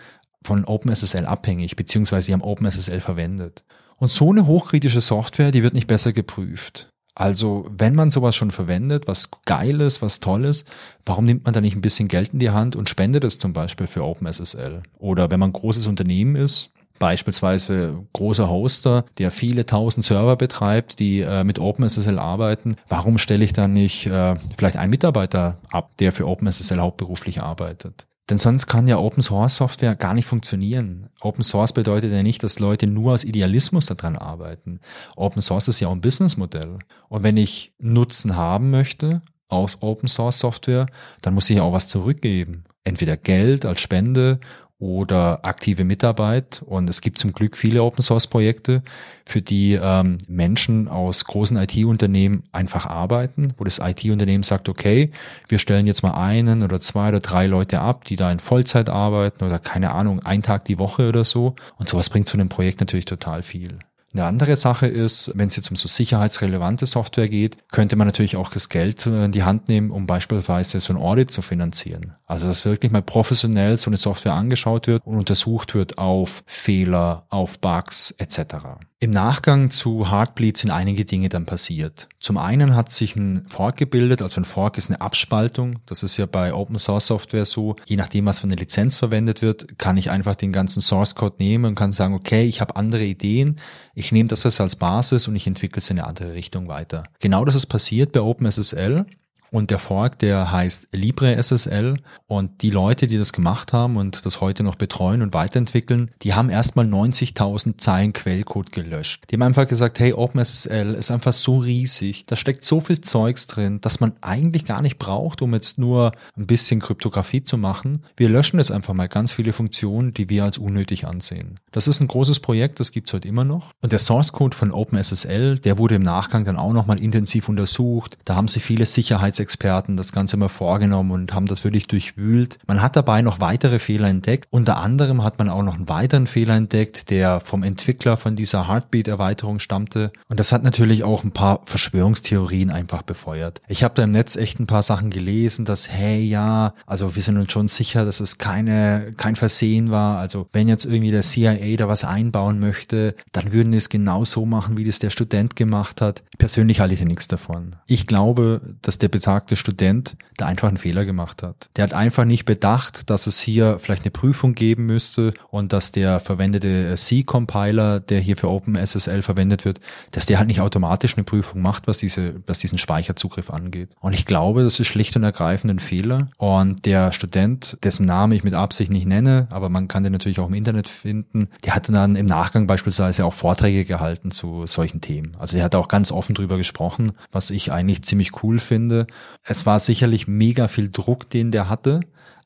von 0.44 0.66
OpenSSL 0.66 1.24
abhängig, 1.24 1.76
beziehungsweise 1.76 2.26
sie 2.26 2.32
haben 2.34 2.42
OpenSSL 2.42 3.00
verwendet. 3.00 3.64
Und 3.98 4.10
so 4.10 4.30
eine 4.30 4.46
hochkritische 4.46 5.00
Software, 5.00 5.50
die 5.50 5.62
wird 5.62 5.74
nicht 5.74 5.86
besser 5.86 6.12
geprüft. 6.12 6.88
Also, 7.14 7.66
wenn 7.70 7.94
man 7.94 8.10
sowas 8.10 8.36
schon 8.36 8.50
verwendet, 8.50 9.08
was 9.08 9.30
Geiles, 9.46 10.02
was 10.02 10.20
Tolles, 10.20 10.66
warum 11.06 11.24
nimmt 11.24 11.46
man 11.46 11.54
da 11.54 11.62
nicht 11.62 11.74
ein 11.74 11.80
bisschen 11.80 12.08
Geld 12.08 12.34
in 12.34 12.40
die 12.40 12.50
Hand 12.50 12.76
und 12.76 12.90
spendet 12.90 13.24
es 13.24 13.38
zum 13.38 13.54
Beispiel 13.54 13.86
für 13.86 14.04
OpenSSL? 14.04 14.82
Oder 14.98 15.30
wenn 15.30 15.40
man 15.40 15.48
ein 15.48 15.54
großes 15.54 15.86
Unternehmen 15.86 16.36
ist, 16.36 16.72
beispielsweise 16.98 18.04
großer 18.12 18.50
Hoster, 18.50 19.06
der 19.16 19.30
viele 19.30 19.64
tausend 19.64 20.04
Server 20.04 20.36
betreibt, 20.36 20.98
die 20.98 21.20
äh, 21.20 21.42
mit 21.42 21.58
OpenSSL 21.58 22.18
arbeiten, 22.18 22.76
warum 22.88 23.16
stelle 23.16 23.44
ich 23.44 23.54
dann 23.54 23.72
nicht 23.72 24.06
äh, 24.06 24.34
vielleicht 24.58 24.76
einen 24.76 24.90
Mitarbeiter 24.90 25.58
ab, 25.70 25.92
der 25.98 26.12
für 26.12 26.26
OpenSSL 26.26 26.80
hauptberuflich 26.80 27.42
arbeitet? 27.42 28.06
Denn 28.28 28.38
sonst 28.38 28.66
kann 28.66 28.88
ja 28.88 28.98
Open 28.98 29.22
Source 29.22 29.56
Software 29.56 29.94
gar 29.94 30.12
nicht 30.12 30.26
funktionieren. 30.26 31.10
Open 31.20 31.44
Source 31.44 31.72
bedeutet 31.72 32.12
ja 32.12 32.22
nicht, 32.22 32.42
dass 32.42 32.58
Leute 32.58 32.86
nur 32.86 33.12
aus 33.12 33.24
Idealismus 33.24 33.86
daran 33.86 34.16
arbeiten. 34.16 34.80
Open 35.14 35.42
Source 35.42 35.68
ist 35.68 35.80
ja 35.80 35.88
auch 35.88 35.92
ein 35.92 36.00
Businessmodell. 36.00 36.78
Und 37.08 37.22
wenn 37.22 37.36
ich 37.36 37.72
Nutzen 37.78 38.36
haben 38.36 38.70
möchte 38.70 39.22
aus 39.48 39.80
Open 39.80 40.08
Source 40.08 40.40
Software, 40.40 40.86
dann 41.22 41.34
muss 41.34 41.48
ich 41.50 41.58
ja 41.58 41.62
auch 41.62 41.72
was 41.72 41.88
zurückgeben. 41.88 42.64
Entweder 42.82 43.16
Geld 43.16 43.64
als 43.64 43.80
Spende 43.80 44.40
oder 44.78 45.44
aktive 45.44 45.84
Mitarbeit. 45.84 46.62
Und 46.66 46.90
es 46.90 47.00
gibt 47.00 47.18
zum 47.18 47.32
Glück 47.32 47.56
viele 47.56 47.82
Open 47.82 48.02
Source 48.02 48.26
Projekte, 48.26 48.82
für 49.24 49.40
die 49.40 49.78
ähm, 49.80 50.18
Menschen 50.28 50.88
aus 50.88 51.24
großen 51.24 51.56
IT-Unternehmen 51.56 52.44
einfach 52.52 52.86
arbeiten, 52.86 53.54
wo 53.56 53.64
das 53.64 53.78
IT-Unternehmen 53.78 54.44
sagt, 54.44 54.68
okay, 54.68 55.12
wir 55.48 55.58
stellen 55.58 55.86
jetzt 55.86 56.02
mal 56.02 56.12
einen 56.12 56.62
oder 56.62 56.80
zwei 56.80 57.08
oder 57.08 57.20
drei 57.20 57.46
Leute 57.46 57.80
ab, 57.80 58.04
die 58.04 58.16
da 58.16 58.30
in 58.30 58.38
Vollzeit 58.38 58.88
arbeiten 58.88 59.44
oder 59.44 59.58
keine 59.58 59.92
Ahnung, 59.92 60.20
ein 60.20 60.42
Tag 60.42 60.64
die 60.66 60.78
Woche 60.78 61.08
oder 61.08 61.24
so. 61.24 61.54
Und 61.78 61.88
sowas 61.88 62.10
bringt 62.10 62.28
zu 62.28 62.36
einem 62.36 62.48
Projekt 62.48 62.80
natürlich 62.80 63.06
total 63.06 63.42
viel. 63.42 63.78
Eine 64.16 64.24
andere 64.24 64.56
Sache 64.56 64.86
ist, 64.86 65.32
wenn 65.34 65.48
es 65.48 65.56
jetzt 65.56 65.70
um 65.70 65.76
so 65.76 65.88
sicherheitsrelevante 65.88 66.86
Software 66.86 67.28
geht, 67.28 67.58
könnte 67.68 67.96
man 67.96 68.06
natürlich 68.06 68.36
auch 68.36 68.48
das 68.48 68.70
Geld 68.70 69.04
in 69.04 69.30
die 69.30 69.42
Hand 69.42 69.68
nehmen, 69.68 69.90
um 69.90 70.06
beispielsweise 70.06 70.80
so 70.80 70.94
ein 70.94 70.96
Audit 70.98 71.30
zu 71.30 71.42
finanzieren. 71.42 72.14
Also 72.24 72.48
dass 72.48 72.64
wirklich 72.64 72.90
mal 72.90 73.02
professionell 73.02 73.76
so 73.76 73.90
eine 73.90 73.98
Software 73.98 74.32
angeschaut 74.32 74.86
wird 74.86 75.06
und 75.06 75.18
untersucht 75.18 75.74
wird 75.74 75.98
auf 75.98 76.42
Fehler, 76.46 77.26
auf 77.28 77.58
Bugs 77.58 78.12
etc. 78.12 78.78
Im 78.98 79.10
Nachgang 79.10 79.70
zu 79.70 80.10
Heartbleed 80.10 80.56
sind 80.56 80.70
einige 80.70 81.04
Dinge 81.04 81.28
dann 81.28 81.44
passiert. 81.44 82.08
Zum 82.18 82.38
einen 82.38 82.74
hat 82.74 82.90
sich 82.90 83.14
ein 83.14 83.46
Fork 83.46 83.76
gebildet, 83.76 84.22
also 84.22 84.40
ein 84.40 84.46
Fork 84.46 84.78
ist 84.78 84.88
eine 84.88 85.02
Abspaltung. 85.02 85.80
Das 85.84 86.02
ist 86.02 86.16
ja 86.16 86.24
bei 86.24 86.54
Open 86.54 86.78
Source 86.78 87.08
Software 87.08 87.44
so. 87.44 87.76
Je 87.84 87.96
nachdem, 87.96 88.24
was 88.24 88.40
für 88.40 88.46
eine 88.46 88.54
Lizenz 88.54 88.96
verwendet 88.96 89.42
wird, 89.42 89.76
kann 89.78 89.98
ich 89.98 90.10
einfach 90.10 90.34
den 90.34 90.50
ganzen 90.50 90.80
Source 90.80 91.14
Code 91.14 91.36
nehmen 91.40 91.66
und 91.66 91.74
kann 91.74 91.92
sagen, 91.92 92.14
okay, 92.14 92.46
ich 92.46 92.62
habe 92.62 92.76
andere 92.76 93.04
Ideen. 93.04 93.56
Ich 93.94 94.12
nehme 94.12 94.30
das 94.30 94.46
als 94.58 94.76
Basis 94.76 95.28
und 95.28 95.36
ich 95.36 95.46
entwickle 95.46 95.80
es 95.80 95.90
in 95.90 95.98
eine 95.98 96.08
andere 96.08 96.32
Richtung 96.32 96.66
weiter. 96.66 97.02
Genau 97.20 97.44
das 97.44 97.54
ist 97.54 97.66
passiert 97.66 98.12
bei 98.12 98.22
OpenSSL. 98.22 99.04
Und 99.50 99.70
der 99.70 99.78
Fork, 99.78 100.18
der 100.18 100.50
heißt 100.50 100.88
LibreSSL. 100.92 101.96
Und 102.26 102.62
die 102.62 102.70
Leute, 102.70 103.06
die 103.06 103.18
das 103.18 103.32
gemacht 103.32 103.72
haben 103.72 103.96
und 103.96 104.26
das 104.26 104.40
heute 104.40 104.62
noch 104.62 104.74
betreuen 104.76 105.22
und 105.22 105.34
weiterentwickeln, 105.34 106.10
die 106.22 106.34
haben 106.34 106.50
erstmal 106.50 106.86
90.000 106.86 107.78
Zeilen 107.78 108.12
Quellcode 108.12 108.72
gelöscht. 108.72 109.24
Die 109.30 109.34
haben 109.34 109.42
einfach 109.42 109.68
gesagt, 109.68 109.98
hey, 109.98 110.12
OpenSSL 110.12 110.94
ist 110.94 111.10
einfach 111.10 111.32
so 111.32 111.58
riesig. 111.58 112.26
Da 112.26 112.36
steckt 112.36 112.64
so 112.64 112.80
viel 112.80 113.00
Zeugs 113.00 113.46
drin, 113.46 113.80
dass 113.80 114.00
man 114.00 114.12
eigentlich 114.20 114.64
gar 114.64 114.82
nicht 114.82 114.98
braucht, 114.98 115.42
um 115.42 115.54
jetzt 115.54 115.78
nur 115.78 116.12
ein 116.36 116.46
bisschen 116.46 116.80
Kryptographie 116.80 117.42
zu 117.42 117.56
machen. 117.58 118.04
Wir 118.16 118.28
löschen 118.28 118.58
jetzt 118.58 118.72
einfach 118.72 118.94
mal 118.94 119.08
ganz 119.08 119.32
viele 119.32 119.52
Funktionen, 119.52 120.14
die 120.14 120.28
wir 120.28 120.44
als 120.44 120.58
unnötig 120.58 121.06
ansehen. 121.06 121.60
Das 121.72 121.88
ist 121.88 122.00
ein 122.00 122.08
großes 122.08 122.40
Projekt, 122.40 122.80
das 122.80 122.92
gibt's 122.92 123.12
heute 123.12 123.28
immer 123.28 123.44
noch. 123.44 123.72
Und 123.80 123.92
der 123.92 123.98
Source 123.98 124.32
Code 124.32 124.56
von 124.56 124.70
OpenSSL, 124.70 125.58
der 125.58 125.78
wurde 125.78 125.96
im 125.96 126.02
Nachgang 126.02 126.44
dann 126.44 126.56
auch 126.56 126.72
nochmal 126.72 127.00
intensiv 127.00 127.48
untersucht. 127.48 128.18
Da 128.24 128.34
haben 128.34 128.48
sie 128.48 128.60
viele 128.60 128.86
Sicherheits 128.86 129.35
Sicherheitsexperten 129.36 129.96
das 129.96 130.12
Ganze 130.12 130.36
mal 130.36 130.48
vorgenommen 130.48 131.10
und 131.10 131.34
haben 131.34 131.46
das 131.46 131.64
wirklich 131.64 131.86
durchwühlt. 131.86 132.58
Man 132.66 132.82
hat 132.82 132.96
dabei 132.96 133.22
noch 133.22 133.40
weitere 133.40 133.78
Fehler 133.78 134.08
entdeckt. 134.08 134.48
Unter 134.50 134.78
anderem 134.78 135.22
hat 135.22 135.38
man 135.38 135.48
auch 135.48 135.62
noch 135.62 135.74
einen 135.74 135.88
weiteren 135.88 136.26
Fehler 136.26 136.54
entdeckt, 136.54 137.10
der 137.10 137.40
vom 137.40 137.62
Entwickler 137.62 138.16
von 138.16 138.36
dieser 138.36 138.68
Heartbeat-Erweiterung 138.68 139.58
stammte. 139.58 140.12
Und 140.28 140.40
das 140.40 140.52
hat 140.52 140.62
natürlich 140.62 141.04
auch 141.04 141.24
ein 141.24 141.32
paar 141.32 141.60
Verschwörungstheorien 141.64 142.70
einfach 142.70 143.02
befeuert. 143.02 143.60
Ich 143.68 143.84
habe 143.84 143.94
da 143.94 144.04
im 144.04 144.10
Netz 144.10 144.36
echt 144.36 144.58
ein 144.58 144.66
paar 144.66 144.82
Sachen 144.82 145.10
gelesen, 145.10 145.64
dass, 145.64 145.90
hey, 145.90 146.22
ja, 146.22 146.74
also 146.86 147.14
wir 147.14 147.22
sind 147.22 147.36
uns 147.36 147.52
schon 147.52 147.68
sicher, 147.68 148.04
dass 148.04 148.20
es 148.20 148.38
keine, 148.38 149.12
kein 149.16 149.36
Versehen 149.36 149.90
war. 149.90 150.18
Also 150.18 150.48
wenn 150.52 150.68
jetzt 150.68 150.84
irgendwie 150.84 151.10
der 151.10 151.22
CIA 151.22 151.76
da 151.76 151.88
was 151.88 152.04
einbauen 152.04 152.58
möchte, 152.58 153.14
dann 153.32 153.52
würden 153.52 153.72
die 153.72 153.78
es 153.78 153.88
genau 153.88 154.24
so 154.24 154.46
machen, 154.46 154.76
wie 154.76 154.84
das 154.84 154.98
der 154.98 155.10
Student 155.10 155.56
gemacht 155.56 156.00
hat. 156.00 156.22
Persönlich 156.38 156.80
halte 156.80 156.94
ich 156.94 157.00
ja 157.00 157.06
nichts 157.06 157.28
davon. 157.28 157.76
Ich 157.86 158.06
glaube, 158.06 158.60
dass 158.82 158.98
der 158.98 159.08
besagte 159.26 159.56
Student 159.56 160.16
da 160.36 160.46
einfach 160.46 160.68
einen 160.68 160.76
Fehler 160.76 161.04
gemacht 161.04 161.42
hat. 161.42 161.70
Der 161.76 161.84
hat 161.84 161.94
einfach 161.94 162.24
nicht 162.24 162.44
bedacht, 162.44 163.10
dass 163.10 163.26
es 163.26 163.40
hier 163.40 163.78
vielleicht 163.80 164.02
eine 164.04 164.10
Prüfung 164.10 164.54
geben 164.54 164.86
müsste 164.86 165.32
und 165.50 165.72
dass 165.72 165.92
der 165.92 166.20
verwendete 166.20 166.94
C-Compiler, 166.94 168.00
der 168.00 168.20
hier 168.20 168.36
für 168.36 168.50
OpenSSL 168.50 169.22
verwendet 169.22 169.64
wird, 169.64 169.80
dass 170.12 170.26
der 170.26 170.38
halt 170.38 170.46
nicht 170.46 170.60
automatisch 170.60 171.16
eine 171.16 171.24
Prüfung 171.24 171.62
macht, 171.62 171.88
was 171.88 171.98
diese, 171.98 172.34
was 172.46 172.58
diesen 172.58 172.78
Speicherzugriff 172.78 173.50
angeht. 173.50 173.88
Und 174.00 174.12
ich 174.12 174.26
glaube, 174.26 174.62
das 174.62 174.78
ist 174.78 174.86
schlicht 174.86 175.16
und 175.16 175.24
ergreifend 175.24 175.70
ein 175.70 175.78
Fehler. 175.78 176.28
Und 176.36 176.84
der 176.84 177.12
Student, 177.12 177.78
dessen 177.82 178.06
Name 178.06 178.34
ich 178.34 178.44
mit 178.44 178.54
Absicht 178.54 178.90
nicht 178.90 179.06
nenne, 179.06 179.48
aber 179.50 179.70
man 179.70 179.88
kann 179.88 180.04
den 180.04 180.12
natürlich 180.12 180.38
auch 180.38 180.48
im 180.48 180.54
Internet 180.54 180.88
finden, 180.88 181.48
der 181.64 181.74
hatte 181.74 181.92
dann 181.92 182.14
im 182.14 182.26
Nachgang 182.26 182.66
beispielsweise 182.66 183.24
auch 183.24 183.34
Vorträge 183.34 183.84
gehalten 183.84 184.30
zu 184.30 184.66
solchen 184.66 185.00
Themen. 185.00 185.36
Also 185.38 185.56
er 185.56 185.64
hat 185.64 185.74
auch 185.74 185.88
ganz 185.88 186.12
offen 186.12 186.34
drüber 186.34 186.58
gesprochen, 186.58 187.12
was 187.32 187.50
ich 187.50 187.72
eigentlich 187.72 188.02
ziemlich 188.02 188.42
cool 188.42 188.58
finde. 188.58 189.06
Es 189.42 189.66
war 189.66 189.80
sicherlich 189.80 190.26
mega 190.26 190.68
viel 190.68 190.90
Druck, 190.90 191.30
den 191.30 191.50
der 191.50 191.68
hatte, 191.68 192.00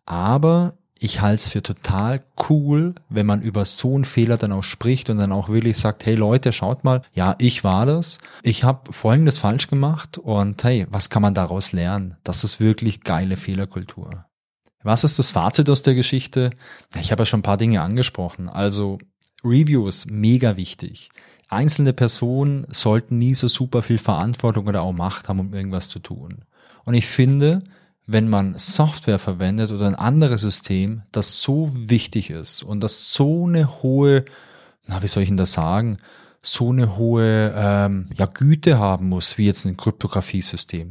aber 0.05 0.75
ich 1.03 1.23
halte 1.23 1.37
es 1.37 1.49
für 1.49 1.63
total 1.63 2.23
cool, 2.51 2.95
wenn 3.09 3.25
man 3.25 3.41
über 3.41 3.65
so 3.65 3.95
einen 3.95 4.05
Fehler 4.05 4.37
dann 4.37 4.53
auch 4.53 4.63
spricht 4.63 5.09
und 5.09 5.17
dann 5.17 5.33
auch 5.33 5.49
wirklich 5.49 5.79
sagt, 5.79 6.05
hey 6.05 6.15
Leute, 6.15 6.53
schaut 6.53 6.85
mal, 6.85 7.01
ja, 7.15 7.37
ich 7.39 7.65
war 7.65 7.87
das. 7.87 8.19
Ich 8.43 8.65
habe 8.65 8.93
Folgendes 8.93 9.39
falsch 9.39 9.69
gemacht 9.69 10.19
und 10.19 10.63
hey, 10.63 10.87
was 10.91 11.09
kann 11.09 11.23
man 11.23 11.33
daraus 11.33 11.73
lernen? 11.73 12.19
Das 12.23 12.45
ist 12.45 12.61
wirklich 12.61 13.01
geile 13.01 13.39
Fehlerkultur. 13.39 14.27
Was 14.83 15.03
ist 15.03 15.19
das 15.19 15.31
Fazit 15.31 15.71
aus 15.71 15.83
der 15.83 15.95
Geschichte? 15.95 16.51
Ich 16.99 17.13
habe 17.13 17.23
ja 17.23 17.27
schon 17.27 17.41
ein 17.41 17.45
paar 17.45 17.57
Dinge 17.57 17.81
angesprochen. 17.81 18.51
Also 18.51 18.99
Reviews, 19.43 20.05
mega 20.07 20.59
wichtig 20.59 21.11
einzelne 21.51 21.93
Personen 21.93 22.67
sollten 22.71 23.19
nie 23.19 23.35
so 23.35 23.49
super 23.49 23.83
viel 23.83 23.99
Verantwortung 23.99 24.67
oder 24.67 24.83
auch 24.83 24.93
Macht 24.93 25.29
haben, 25.29 25.41
um 25.41 25.53
irgendwas 25.53 25.89
zu 25.89 25.99
tun. 25.99 26.45
Und 26.85 26.95
ich 26.95 27.07
finde, 27.07 27.63
wenn 28.07 28.29
man 28.29 28.57
Software 28.57 29.19
verwendet 29.19 29.71
oder 29.71 29.87
ein 29.87 29.95
anderes 29.95 30.41
System, 30.41 31.03
das 31.13 31.43
so 31.43 31.71
wichtig 31.75 32.31
ist 32.31 32.63
und 32.63 32.81
das 32.81 33.13
so 33.13 33.47
eine 33.47 33.83
hohe, 33.83 34.25
na, 34.87 35.03
wie 35.03 35.07
soll 35.09 35.23
ich 35.23 35.29
denn 35.29 35.37
das 35.37 35.53
sagen, 35.53 35.99
so 36.43 36.71
eine 36.71 36.97
hohe 36.97 37.53
ähm, 37.55 38.07
ja, 38.17 38.27
Güte 38.27 38.79
haben 38.79 39.09
muss, 39.09 39.37
wie 39.37 39.47
jetzt 39.47 39.65
ein 39.67 39.77
Kryptografiesystem, 39.77 40.91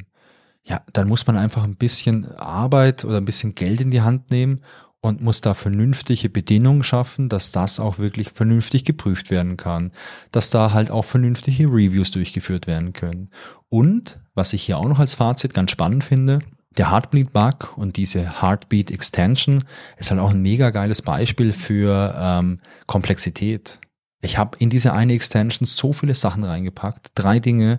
ja, 0.64 0.82
dann 0.94 1.08
muss 1.08 1.26
man 1.26 1.38
einfach 1.38 1.64
ein 1.64 1.76
bisschen 1.76 2.32
Arbeit 2.36 3.04
oder 3.04 3.18
ein 3.18 3.26
bisschen 3.26 3.56
Geld 3.56 3.82
in 3.82 3.92
die 3.92 4.02
Hand 4.02 4.30
nehmen 4.30 4.62
und 5.02 5.22
muss 5.22 5.42
da 5.42 5.54
vernünftige 5.54 6.30
Bedingungen 6.30 6.84
schaffen, 6.84 7.30
dass 7.30 7.52
das 7.52 7.80
auch 7.80 8.00
wirklich 8.00 8.32
vernünftig 8.32 8.84
geprüft 8.84 9.30
werden 9.30 9.56
kann, 9.58 9.92
dass 10.32 10.50
da 10.50 10.74
halt 10.74 10.92
auch 10.92 11.06
vernünftige 11.06 11.68
Reviews 11.68 12.12
durchgeführt 12.12 12.68
werden 12.68 12.94
können. 12.94 13.30
Und, 13.70 14.20
was 14.34 14.54
ich 14.54 14.64
hier 14.64 14.78
auch 14.78 14.88
noch 14.88 15.00
als 15.00 15.16
Fazit 15.16 15.54
ganz 15.54 15.72
spannend 15.72 16.04
finde, 16.04 16.40
der 16.78 16.92
Heartbeat-Bug 16.92 17.78
und 17.78 17.98
diese 17.98 18.42
Heartbeat 18.42 18.92
Extension 18.92 19.64
ist 19.98 20.12
halt 20.12 20.20
auch 20.20 20.32
ein 20.32 20.42
mega 20.42 20.70
geiles 20.70 21.02
Beispiel 21.02 21.52
für 21.52 22.16
ähm, 22.18 22.60
Komplexität. 22.86 23.80
Ich 24.22 24.38
habe 24.38 24.58
in 24.60 24.70
diese 24.70 24.92
eine 24.92 25.14
Extension 25.14 25.66
so 25.66 25.94
viele 25.94 26.14
Sachen 26.14 26.44
reingepackt, 26.44 27.12
drei 27.16 27.40
Dinge, 27.40 27.78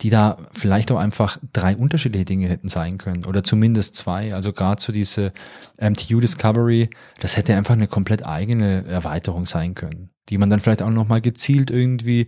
die 0.00 0.08
da 0.08 0.38
vielleicht 0.52 0.90
auch 0.90 0.98
einfach 0.98 1.38
drei 1.52 1.76
unterschiedliche 1.76 2.24
Dinge 2.24 2.48
hätten 2.48 2.68
sein 2.68 2.96
können 2.96 3.26
oder 3.26 3.42
zumindest 3.42 3.94
zwei. 3.94 4.34
Also 4.34 4.54
gerade 4.54 4.80
so 4.80 4.90
diese 4.92 5.32
MTU 5.78 6.20
Discovery, 6.20 6.88
das 7.20 7.36
hätte 7.36 7.54
einfach 7.56 7.74
eine 7.74 7.88
komplett 7.88 8.24
eigene 8.24 8.86
Erweiterung 8.86 9.44
sein 9.44 9.74
können, 9.74 10.10
die 10.30 10.38
man 10.38 10.48
dann 10.48 10.60
vielleicht 10.60 10.80
auch 10.80 10.90
nochmal 10.90 11.20
gezielt 11.20 11.70
irgendwie 11.70 12.26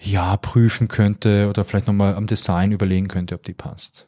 ja 0.00 0.36
prüfen 0.38 0.88
könnte 0.88 1.48
oder 1.48 1.64
vielleicht 1.64 1.86
nochmal 1.86 2.14
am 2.14 2.26
Design 2.26 2.72
überlegen 2.72 3.08
könnte, 3.08 3.34
ob 3.34 3.42
die 3.42 3.54
passt. 3.54 4.06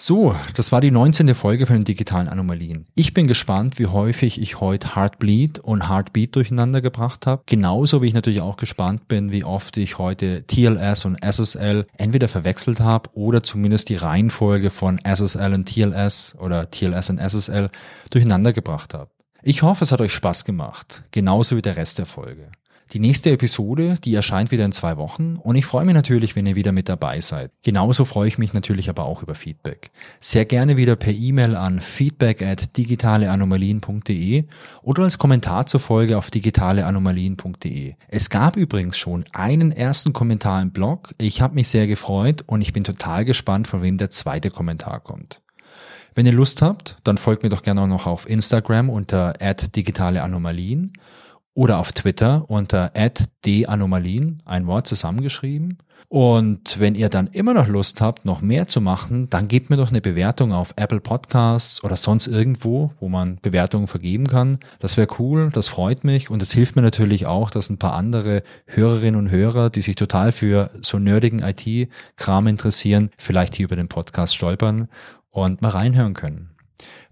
So, 0.00 0.36
das 0.54 0.70
war 0.70 0.80
die 0.80 0.92
19. 0.92 1.34
Folge 1.34 1.66
von 1.66 1.74
den 1.74 1.84
digitalen 1.84 2.28
Anomalien. 2.28 2.86
Ich 2.94 3.14
bin 3.14 3.26
gespannt, 3.26 3.80
wie 3.80 3.88
häufig 3.88 4.40
ich 4.40 4.60
heute 4.60 4.94
Heartbleed 4.94 5.58
und 5.58 5.88
Heartbeat 5.88 6.36
durcheinander 6.36 6.80
gebracht 6.80 7.26
habe. 7.26 7.42
Genauso 7.46 8.00
wie 8.00 8.06
ich 8.06 8.14
natürlich 8.14 8.40
auch 8.40 8.56
gespannt 8.56 9.08
bin, 9.08 9.32
wie 9.32 9.42
oft 9.42 9.76
ich 9.76 9.98
heute 9.98 10.44
TLS 10.46 11.04
und 11.04 11.18
SSL 11.20 11.84
entweder 11.96 12.28
verwechselt 12.28 12.78
habe 12.78 13.10
oder 13.14 13.42
zumindest 13.42 13.88
die 13.88 13.96
Reihenfolge 13.96 14.70
von 14.70 15.00
SSL 15.02 15.52
und 15.52 15.64
TLS 15.66 16.36
oder 16.38 16.70
TLS 16.70 17.10
und 17.10 17.18
SSL 17.18 17.68
durcheinander 18.10 18.52
gebracht 18.52 18.94
habe. 18.94 19.10
Ich 19.42 19.62
hoffe, 19.62 19.82
es 19.82 19.90
hat 19.90 20.00
euch 20.00 20.14
Spaß 20.14 20.44
gemacht, 20.44 21.02
genauso 21.10 21.56
wie 21.56 21.62
der 21.62 21.76
Rest 21.76 21.98
der 21.98 22.06
Folge. 22.06 22.52
Die 22.92 23.00
nächste 23.00 23.30
Episode, 23.30 23.96
die 24.02 24.14
erscheint 24.14 24.50
wieder 24.50 24.64
in 24.64 24.72
zwei 24.72 24.96
Wochen 24.96 25.36
und 25.36 25.56
ich 25.56 25.66
freue 25.66 25.84
mich 25.84 25.92
natürlich, 25.92 26.36
wenn 26.36 26.46
ihr 26.46 26.56
wieder 26.56 26.72
mit 26.72 26.88
dabei 26.88 27.20
seid. 27.20 27.50
Genauso 27.62 28.06
freue 28.06 28.28
ich 28.28 28.38
mich 28.38 28.54
natürlich 28.54 28.88
aber 28.88 29.04
auch 29.04 29.22
über 29.22 29.34
Feedback. 29.34 29.90
Sehr 30.20 30.46
gerne 30.46 30.78
wieder 30.78 30.96
per 30.96 31.12
E-Mail 31.12 31.54
an 31.54 31.80
feedback 31.80 32.40
at 32.40 32.78
digitaleanomalien.de 32.78 34.44
oder 34.82 35.02
als 35.02 35.18
Kommentar 35.18 35.66
zur 35.66 35.80
Folge 35.80 36.16
auf 36.16 36.30
digitaleanomalien.de. 36.30 37.94
Es 38.08 38.30
gab 38.30 38.56
übrigens 38.56 38.96
schon 38.96 39.26
einen 39.34 39.70
ersten 39.70 40.14
Kommentar 40.14 40.62
im 40.62 40.70
Blog. 40.70 41.14
Ich 41.18 41.42
habe 41.42 41.56
mich 41.56 41.68
sehr 41.68 41.86
gefreut 41.86 42.42
und 42.46 42.62
ich 42.62 42.72
bin 42.72 42.84
total 42.84 43.26
gespannt, 43.26 43.68
von 43.68 43.82
wem 43.82 43.98
der 43.98 44.08
zweite 44.08 44.48
Kommentar 44.50 45.00
kommt. 45.00 45.42
Wenn 46.14 46.24
ihr 46.24 46.32
Lust 46.32 46.62
habt, 46.62 46.96
dann 47.04 47.18
folgt 47.18 47.42
mir 47.42 47.50
doch 47.50 47.62
gerne 47.62 47.82
auch 47.82 47.86
noch 47.86 48.06
auf 48.06 48.28
Instagram 48.28 48.88
unter 48.88 49.34
digitaleanomalien 49.34 50.92
oder 51.58 51.78
auf 51.78 51.90
Twitter 51.90 52.44
unter 52.46 52.92
@d_anomalien, 53.44 54.42
ein 54.44 54.68
Wort 54.68 54.86
zusammengeschrieben. 54.86 55.78
Und 56.06 56.78
wenn 56.78 56.94
ihr 56.94 57.08
dann 57.08 57.26
immer 57.26 57.52
noch 57.52 57.66
Lust 57.66 58.00
habt, 58.00 58.24
noch 58.24 58.40
mehr 58.40 58.68
zu 58.68 58.80
machen, 58.80 59.28
dann 59.28 59.48
gebt 59.48 59.68
mir 59.68 59.76
doch 59.76 59.88
eine 59.88 60.00
Bewertung 60.00 60.52
auf 60.52 60.72
Apple 60.76 61.00
Podcasts 61.00 61.82
oder 61.82 61.96
sonst 61.96 62.28
irgendwo, 62.28 62.92
wo 63.00 63.08
man 63.08 63.40
Bewertungen 63.42 63.88
vergeben 63.88 64.28
kann. 64.28 64.60
Das 64.78 64.96
wäre 64.96 65.08
cool, 65.18 65.50
das 65.52 65.66
freut 65.66 66.04
mich 66.04 66.30
und 66.30 66.42
es 66.42 66.52
hilft 66.52 66.76
mir 66.76 66.82
natürlich 66.82 67.26
auch, 67.26 67.50
dass 67.50 67.70
ein 67.70 67.78
paar 67.78 67.94
andere 67.94 68.44
Hörerinnen 68.66 69.18
und 69.18 69.32
Hörer, 69.32 69.68
die 69.68 69.82
sich 69.82 69.96
total 69.96 70.30
für 70.30 70.70
so 70.80 71.00
nerdigen 71.00 71.40
IT-Kram 71.40 72.46
interessieren, 72.46 73.10
vielleicht 73.18 73.56
hier 73.56 73.64
über 73.64 73.76
den 73.76 73.88
Podcast 73.88 74.36
stolpern 74.36 74.86
und 75.30 75.60
mal 75.60 75.70
reinhören 75.70 76.14
können. 76.14 76.50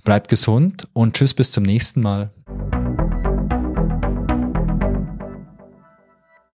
Bleibt 0.04 0.28
gesund 0.28 0.86
und 0.92 1.16
tschüss 1.16 1.34
bis 1.34 1.50
zum 1.50 1.64
nächsten 1.64 2.00
Mal. 2.00 2.30